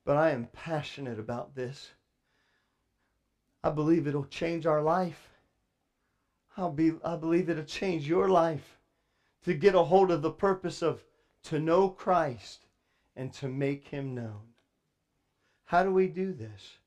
But 0.03 0.17
I 0.17 0.32
am 0.32 0.47
passionate 0.51 1.20
about 1.20 1.55
this. 1.55 1.91
I 3.64 3.70
believe 3.70 4.07
it'll 4.07 4.24
change 4.24 4.66
our 4.66 4.82
life. 4.82 5.30
I'll 6.55 6.70
be, 6.70 6.91
I 7.03 7.16
believe 7.16 7.49
it'll 7.49 7.64
change 7.64 8.07
your 8.07 8.28
life 8.28 8.80
to 9.43 9.53
get 9.53 9.76
a 9.76 9.84
hold 9.84 10.12
of 10.12 10.22
the 10.22 10.30
purpose 10.30 10.82
of 10.82 11.03
to 11.43 11.60
know 11.60 11.89
Christ 11.89 12.66
and 13.16 13.32
to 13.34 13.47
make 13.47 13.88
him 13.88 14.14
known. 14.14 14.41
How 15.66 15.84
do 15.84 15.91
we 15.91 16.07
do 16.07 16.34
this? 16.34 16.80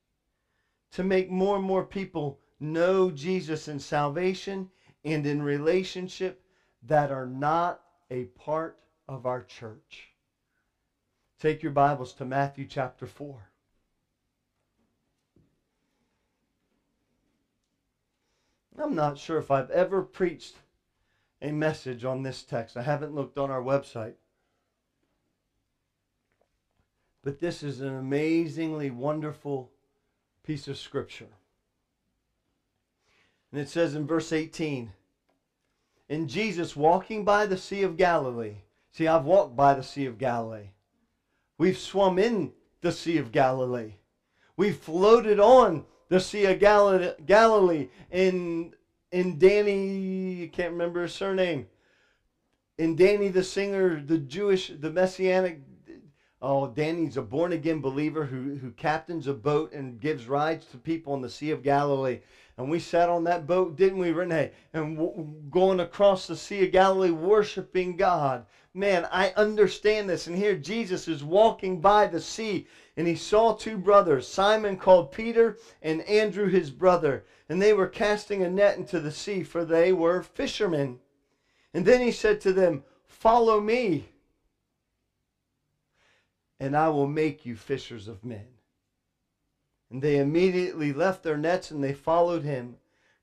To 0.93 1.03
make 1.03 1.29
more 1.29 1.57
and 1.57 1.65
more 1.65 1.83
people 1.83 2.39
know 2.61 3.11
Jesus 3.11 3.69
in 3.69 3.79
salvation 3.79 4.67
and 5.05 5.27
in 5.27 5.43
relationship 5.43 6.43
that 6.83 7.11
are 7.11 7.27
not 7.27 7.81
a 8.11 8.25
part 8.25 8.77
of 9.09 9.27
our 9.27 9.41
church. 9.41 10.13
Take 11.39 11.63
your 11.63 11.71
Bibles 11.71 12.13
to 12.15 12.25
Matthew 12.25 12.65
chapter 12.65 13.07
4. 13.07 13.52
I'm 18.83 18.95
not 18.97 19.17
sure 19.17 19.39
if 19.39 19.51
I've 19.51 19.71
ever 19.71 20.03
preached 20.03 20.57
a 21.41 21.53
message 21.53 22.05
on 22.05 22.23
this 22.23 22.43
text. 22.43 22.77
I 22.77 22.83
haven't 22.83 23.15
looked 23.15 23.39
on 23.39 23.51
our 23.51 23.63
website. 23.63 24.15
But 27.23 27.39
this 27.39 27.63
is 27.63 27.81
an 27.81 27.95
amazingly 27.95 28.91
wonderful 28.91 29.71
piece 30.43 30.67
of 30.67 30.77
scripture. 30.77 31.29
And 33.53 33.61
it 33.61 33.69
says 33.69 33.95
in 33.95 34.07
verse 34.07 34.33
18, 34.33 34.93
in 36.09 36.27
Jesus 36.27 36.75
walking 36.75 37.25
by 37.25 37.47
the 37.47 37.57
Sea 37.57 37.85
of 37.85 37.97
Galilee. 37.97 38.57
See, 38.91 39.07
I've 39.07 39.25
walked 39.25 39.57
by 39.57 39.75
the 39.75 39.83
Sea 39.83 40.07
of 40.07 40.19
Galilee. 40.19 40.71
We've 41.57 41.79
swum 41.79 42.19
in 42.19 42.53
the 42.81 42.93
Sea 42.93 43.19
of 43.19 43.31
Galilee. 43.31 43.95
We've 44.57 44.77
floated 44.77 45.39
on 45.39 45.85
the 46.13 46.21
Sea 46.21 46.45
of 46.45 46.59
Galilee 46.59 47.89
in 48.11 48.75
in 49.11 49.39
Danny, 49.39 50.43
I 50.45 50.47
can't 50.55 50.73
remember 50.73 51.03
his 51.03 51.15
surname. 51.15 51.69
In 52.77 52.97
Danny 52.97 53.29
the 53.29 53.43
singer, 53.43 53.99
the 53.99 54.19
Jewish, 54.19 54.73
the 54.79 54.91
Messianic 54.91 55.63
Oh, 56.45 56.67
Danny's 56.67 57.17
a 57.17 57.23
born 57.23 57.53
again 57.53 57.81
believer 57.81 58.27
who, 58.27 58.57
who 58.57 58.73
captains 58.73 59.29
a 59.29 59.33
boat 59.33 59.73
and 59.73 60.01
gives 60.01 60.27
rides 60.27 60.67
to 60.67 60.77
people 60.77 61.13
on 61.13 61.23
the 61.23 61.31
Sea 61.31 61.53
of 61.53 61.63
Galilee. 61.63 62.19
And 62.57 62.69
we 62.69 62.81
sat 62.81 63.09
on 63.09 63.23
that 63.25 63.47
boat, 63.47 63.77
didn't 63.77 64.01
we, 64.01 64.11
Renee? 64.11 64.51
And 64.73 64.97
w- 64.97 65.35
going 65.51 65.79
across 65.79 66.27
the 66.27 66.35
Sea 66.35 66.65
of 66.65 66.73
Galilee, 66.73 67.13
worshiping 67.13 67.97
God. 67.97 68.45
Man, 68.75 69.07
I 69.13 69.33
understand 69.37 70.11
this. 70.11 70.27
And 70.27 70.35
here 70.37 70.57
Jesus 70.57 71.07
is 71.07 71.23
walking 71.23 71.81
by 71.81 72.09
the 72.09 72.21
sea, 72.21 72.67
and 72.97 73.07
he 73.07 73.17
saw 73.17 73.55
two 73.55 73.79
brothers, 73.79 74.29
Simon 74.29 74.77
called 74.77 75.13
Peter 75.13 75.57
and 75.81 76.03
Andrew 76.03 76.49
his 76.49 76.71
brother. 76.71 77.25
And 77.49 77.61
they 77.61 77.73
were 77.73 77.87
casting 77.87 78.43
a 78.43 78.51
net 78.51 78.77
into 78.77 79.01
the 79.01 79.11
sea, 79.11 79.43
for 79.43 79.65
they 79.65 79.93
were 79.93 80.23
fishermen. 80.23 81.01
And 81.75 81.87
then 81.87 82.01
he 82.01 82.13
said 82.13 82.41
to 82.43 82.53
them, 82.53 82.85
Follow 83.07 83.61
me 83.61 84.09
and 86.63 86.77
I 86.77 86.91
will 86.91 87.09
make 87.09 87.45
you 87.45 87.57
fishers 87.57 88.07
of 88.07 88.25
men. 88.25 88.47
And 89.91 90.01
they 90.01 90.19
immediately 90.19 90.93
left 90.93 91.25
their 91.25 91.37
nets 91.37 91.73
and 91.73 91.83
they 91.83 91.93
followed 91.93 92.45
him. 92.45 92.77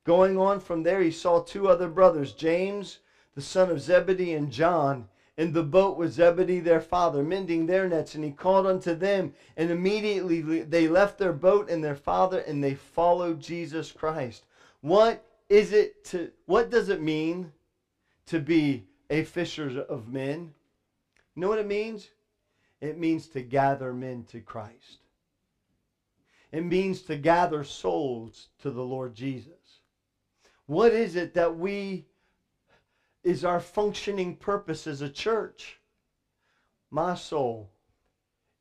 Going 0.04 0.38
on 0.38 0.60
from 0.60 0.84
there, 0.84 1.02
he 1.02 1.10
saw 1.10 1.42
two 1.42 1.70
other 1.70 1.88
brothers, 1.88 2.34
James, 2.34 3.00
the 3.36 3.42
son 3.42 3.72
of 3.72 3.80
Zebedee, 3.80 4.34
and 4.34 4.52
John, 4.52 5.08
in 5.40 5.54
the 5.54 5.64
boat 5.64 5.96
with 5.96 6.12
Zebedee 6.12 6.60
their 6.60 6.82
father, 6.82 7.24
mending 7.24 7.66
their 7.66 7.88
nets. 7.88 8.14
And 8.14 8.26
he 8.26 8.32
called 8.32 8.68
unto 8.68 8.94
them, 8.94 9.34
and 9.56 9.72
immediately 9.72 10.42
they 10.64 10.90
left 10.90 11.18
their 11.18 11.32
boat 11.32 11.70
and 11.70 11.82
their 11.82 11.96
father, 11.96 12.40
and 12.40 12.62
they 12.62 12.76
followed 12.76 13.40
Jesus 13.40 13.90
Christ. 13.90 14.44
What 14.82 15.26
is 15.48 15.72
it 15.72 16.04
to, 16.06 16.30
what 16.46 16.70
does 16.70 16.90
it 16.90 17.02
mean 17.02 17.54
to 18.26 18.42
be 18.42 18.84
a 19.10 19.24
fisher 19.24 19.86
of 19.88 20.10
men? 20.10 20.54
You 21.36 21.42
know 21.42 21.48
what 21.48 21.60
it 21.60 21.68
means? 21.68 22.10
It 22.82 22.98
means 22.98 23.30
to 23.30 23.42
gather 23.42 23.94
men 23.94 24.26
to 24.32 24.42
Christ. 24.42 25.00
It 26.52 26.66
means 26.66 27.04
to 27.04 27.16
gather 27.16 27.64
souls 27.64 28.50
to 28.62 28.72
the 28.72 28.84
Lord 28.84 29.16
Jesus. 29.16 29.54
What 30.66 30.92
is 30.92 31.16
it 31.16 31.34
that 31.36 31.58
we 31.58 32.08
is 33.24 33.44
our 33.44 33.60
functioning 33.60 34.36
purpose 34.36 34.88
as 34.88 35.02
a 35.02 35.10
church? 35.10 35.80
My 36.92 37.16
soul, 37.16 37.72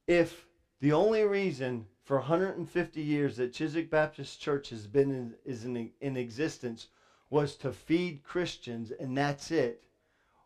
if 0.06 0.46
the 0.80 0.92
only 0.92 1.22
reason 1.22 1.86
for 2.04 2.18
150 2.18 3.00
years 3.00 3.36
that 3.36 3.52
Chiswick 3.52 3.90
Baptist 3.90 4.40
Church 4.40 4.70
has 4.70 4.86
been 4.86 5.10
in, 5.10 5.34
is 5.44 5.64
in, 5.64 5.90
in 6.00 6.16
existence 6.16 6.88
was 7.30 7.56
to 7.56 7.72
feed 7.72 8.24
Christians 8.24 8.90
and 8.90 9.16
that's 9.16 9.50
it, 9.50 9.84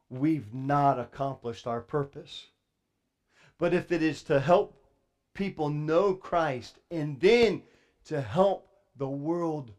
we've 0.08 0.52
not 0.52 0.98
accomplished 0.98 1.66
our 1.66 1.80
purpose. 1.80 2.48
But 3.58 3.72
if 3.72 3.92
it 3.92 4.02
is 4.02 4.22
to 4.24 4.40
help 4.40 4.76
people 5.34 5.70
know 5.70 6.14
Christ 6.14 6.78
and 6.90 7.20
then 7.20 7.62
to 8.06 8.20
help 8.20 8.68
the 8.96 9.08
world 9.08 9.72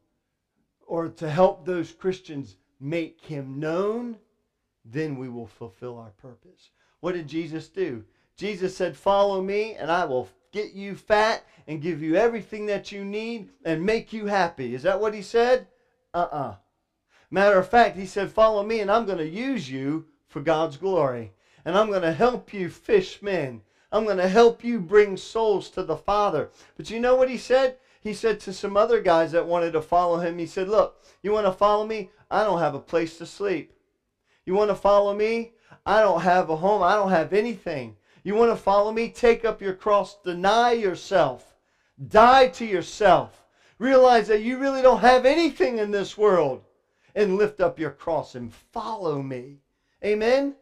or 0.88 1.10
to 1.10 1.30
help 1.30 1.66
those 1.66 1.92
Christians 1.92 2.56
make 2.84 3.22
him 3.22 3.60
known, 3.60 4.18
then 4.84 5.18
we 5.18 5.30
will 5.30 5.48
fulfill 5.48 5.98
our 5.98 6.12
purpose. 6.12 6.70
What 7.00 7.14
did 7.14 7.28
Jesus 7.28 7.70
do? 7.70 8.04
Jesus 8.36 8.76
said, 8.76 8.98
Follow 8.98 9.42
me, 9.42 9.76
and 9.76 9.90
I 9.90 10.06
will 10.06 10.28
get 10.52 10.74
you 10.74 10.96
fat 10.96 11.46
and 11.68 11.82
give 11.82 12.02
you 12.02 12.16
everything 12.16 12.66
that 12.66 12.92
you 12.92 13.06
need 13.06 13.50
and 13.64 13.86
make 13.86 14.12
you 14.12 14.26
happy. 14.26 14.76
Is 14.76 14.84
that 14.84 15.00
what 15.00 15.14
he 15.14 15.22
said? 15.22 15.68
Uh 16.14 16.28
uh-uh. 16.32 16.38
uh 16.38 16.56
Matter 17.32 17.58
of 17.58 17.70
fact, 17.70 17.98
he 17.98 18.06
said, 18.06 18.30
Follow 18.32 18.64
me, 18.64 18.82
and 18.82 18.92
I'm 18.92 19.06
going 19.06 19.18
to 19.18 19.28
use 19.28 19.70
you 19.70 20.06
for 20.28 20.42
God's 20.42 20.78
glory. 20.78 21.32
and 21.66 21.78
I'm 21.78 21.88
going 21.88 22.02
to 22.02 22.12
help 22.12 22.54
you 22.54 22.70
fish 22.70 23.22
men. 23.22 23.62
I'm 23.92 24.06
going 24.06 24.18
to 24.18 24.28
help 24.28 24.64
you 24.64 24.80
bring 24.80 25.16
souls 25.18 25.70
to 25.72 25.84
the 25.84 25.96
Father. 25.96 26.50
But 26.76 26.90
you 26.90 27.00
know 27.00 27.16
what 27.16 27.30
he 27.30 27.38
said? 27.38 27.78
He 28.02 28.14
said 28.14 28.40
to 28.42 28.52
some 28.52 28.76
other 28.76 29.00
guys 29.00 29.32
that 29.32 29.48
wanted 29.48 29.72
to 29.74 29.82
follow 29.82 30.20
him, 30.20 30.38
he 30.38 30.46
said, 30.46 30.68
Look, 30.68 31.02
you 31.22 31.32
want 31.32 31.46
to 31.46 31.54
follow 31.54 31.88
me? 31.88 32.10
I 32.34 32.44
don't 32.44 32.58
have 32.58 32.74
a 32.74 32.80
place 32.80 33.20
to 33.20 33.28
sleep. 33.28 33.78
You 34.44 34.56
want 34.56 34.72
to 34.72 34.76
follow 34.76 35.14
me? 35.14 35.54
I 35.86 36.02
don't 36.02 36.22
have 36.22 36.50
a 36.50 36.56
home. 36.56 36.82
I 36.82 36.96
don't 36.96 37.12
have 37.12 37.32
anything. 37.32 37.96
You 38.24 38.34
want 38.34 38.52
to 38.52 38.58
follow 38.58 38.92
me? 38.92 39.10
Take 39.10 39.46
up 39.46 39.62
your 39.62 39.76
cross, 39.76 40.18
deny 40.24 40.72
yourself, 40.72 41.54
die 42.08 42.48
to 42.48 42.66
yourself. 42.66 43.46
Realize 43.78 44.28
that 44.30 44.42
you 44.42 44.58
really 44.58 44.82
don't 44.82 45.02
have 45.02 45.28
anything 45.28 45.78
in 45.78 45.92
this 45.92 46.18
world 46.18 46.64
and 47.14 47.38
lift 47.38 47.62
up 47.62 47.78
your 47.78 47.92
cross 47.92 48.34
and 48.34 48.52
follow 48.52 49.22
me. 49.22 49.60
Amen? 50.04 50.56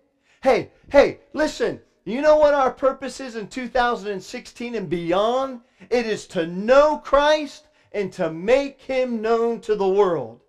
Hey, 0.43 0.71
hey, 0.91 1.19
listen. 1.31 1.79
You 2.03 2.19
know 2.21 2.35
what 2.35 2.53
our 2.53 2.71
purpose 2.71 3.21
is 3.21 3.37
in 3.37 3.47
2016 3.47 4.75
and 4.75 4.89
beyond? 4.89 5.61
It 5.89 6.05
is 6.05 6.27
to 6.27 6.47
know 6.47 6.97
Christ 6.97 7.67
and 7.93 8.11
to 8.13 8.29
make 8.29 8.81
him 8.81 9.21
known 9.21 9.61
to 9.61 9.75
the 9.75 9.87
world. 9.87 10.41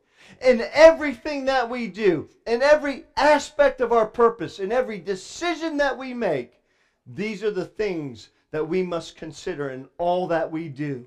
In 0.42 0.62
everything 0.72 1.44
that 1.44 1.68
we 1.68 1.86
do, 1.86 2.28
in 2.46 2.62
every 2.62 3.04
aspect 3.16 3.80
of 3.80 3.92
our 3.92 4.06
purpose, 4.06 4.58
in 4.58 4.72
every 4.72 4.98
decision 4.98 5.76
that 5.76 5.96
we 5.96 6.12
make, 6.12 6.60
these 7.06 7.42
are 7.42 7.50
the 7.50 7.64
things 7.64 8.28
that 8.50 8.68
we 8.68 8.82
must 8.82 9.16
consider 9.16 9.70
in 9.70 9.86
all 9.98 10.26
that 10.28 10.50
we 10.50 10.68
do. 10.68 11.06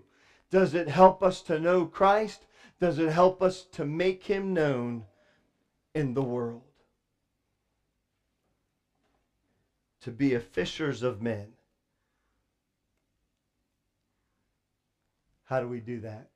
Does 0.51 0.73
it 0.73 0.87
help 0.87 1.21
us 1.21 1.41
to 1.43 1.59
know 1.59 1.85
Christ? 1.85 2.45
Does 2.79 2.97
it 2.97 3.11
help 3.11 3.41
us 3.41 3.63
to 3.73 3.85
make 3.85 4.23
him 4.23 4.53
known 4.53 5.03
in 5.93 6.13
the 6.13 6.23
world? 6.23 6.61
To 10.01 10.11
be 10.11 10.33
a 10.33 10.39
fishers 10.39 11.01
of 11.01 11.21
men. 11.21 11.47
How 15.45 15.59
do 15.59 15.67
we 15.67 15.79
do 15.79 15.99
that? 16.01 16.29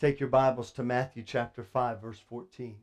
Take 0.00 0.18
your 0.18 0.30
Bibles 0.30 0.70
to 0.72 0.82
Matthew 0.82 1.22
chapter 1.22 1.62
5, 1.62 2.00
verse 2.00 2.18
14. 2.18 2.74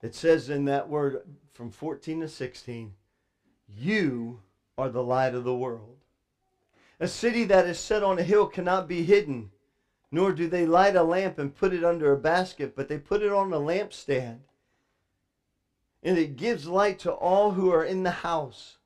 It 0.00 0.14
says 0.14 0.48
in 0.48 0.64
that 0.64 0.88
word 0.88 1.20
from 1.52 1.70
14 1.70 2.22
to 2.22 2.28
16, 2.28 2.94
You 3.68 4.40
are 4.78 4.88
the 4.88 5.02
light 5.02 5.34
of 5.34 5.44
the 5.44 5.54
world. 5.54 5.98
A 6.98 7.06
city 7.06 7.44
that 7.44 7.66
is 7.66 7.78
set 7.78 8.02
on 8.02 8.18
a 8.18 8.22
hill 8.22 8.46
cannot 8.46 8.88
be 8.88 9.02
hidden, 9.02 9.50
nor 10.10 10.32
do 10.32 10.48
they 10.48 10.64
light 10.64 10.96
a 10.96 11.02
lamp 11.02 11.38
and 11.38 11.54
put 11.54 11.74
it 11.74 11.84
under 11.84 12.12
a 12.12 12.18
basket, 12.18 12.74
but 12.74 12.88
they 12.88 12.96
put 12.96 13.20
it 13.20 13.30
on 13.30 13.52
a 13.52 13.58
lampstand. 13.58 14.38
And 16.02 16.16
it 16.16 16.36
gives 16.36 16.66
light 16.66 16.98
to 17.00 17.12
all 17.12 17.50
who 17.50 17.70
are 17.70 17.84
in 17.84 18.04
the 18.04 18.10
house. 18.10 18.78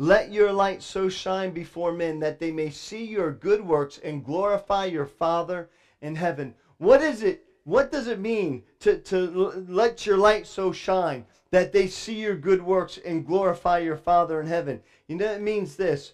Let 0.00 0.32
your 0.32 0.52
light 0.52 0.80
so 0.80 1.08
shine 1.08 1.50
before 1.50 1.92
men 1.92 2.20
that 2.20 2.38
they 2.38 2.52
may 2.52 2.70
see 2.70 3.04
your 3.04 3.32
good 3.32 3.60
works 3.60 3.98
and 3.98 4.24
glorify 4.24 4.84
your 4.84 5.06
Father 5.06 5.68
in 6.00 6.14
heaven. 6.14 6.54
What 6.78 7.02
is 7.02 7.24
it? 7.24 7.44
What 7.64 7.90
does 7.90 8.06
it 8.06 8.20
mean 8.20 8.62
to, 8.80 8.98
to 8.98 9.64
let 9.68 10.06
your 10.06 10.16
light 10.16 10.46
so 10.46 10.70
shine 10.72 11.26
that 11.50 11.72
they 11.72 11.88
see 11.88 12.14
your 12.14 12.36
good 12.36 12.62
works 12.62 12.98
and 13.04 13.26
glorify 13.26 13.78
your 13.78 13.96
Father 13.96 14.40
in 14.40 14.46
heaven? 14.46 14.80
You 15.08 15.16
know, 15.16 15.32
it 15.32 15.42
means 15.42 15.74
this 15.74 16.12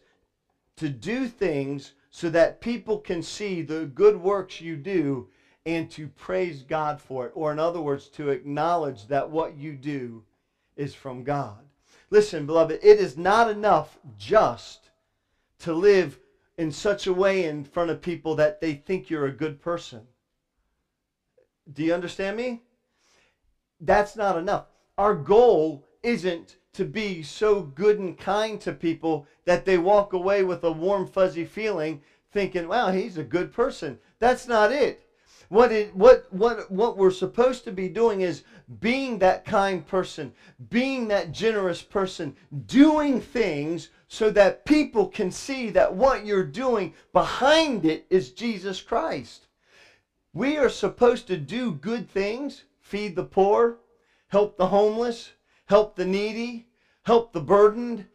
to 0.76 0.89
do 0.89 1.28
things 1.28 1.93
so 2.11 2.30
that 2.30 2.61
people 2.61 2.99
can 2.99 3.22
see 3.22 3.61
the 3.61 3.85
good 3.85 4.16
works 4.16 4.61
you 4.61 4.76
do 4.76 5.28
and 5.66 5.91
to 5.91 6.09
praise 6.09 6.62
God 6.62 7.01
for 7.01 7.26
it. 7.26 7.32
Or, 7.35 7.53
in 7.53 7.59
other 7.59 7.80
words, 7.80 8.09
to 8.11 8.30
acknowledge 8.30 9.07
that 9.09 9.30
what 9.30 9.57
you 9.57 9.74
do 9.74 10.24
is 10.74 10.95
from 10.95 11.22
God. 11.22 11.64
Listen, 12.15 12.47
beloved, 12.47 12.79
it 12.81 13.01
is 13.01 13.19
not 13.19 13.51
enough 13.51 13.99
just 14.17 14.91
to 15.59 15.73
live 15.73 16.21
in 16.57 16.71
such 16.71 17.09
a 17.09 17.12
way 17.12 17.45
in 17.45 17.65
front 17.65 17.91
of 17.91 18.01
people 18.01 18.37
that 18.37 18.61
they 18.61 18.75
think 18.75 19.11
you're 19.11 19.27
a 19.27 19.33
good 19.33 19.61
person. 19.61 20.03
Do 21.73 21.83
you 21.83 21.93
understand 21.93 22.37
me? 22.37 22.62
That's 23.81 24.15
not 24.15 24.39
enough. 24.39 24.67
Our 24.97 25.17
goal 25.17 25.89
isn't 26.05 26.55
to 26.75 26.85
be 26.85 27.25
so 27.25 27.62
good 27.62 27.99
and 27.99 28.17
kind 28.17 28.61
to 28.61 28.73
people 28.73 29.27
that 29.45 29.65
they 29.65 29.77
walk 29.77 30.12
away 30.12 30.45
with 30.45 30.62
a 30.62 30.71
warm, 30.71 31.09
fuzzy 31.09 31.45
feeling 31.45 32.01
thinking, 32.31 32.69
wow, 32.69 32.93
he's 32.93 33.19
a 33.19 33.25
good 33.25 33.53
person. 33.53 33.99
That's 34.21 34.47
not 34.47 34.71
it. 34.71 35.04
What 35.55 35.71
it 35.71 35.95
what 35.95 36.27
what 36.33 36.69
what 36.69 36.97
we're 36.97 37.13
supposed 37.13 37.63
to 37.63 37.71
be 37.71 37.89
doing 37.89 38.23
is 38.23 38.43
being 38.81 39.21
that 39.21 39.45
kind 39.45 39.87
person, 39.87 40.33
being 40.69 41.07
that 41.07 41.31
generous 41.31 41.81
person, 41.81 42.35
doing 42.67 43.21
things 43.21 43.91
so 44.09 44.31
that 44.31 44.65
people 44.65 45.07
can 45.07 45.31
see 45.31 45.71
that 45.71 45.95
what 45.95 46.27
you're 46.27 46.43
doing 46.43 46.93
behind 47.13 47.87
it 47.87 48.05
is 48.11 48.33
Jesus 48.33 48.83
Christ. 48.83 49.47
We 50.33 50.57
are 50.57 50.69
supposed 50.69 51.29
to 51.29 51.37
do 51.37 51.71
good 51.71 52.11
things, 52.11 52.65
feed 52.81 53.15
the 53.15 53.23
poor, 53.23 53.79
help 54.27 54.57
the 54.59 54.67
homeless, 54.67 55.35
help 55.67 55.95
the 55.95 56.05
needy, 56.05 56.67
help 57.05 57.33
the 57.33 57.41
burdened, 57.41 58.07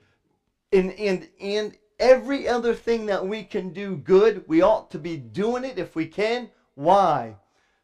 and, 0.74 0.92
and, 1.00 1.30
and 1.40 1.78
every 2.02 2.50
other 2.50 2.74
thing 2.74 3.06
that 3.06 3.26
we 3.26 3.44
can 3.44 3.72
do 3.72 3.96
good, 3.96 4.44
we 4.46 4.62
ought 4.62 4.92
to 4.92 5.00
be 5.00 5.16
doing 5.16 5.64
it 5.64 5.80
if 5.80 5.96
we 5.96 6.06
can. 6.06 6.50
Why? 6.80 7.36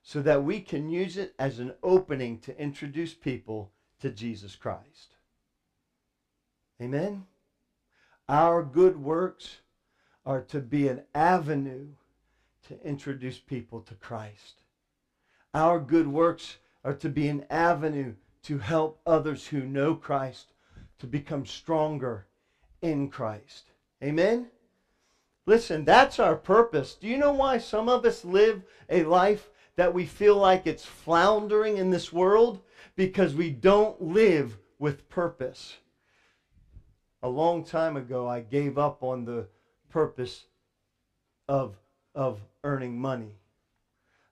So 0.03 0.21
that 0.21 0.45
we 0.45 0.61
can 0.61 0.87
use 0.87 1.17
it 1.17 1.33
as 1.37 1.59
an 1.59 1.73
opening 1.83 2.39
to 2.39 2.57
introduce 2.57 3.13
people 3.13 3.73
to 3.99 4.09
Jesus 4.09 4.55
Christ. 4.55 5.17
Amen? 6.81 7.25
Our 8.29 8.63
good 8.63 8.95
works 8.95 9.57
are 10.25 10.39
to 10.43 10.61
be 10.61 10.87
an 10.87 11.01
avenue 11.13 11.87
to 12.69 12.81
introduce 12.87 13.37
people 13.37 13.81
to 13.81 13.95
Christ. 13.95 14.63
Our 15.53 15.81
good 15.81 16.07
works 16.07 16.59
are 16.85 16.93
to 16.93 17.09
be 17.09 17.27
an 17.27 17.45
avenue 17.49 18.13
to 18.43 18.59
help 18.59 19.01
others 19.05 19.45
who 19.47 19.65
know 19.65 19.95
Christ 19.95 20.53
to 20.99 21.05
become 21.05 21.45
stronger 21.45 22.27
in 22.81 23.09
Christ. 23.09 23.71
Amen? 24.01 24.47
Listen, 25.45 25.85
that's 25.85 26.19
our 26.19 26.35
purpose. 26.35 26.95
Do 26.95 27.07
you 27.07 27.17
know 27.17 27.33
why 27.33 27.59
some 27.59 27.87
of 27.87 28.05
us 28.05 28.25
live 28.25 28.63
a 28.89 29.03
life 29.03 29.49
that 29.75 29.93
we 29.93 30.05
feel 30.05 30.35
like 30.37 30.65
it's 30.65 30.85
floundering 30.85 31.77
in 31.77 31.91
this 31.91 32.11
world? 32.11 32.61
Because 32.95 33.35
we 33.35 33.51
don't 33.51 34.01
live 34.01 34.57
with 34.79 35.07
purpose. 35.09 35.75
A 37.21 37.29
long 37.29 37.63
time 37.63 37.95
ago, 37.97 38.27
I 38.27 38.39
gave 38.39 38.77
up 38.77 39.03
on 39.03 39.25
the 39.25 39.47
purpose 39.89 40.45
of, 41.47 41.75
of 42.13 42.39
earning 42.63 42.99
money. 42.99 43.35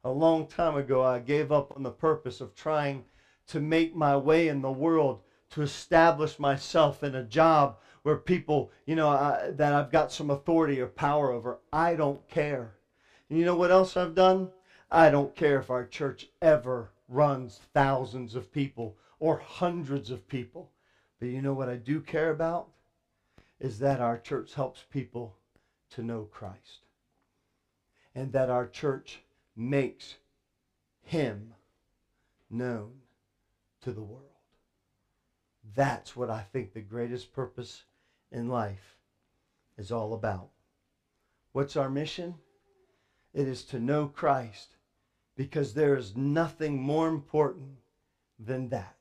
A 0.03 0.11
long 0.11 0.47
time 0.47 0.75
ago, 0.75 1.03
I 1.03 1.19
gave 1.19 1.51
up 1.51 1.73
on 1.75 1.83
the 1.83 1.91
purpose 1.91 2.41
of 2.41 2.55
trying 2.55 3.05
to 3.47 3.59
make 3.59 3.95
my 3.95 4.17
way 4.17 4.47
in 4.47 4.61
the 4.61 4.71
world, 4.71 5.21
to 5.51 5.61
establish 5.61 6.39
myself 6.39 7.03
in 7.03 7.13
a 7.15 7.23
job 7.23 7.77
where 8.03 8.17
people, 8.17 8.69
you 8.85 8.95
know, 8.95 9.09
I, 9.09 9.51
that 9.51 9.73
I've 9.73 9.91
got 9.91 10.11
some 10.11 10.29
authority 10.29 10.79
or 10.79 10.87
power 10.87 11.31
over. 11.31 11.57
I 11.71 11.95
don't 11.95 12.25
care. 12.27 12.75
And 13.29 13.39
you 13.39 13.45
know 13.45 13.55
what 13.55 13.71
else 13.71 13.97
I've 13.97 14.13
done? 14.13 14.49
I 14.91 15.09
don't 15.09 15.35
care 15.35 15.57
if 15.57 15.69
our 15.69 15.85
church 15.85 16.27
ever 16.41 16.91
runs 17.07 17.59
thousands 17.73 18.35
of 18.35 18.51
people 18.51 18.95
or 19.19 19.37
hundreds 19.37 20.11
of 20.11 20.27
people. 20.27 20.69
But 21.19 21.29
you 21.29 21.41
know 21.41 21.53
what 21.53 21.69
I 21.69 21.77
do 21.77 22.01
care 22.01 22.29
about? 22.29 22.67
Is 23.59 23.79
that 23.79 24.01
our 24.01 24.17
church 24.17 24.53
helps 24.53 24.83
people 24.91 25.35
to 25.91 26.03
know 26.03 26.27
Christ. 26.31 26.85
And 28.13 28.31
that 28.33 28.49
our 28.49 28.67
church 28.67 29.21
makes 29.55 30.15
him 31.01 31.53
known 32.49 32.91
to 33.81 33.91
the 33.91 34.01
world. 34.01 34.27
That's 35.75 36.15
what 36.15 36.29
I 36.29 36.45
think 36.51 36.73
the 36.73 36.81
greatest 36.81 37.33
purpose 37.33 37.83
in 38.33 38.49
life 38.49 38.97
is 39.77 39.91
all 39.91 40.13
about. 40.13 40.49
What's 41.53 41.77
our 41.77 41.89
mission? 41.89 42.35
It 43.33 43.47
is 43.47 43.63
to 43.65 43.79
know 43.79 44.07
Christ 44.07 44.75
because 45.35 45.73
there 45.73 45.95
is 45.95 46.15
nothing 46.15 46.81
more 46.81 47.07
important 47.07 47.77
than 48.39 48.69
that. 48.69 48.95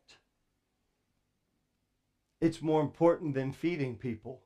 It's 2.41 2.63
more 2.63 2.81
important 2.81 3.35
than 3.35 3.53
feeding 3.53 3.97
people. 3.97 4.41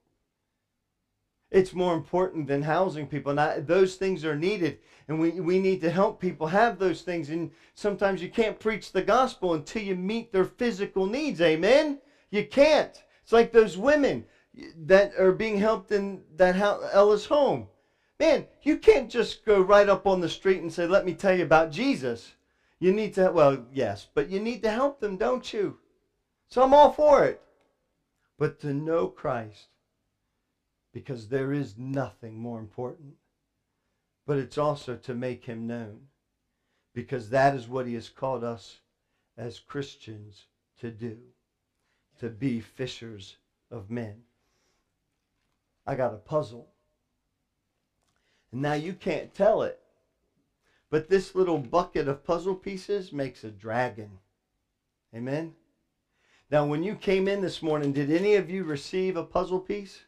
It's 1.50 1.72
more 1.72 1.94
important 1.94 2.48
than 2.48 2.62
housing 2.62 3.06
people. 3.06 3.32
Now, 3.32 3.54
those 3.58 3.94
things 3.94 4.24
are 4.24 4.36
needed, 4.36 4.78
and 5.06 5.20
we, 5.20 5.40
we 5.40 5.58
need 5.60 5.80
to 5.82 5.90
help 5.90 6.20
people 6.20 6.48
have 6.48 6.78
those 6.78 7.02
things. 7.02 7.30
And 7.30 7.52
sometimes 7.74 8.20
you 8.20 8.28
can't 8.28 8.58
preach 8.58 8.90
the 8.90 9.02
gospel 9.02 9.54
until 9.54 9.82
you 9.82 9.94
meet 9.94 10.32
their 10.32 10.44
physical 10.44 11.06
needs. 11.06 11.40
Amen? 11.40 12.00
You 12.30 12.44
can't. 12.46 13.00
It's 13.22 13.32
like 13.32 13.52
those 13.52 13.78
women 13.78 14.24
that 14.86 15.12
are 15.18 15.32
being 15.32 15.58
helped 15.58 15.92
in 15.92 16.22
that 16.36 16.56
Ella's 16.56 17.26
home. 17.26 17.68
Man, 18.18 18.46
you 18.62 18.76
can't 18.76 19.10
just 19.10 19.44
go 19.44 19.60
right 19.60 19.88
up 19.88 20.06
on 20.06 20.20
the 20.20 20.28
street 20.28 20.62
and 20.62 20.72
say, 20.72 20.86
let 20.86 21.04
me 21.04 21.12
tell 21.12 21.34
you 21.34 21.42
about 21.42 21.70
Jesus. 21.70 22.34
You 22.78 22.92
need 22.92 23.14
to, 23.14 23.30
well, 23.30 23.66
yes, 23.72 24.06
but 24.14 24.28
you 24.28 24.40
need 24.40 24.62
to 24.62 24.70
help 24.70 25.00
them, 25.00 25.16
don't 25.16 25.52
you? 25.52 25.76
So 26.48 26.62
I'm 26.62 26.74
all 26.74 26.90
for 26.90 27.24
it. 27.24 27.40
But 28.38 28.60
to 28.60 28.72
know 28.72 29.06
Christ, 29.06 29.68
because 30.92 31.28
there 31.28 31.52
is 31.52 31.76
nothing 31.76 32.38
more 32.38 32.58
important. 32.58 33.14
But 34.26 34.38
it's 34.38 34.58
also 34.58 34.96
to 34.96 35.14
make 35.14 35.44
him 35.44 35.66
known, 35.66 36.08
because 36.94 37.30
that 37.30 37.54
is 37.54 37.68
what 37.68 37.86
he 37.86 37.94
has 37.94 38.08
called 38.08 38.42
us 38.42 38.80
as 39.36 39.58
Christians 39.58 40.46
to 40.80 40.90
do, 40.90 41.18
to 42.18 42.28
be 42.28 42.60
fishers 42.60 43.36
of 43.70 43.90
men. 43.90 44.22
I 45.86 45.94
got 45.94 46.14
a 46.14 46.18
puzzle. 46.18 46.68
And 48.52 48.62
now 48.62 48.74
you 48.74 48.92
can't 48.92 49.34
tell 49.34 49.62
it. 49.62 49.78
But 50.90 51.08
this 51.08 51.34
little 51.34 51.58
bucket 51.58 52.08
of 52.08 52.24
puzzle 52.24 52.54
pieces 52.54 53.12
makes 53.12 53.44
a 53.44 53.50
dragon. 53.50 54.18
Amen? 55.14 55.54
Now, 56.50 56.64
when 56.64 56.82
you 56.82 56.94
came 56.94 57.26
in 57.26 57.40
this 57.40 57.60
morning, 57.60 57.92
did 57.92 58.10
any 58.10 58.34
of 58.36 58.50
you 58.50 58.62
receive 58.64 59.16
a 59.16 59.24
puzzle 59.24 59.58
piece? 59.58 60.04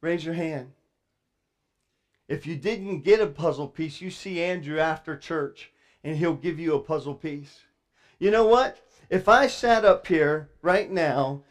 Raise 0.00 0.24
your 0.24 0.34
hand. 0.34 0.72
If 2.28 2.46
you 2.46 2.56
didn't 2.56 3.00
get 3.00 3.20
a 3.20 3.26
puzzle 3.26 3.66
piece, 3.66 4.00
you 4.00 4.10
see 4.10 4.40
Andrew 4.40 4.78
after 4.78 5.16
church 5.16 5.70
and 6.04 6.16
he'll 6.16 6.34
give 6.34 6.58
you 6.58 6.74
a 6.74 6.80
puzzle 6.80 7.14
piece. 7.14 7.60
You 8.18 8.30
know 8.30 8.44
what? 8.44 8.78
If 9.08 9.28
I 9.28 9.46
sat 9.46 9.84
up 9.84 10.06
here 10.06 10.50
right 10.62 10.90
now 10.90 11.42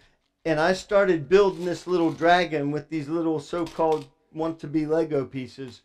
and 0.45 0.59
I 0.59 0.73
started 0.73 1.29
building 1.29 1.65
this 1.65 1.87
little 1.87 2.11
dragon 2.11 2.71
with 2.71 2.89
these 2.89 3.09
little 3.09 3.39
so 3.39 3.65
called 3.65 4.07
want 4.33 4.59
to 4.59 4.67
be 4.67 4.85
Lego 4.85 5.25
pieces, 5.25 5.81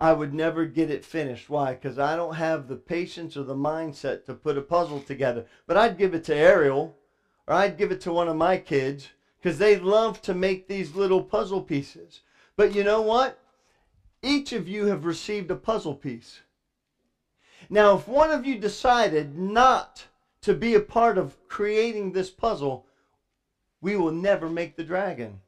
I 0.00 0.12
would 0.12 0.34
never 0.34 0.66
get 0.66 0.90
it 0.90 1.04
finished. 1.04 1.48
Why? 1.48 1.74
Because 1.74 1.98
I 1.98 2.16
don't 2.16 2.34
have 2.34 2.68
the 2.68 2.76
patience 2.76 3.36
or 3.36 3.44
the 3.44 3.54
mindset 3.54 4.26
to 4.26 4.34
put 4.34 4.58
a 4.58 4.62
puzzle 4.62 5.00
together. 5.00 5.46
But 5.66 5.76
I'd 5.76 5.98
give 5.98 6.14
it 6.14 6.24
to 6.24 6.34
Ariel 6.34 6.96
or 7.46 7.54
I'd 7.54 7.78
give 7.78 7.90
it 7.90 8.00
to 8.02 8.12
one 8.12 8.28
of 8.28 8.36
my 8.36 8.58
kids 8.58 9.08
because 9.38 9.58
they 9.58 9.78
love 9.78 10.20
to 10.22 10.34
make 10.34 10.68
these 10.68 10.94
little 10.94 11.22
puzzle 11.22 11.62
pieces. 11.62 12.20
But 12.56 12.74
you 12.74 12.84
know 12.84 13.00
what? 13.00 13.38
Each 14.22 14.52
of 14.52 14.68
you 14.68 14.86
have 14.86 15.04
received 15.04 15.50
a 15.50 15.56
puzzle 15.56 15.94
piece. 15.94 16.40
Now, 17.70 17.96
if 17.96 18.06
one 18.06 18.30
of 18.30 18.44
you 18.44 18.58
decided 18.58 19.36
not 19.36 20.06
to 20.42 20.54
be 20.54 20.74
a 20.74 20.80
part 20.80 21.18
of 21.18 21.36
creating 21.48 22.12
this 22.12 22.30
puzzle, 22.30 22.85
we 23.80 23.96
will 23.96 24.12
never 24.12 24.48
make 24.48 24.76
the 24.76 24.84
dragon. 24.84 25.40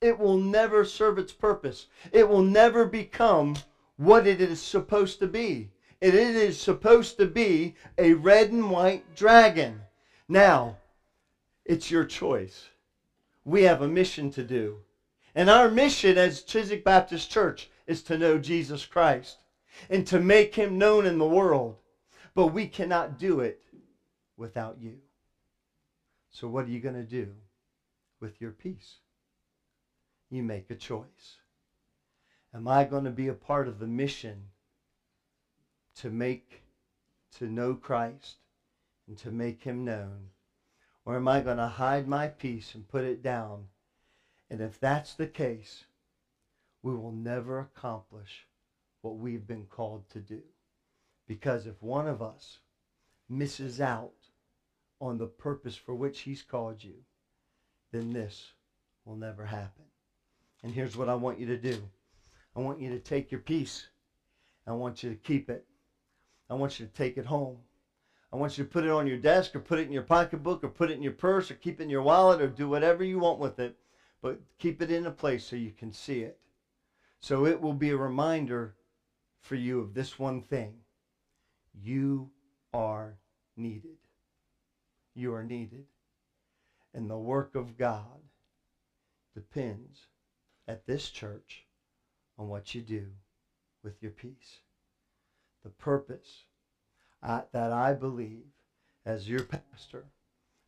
It 0.00 0.18
will 0.18 0.36
never 0.36 0.84
serve 0.84 1.18
its 1.18 1.32
purpose. 1.32 1.86
It 2.12 2.28
will 2.28 2.42
never 2.42 2.84
become 2.84 3.56
what 3.96 4.26
it 4.26 4.40
is 4.40 4.60
supposed 4.60 5.18
to 5.20 5.26
be. 5.26 5.70
It 6.00 6.14
is 6.14 6.60
supposed 6.60 7.16
to 7.16 7.26
be 7.26 7.74
a 7.96 8.12
red 8.12 8.50
and 8.50 8.70
white 8.70 9.16
dragon. 9.16 9.80
Now, 10.28 10.76
it's 11.64 11.90
your 11.90 12.04
choice. 12.04 12.68
We 13.44 13.62
have 13.62 13.80
a 13.80 13.88
mission 13.88 14.30
to 14.32 14.42
do. 14.42 14.80
And 15.34 15.48
our 15.48 15.68
mission 15.68 16.18
as 16.18 16.42
Chiswick 16.42 16.84
Baptist 16.84 17.30
Church 17.30 17.68
is 17.86 18.02
to 18.02 18.18
know 18.18 18.38
Jesus 18.38 18.84
Christ 18.84 19.38
and 19.88 20.06
to 20.06 20.20
make 20.20 20.54
him 20.54 20.78
known 20.78 21.06
in 21.06 21.18
the 21.18 21.26
world. 21.26 21.76
But 22.34 22.48
we 22.48 22.66
cannot 22.66 23.18
do 23.18 23.40
it 23.40 23.62
without 24.36 24.76
you. 24.80 24.98
So 26.30 26.48
what 26.48 26.66
are 26.66 26.70
you 26.70 26.80
going 26.80 26.94
to 26.94 27.02
do 27.02 27.32
with 28.24 28.40
your 28.40 28.50
piece? 28.50 29.00
You 30.30 30.42
make 30.42 30.70
a 30.70 30.74
choice. 30.74 31.36
Am 32.54 32.66
I 32.66 32.84
going 32.84 33.04
to 33.04 33.10
be 33.10 33.28
a 33.28 33.34
part 33.34 33.68
of 33.68 33.78
the 33.78 33.86
mission 33.86 34.44
to 35.96 36.08
make, 36.08 36.62
to 37.36 37.46
know 37.46 37.74
Christ 37.74 38.36
and 39.06 39.18
to 39.18 39.30
make 39.30 39.62
him 39.62 39.84
known? 39.84 40.30
Or 41.04 41.16
am 41.16 41.28
I 41.28 41.42
going 41.42 41.58
to 41.58 41.66
hide 41.66 42.08
my 42.08 42.26
piece 42.26 42.74
and 42.74 42.88
put 42.88 43.04
it 43.04 43.22
down? 43.22 43.66
And 44.48 44.62
if 44.62 44.80
that's 44.80 45.12
the 45.12 45.26
case, 45.26 45.84
we 46.82 46.94
will 46.94 47.12
never 47.12 47.60
accomplish 47.60 48.46
what 49.02 49.18
we've 49.18 49.46
been 49.46 49.66
called 49.66 50.08
to 50.10 50.20
do. 50.20 50.40
Because 51.28 51.66
if 51.66 51.82
one 51.82 52.08
of 52.08 52.22
us 52.22 52.60
misses 53.28 53.82
out 53.82 54.30
on 54.98 55.18
the 55.18 55.26
purpose 55.26 55.76
for 55.76 55.94
which 55.94 56.20
he's 56.20 56.40
called 56.40 56.82
you, 56.82 56.94
then 57.94 58.12
this 58.12 58.52
will 59.04 59.14
never 59.14 59.44
happen. 59.44 59.84
And 60.62 60.72
here's 60.72 60.96
what 60.96 61.08
I 61.08 61.14
want 61.14 61.38
you 61.38 61.46
to 61.46 61.56
do. 61.56 61.88
I 62.56 62.60
want 62.60 62.80
you 62.80 62.90
to 62.90 62.98
take 62.98 63.30
your 63.30 63.38
piece. 63.38 63.86
I 64.66 64.72
want 64.72 65.02
you 65.02 65.10
to 65.10 65.16
keep 65.16 65.48
it. 65.48 65.64
I 66.50 66.54
want 66.54 66.80
you 66.80 66.86
to 66.86 66.92
take 66.92 67.16
it 67.16 67.26
home. 67.26 67.58
I 68.32 68.36
want 68.36 68.58
you 68.58 68.64
to 68.64 68.70
put 68.70 68.84
it 68.84 68.90
on 68.90 69.06
your 69.06 69.16
desk 69.16 69.54
or 69.54 69.60
put 69.60 69.78
it 69.78 69.86
in 69.86 69.92
your 69.92 70.02
pocketbook 70.02 70.64
or 70.64 70.68
put 70.68 70.90
it 70.90 70.94
in 70.94 71.02
your 71.02 71.12
purse 71.12 71.50
or 71.50 71.54
keep 71.54 71.78
it 71.78 71.84
in 71.84 71.90
your 71.90 72.02
wallet 72.02 72.40
or 72.40 72.48
do 72.48 72.68
whatever 72.68 73.04
you 73.04 73.18
want 73.18 73.38
with 73.38 73.60
it. 73.60 73.76
But 74.20 74.40
keep 74.58 74.82
it 74.82 74.90
in 74.90 75.06
a 75.06 75.10
place 75.10 75.44
so 75.44 75.54
you 75.54 75.70
can 75.70 75.92
see 75.92 76.22
it. 76.22 76.36
So 77.20 77.46
it 77.46 77.60
will 77.60 77.74
be 77.74 77.90
a 77.90 77.96
reminder 77.96 78.74
for 79.40 79.54
you 79.54 79.78
of 79.78 79.94
this 79.94 80.18
one 80.18 80.40
thing. 80.40 80.72
You 81.80 82.30
are 82.72 83.18
needed. 83.56 83.98
You 85.14 85.32
are 85.34 85.44
needed. 85.44 85.84
And 86.94 87.10
the 87.10 87.18
work 87.18 87.56
of 87.56 87.76
God 87.76 88.22
depends 89.34 90.06
at 90.68 90.86
this 90.86 91.10
church 91.10 91.66
on 92.38 92.48
what 92.48 92.74
you 92.74 92.80
do 92.80 93.06
with 93.82 94.00
your 94.00 94.12
piece. 94.12 94.60
The 95.64 95.70
purpose 95.70 96.44
I, 97.22 97.42
that 97.52 97.72
I 97.72 97.94
believe 97.94 98.44
as 99.04 99.28
your 99.28 99.42
pastor 99.42 100.04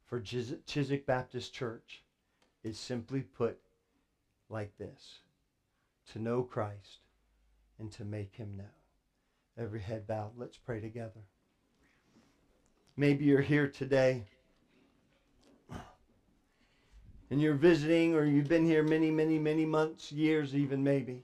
for 0.05 0.21
Chiswick 0.21 1.07
Baptist 1.07 1.53
Church 1.53 2.03
is 2.65 2.77
simply 2.77 3.21
put 3.21 3.59
like 4.49 4.77
this 4.79 5.21
to 6.13 6.19
know 6.19 6.43
Christ 6.43 6.99
and 7.79 7.91
to 7.93 8.05
make 8.05 8.35
him 8.35 8.57
known. 8.57 8.67
Every 9.59 9.81
head 9.81 10.07
bowed. 10.07 10.33
Let's 10.37 10.57
pray 10.57 10.81
together. 10.81 11.23
Maybe 12.97 13.25
you're 13.25 13.41
here 13.41 13.69
today 13.69 14.25
and 17.31 17.41
you're 17.41 17.55
visiting 17.55 18.15
or 18.15 18.25
you've 18.25 18.49
been 18.49 18.65
here 18.65 18.83
many, 18.83 19.11
many, 19.11 19.39
many 19.39 19.65
months, 19.65 20.13
years 20.13 20.55
even 20.55 20.83
maybe. 20.83 21.23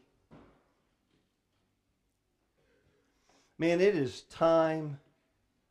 Man, 3.59 3.81
it 3.81 3.95
is 3.95 4.23
time 4.23 4.99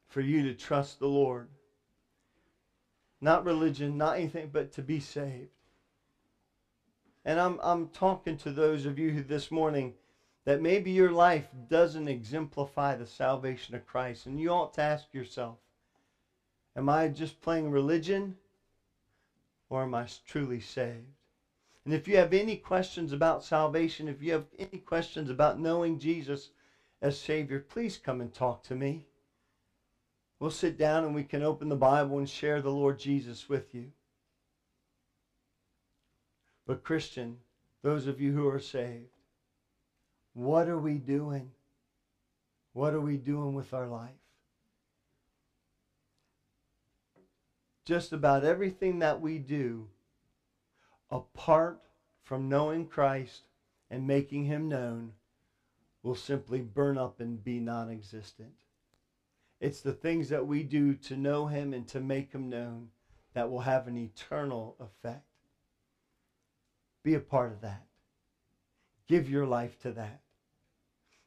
for 0.08 0.22
you 0.22 0.44
to 0.44 0.54
trust 0.54 1.00
the 1.00 1.08
Lord. 1.08 1.48
Not 3.20 3.44
religion, 3.44 3.98
not 3.98 4.16
anything, 4.16 4.50
but 4.52 4.72
to 4.74 4.82
be 4.82 5.00
saved. 5.00 5.50
And 7.26 7.40
I'm, 7.40 7.60
I'm 7.62 7.88
talking 7.88 8.36
to 8.38 8.52
those 8.52 8.86
of 8.86 8.98
you 8.98 9.22
this 9.22 9.52
morning 9.52 9.94
that 10.46 10.60
maybe 10.60 10.90
your 10.90 11.12
life 11.12 11.48
doesn't 11.70 12.08
exemplify 12.08 12.96
the 12.96 13.06
salvation 13.06 13.76
of 13.76 13.86
Christ. 13.86 14.26
And 14.26 14.40
you 14.40 14.50
ought 14.50 14.74
to 14.76 14.82
ask 14.82 15.14
yourself, 15.14 15.58
am 16.76 16.90
I 16.90 17.10
just 17.10 17.40
playing 17.42 17.70
religion 17.70 18.36
or 19.72 19.84
am 19.84 19.96
I 19.96 20.06
truly 20.28 20.60
saved? 20.60 21.08
And 21.86 21.94
if 21.94 22.06
you 22.06 22.18
have 22.18 22.34
any 22.34 22.58
questions 22.58 23.14
about 23.14 23.44
salvation, 23.44 24.10
if 24.10 24.22
you 24.22 24.34
have 24.34 24.46
any 24.60 24.80
questions 24.80 25.30
about 25.30 25.60
knowing 25.60 25.98
Jesus 25.98 26.50
as 27.02 27.18
Savior, 27.18 27.58
please 27.58 27.98
come 27.98 28.20
and 28.20 28.32
talk 28.32 28.64
to 28.64 28.76
me. 28.76 29.06
We'll 30.40 30.52
sit 30.52 30.78
down 30.78 31.06
and 31.06 31.16
we 31.16 31.24
can 31.24 31.42
open 31.42 31.70
the 31.70 31.76
Bible 31.78 32.18
and 32.18 32.30
share 32.30 32.62
the 32.62 32.70
Lord 32.70 33.00
Jesus 33.00 33.48
with 33.48 33.74
you. 33.74 33.92
But, 36.68 36.84
Christian, 36.84 37.38
those 37.82 38.08
of 38.08 38.20
you 38.20 38.34
who 38.34 38.48
are 38.50 38.60
saved, 38.60 39.16
what 40.34 40.68
are 40.68 40.80
we 40.80 40.96
doing? 40.96 41.50
What 42.74 42.94
are 42.94 43.02
we 43.02 43.16
doing 43.16 43.54
with 43.54 43.74
our 43.74 43.88
life? 43.88 44.21
Just 47.92 48.14
about 48.14 48.46
everything 48.46 49.00
that 49.00 49.20
we 49.20 49.38
do, 49.38 49.86
apart 51.10 51.82
from 52.24 52.48
knowing 52.48 52.86
Christ 52.86 53.42
and 53.90 54.08
making 54.08 54.46
him 54.46 54.70
known, 54.70 55.12
will 56.02 56.16
simply 56.16 56.62
burn 56.62 56.98
up 56.98 57.20
and 57.20 57.44
be 57.44 57.60
non 57.60 57.90
existent. 57.92 58.54
It's 59.60 59.82
the 59.82 59.92
things 59.92 60.30
that 60.30 60.48
we 60.48 60.64
do 60.64 60.94
to 60.94 61.18
know 61.18 61.48
him 61.48 61.74
and 61.74 61.86
to 61.90 62.00
make 62.00 62.32
him 62.32 62.48
known 62.48 62.88
that 63.34 63.50
will 63.50 63.60
have 63.60 63.88
an 63.88 63.98
eternal 63.98 64.78
effect. 64.80 65.26
Be 67.04 67.16
a 67.16 67.20
part 67.20 67.52
of 67.52 67.60
that. 67.60 67.88
Give 69.06 69.30
your 69.30 69.46
life 69.46 69.78
to 69.80 69.92
that. 69.92 70.22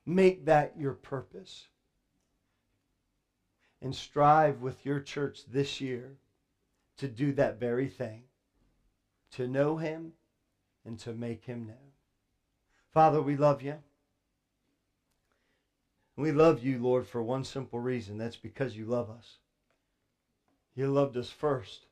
Make 0.06 0.46
that 0.46 0.78
your 0.78 0.94
purpose. 0.94 1.66
And 3.82 3.94
strive 3.94 4.62
with 4.62 4.86
your 4.86 4.98
church 4.98 5.44
this 5.44 5.78
year 5.78 6.16
to 6.96 7.08
do 7.08 7.32
that 7.32 7.58
very 7.58 7.88
thing. 7.88 8.22
To 9.32 9.46
know 9.46 9.76
him 9.76 10.12
and 10.84 10.98
to 11.00 11.12
make 11.12 11.44
him 11.44 11.66
known. 11.66 11.92
Father, 12.92 13.20
we 13.20 13.34
love 13.34 13.60
you. 13.62 13.80
We 16.16 16.30
love 16.30 16.60
you, 16.60 16.78
Lord, 16.78 17.06
for 17.06 17.20
one 17.20 17.42
simple 17.42 17.80
reason. 17.80 18.18
That's 18.18 18.36
because 18.36 18.76
you 18.76 18.84
love 18.84 19.10
us. 19.10 19.38
You 20.76 20.86
loved 20.86 21.16
us 21.16 21.28
first. 21.28 21.86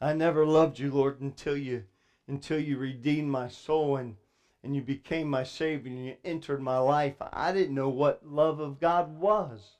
I 0.00 0.12
never 0.12 0.44
loved 0.44 0.78
you, 0.78 0.90
Lord, 0.90 1.20
until 1.20 1.56
you 1.56 1.84
until 2.26 2.58
you 2.58 2.76
redeemed 2.78 3.30
my 3.30 3.48
soul 3.48 3.96
and, 3.96 4.14
and 4.62 4.74
you 4.74 4.80
became 4.80 5.28
my 5.28 5.42
Savior 5.42 5.92
and 5.92 6.06
you 6.06 6.14
entered 6.24 6.60
my 6.60 6.78
life. 6.78 7.12
I 7.32 7.52
didn't 7.52 7.74
know 7.74 7.90
what 7.90 8.26
love 8.26 8.60
of 8.60 8.80
God 8.80 9.18
was 9.18 9.76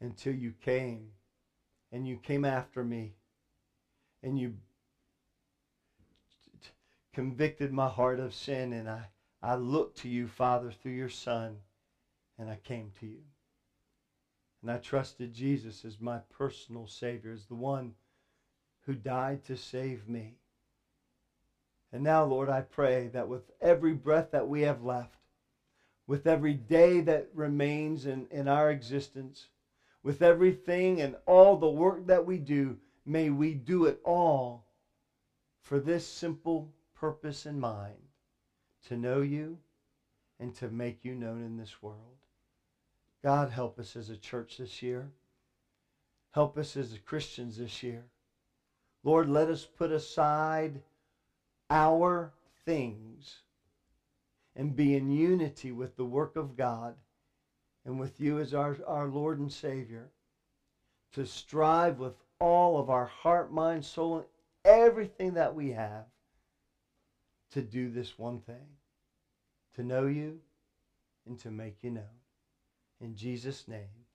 until 0.00 0.34
you 0.34 0.52
came 0.60 1.13
and 1.94 2.08
you 2.08 2.16
came 2.16 2.44
after 2.44 2.82
me 2.82 3.12
and 4.20 4.36
you 4.36 4.52
convicted 7.12 7.70
my 7.70 7.86
heart 7.86 8.18
of 8.18 8.34
sin 8.34 8.72
and 8.72 8.90
I, 8.90 9.06
I 9.40 9.54
looked 9.54 9.98
to 9.98 10.08
you, 10.08 10.26
Father, 10.26 10.72
through 10.72 10.94
your 10.94 11.08
Son, 11.08 11.58
and 12.36 12.50
I 12.50 12.56
came 12.56 12.90
to 12.98 13.06
you. 13.06 13.20
And 14.60 14.72
I 14.72 14.78
trusted 14.78 15.32
Jesus 15.32 15.84
as 15.84 16.00
my 16.00 16.18
personal 16.36 16.88
Savior, 16.88 17.30
as 17.30 17.44
the 17.44 17.54
one 17.54 17.92
who 18.86 18.96
died 18.96 19.44
to 19.44 19.54
save 19.54 20.08
me. 20.08 20.38
And 21.92 22.02
now, 22.02 22.24
Lord, 22.24 22.48
I 22.48 22.62
pray 22.62 23.06
that 23.08 23.28
with 23.28 23.42
every 23.60 23.92
breath 23.92 24.32
that 24.32 24.48
we 24.48 24.62
have 24.62 24.82
left, 24.82 25.20
with 26.08 26.26
every 26.26 26.54
day 26.54 26.98
that 27.02 27.28
remains 27.32 28.04
in, 28.04 28.26
in 28.32 28.48
our 28.48 28.68
existence, 28.68 29.46
with 30.04 30.22
everything 30.22 31.00
and 31.00 31.16
all 31.26 31.56
the 31.56 31.68
work 31.68 32.06
that 32.06 32.24
we 32.24 32.38
do, 32.38 32.76
may 33.04 33.30
we 33.30 33.54
do 33.54 33.86
it 33.86 33.98
all 34.04 34.66
for 35.62 35.80
this 35.80 36.06
simple 36.06 36.70
purpose 36.94 37.46
in 37.46 37.58
mind 37.58 37.96
to 38.86 38.96
know 38.96 39.22
you 39.22 39.58
and 40.38 40.54
to 40.54 40.68
make 40.68 41.04
you 41.04 41.14
known 41.14 41.42
in 41.42 41.56
this 41.56 41.82
world. 41.82 42.18
God, 43.22 43.48
help 43.48 43.78
us 43.78 43.96
as 43.96 44.10
a 44.10 44.16
church 44.16 44.58
this 44.58 44.82
year. 44.82 45.10
Help 46.32 46.58
us 46.58 46.76
as 46.76 46.98
Christians 47.06 47.56
this 47.56 47.82
year. 47.82 48.04
Lord, 49.02 49.28
let 49.28 49.48
us 49.48 49.64
put 49.64 49.90
aside 49.90 50.82
our 51.70 52.30
things 52.66 53.40
and 54.54 54.76
be 54.76 54.94
in 54.94 55.10
unity 55.10 55.72
with 55.72 55.96
the 55.96 56.04
work 56.04 56.36
of 56.36 56.56
God 56.56 56.94
and 57.84 57.98
with 57.98 58.20
you 58.20 58.38
as 58.38 58.54
our, 58.54 58.76
our 58.86 59.06
Lord 59.06 59.38
and 59.38 59.52
Savior. 59.52 60.10
To 61.12 61.24
strive 61.24 61.98
with 62.00 62.14
all 62.40 62.78
of 62.78 62.90
our 62.90 63.06
heart, 63.06 63.52
mind, 63.52 63.84
soul, 63.84 64.16
and 64.16 64.24
everything 64.64 65.34
that 65.34 65.54
we 65.54 65.70
have 65.70 66.06
to 67.52 67.62
do 67.62 67.88
this 67.88 68.18
one 68.18 68.40
thing 68.40 68.66
to 69.76 69.82
know 69.82 70.06
you 70.06 70.40
and 71.26 71.38
to 71.40 71.50
make 71.50 71.76
you 71.82 71.90
known. 71.90 72.04
In 73.00 73.14
Jesus' 73.14 73.68
name, 73.68 74.06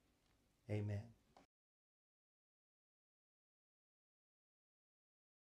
amen. 0.70 1.04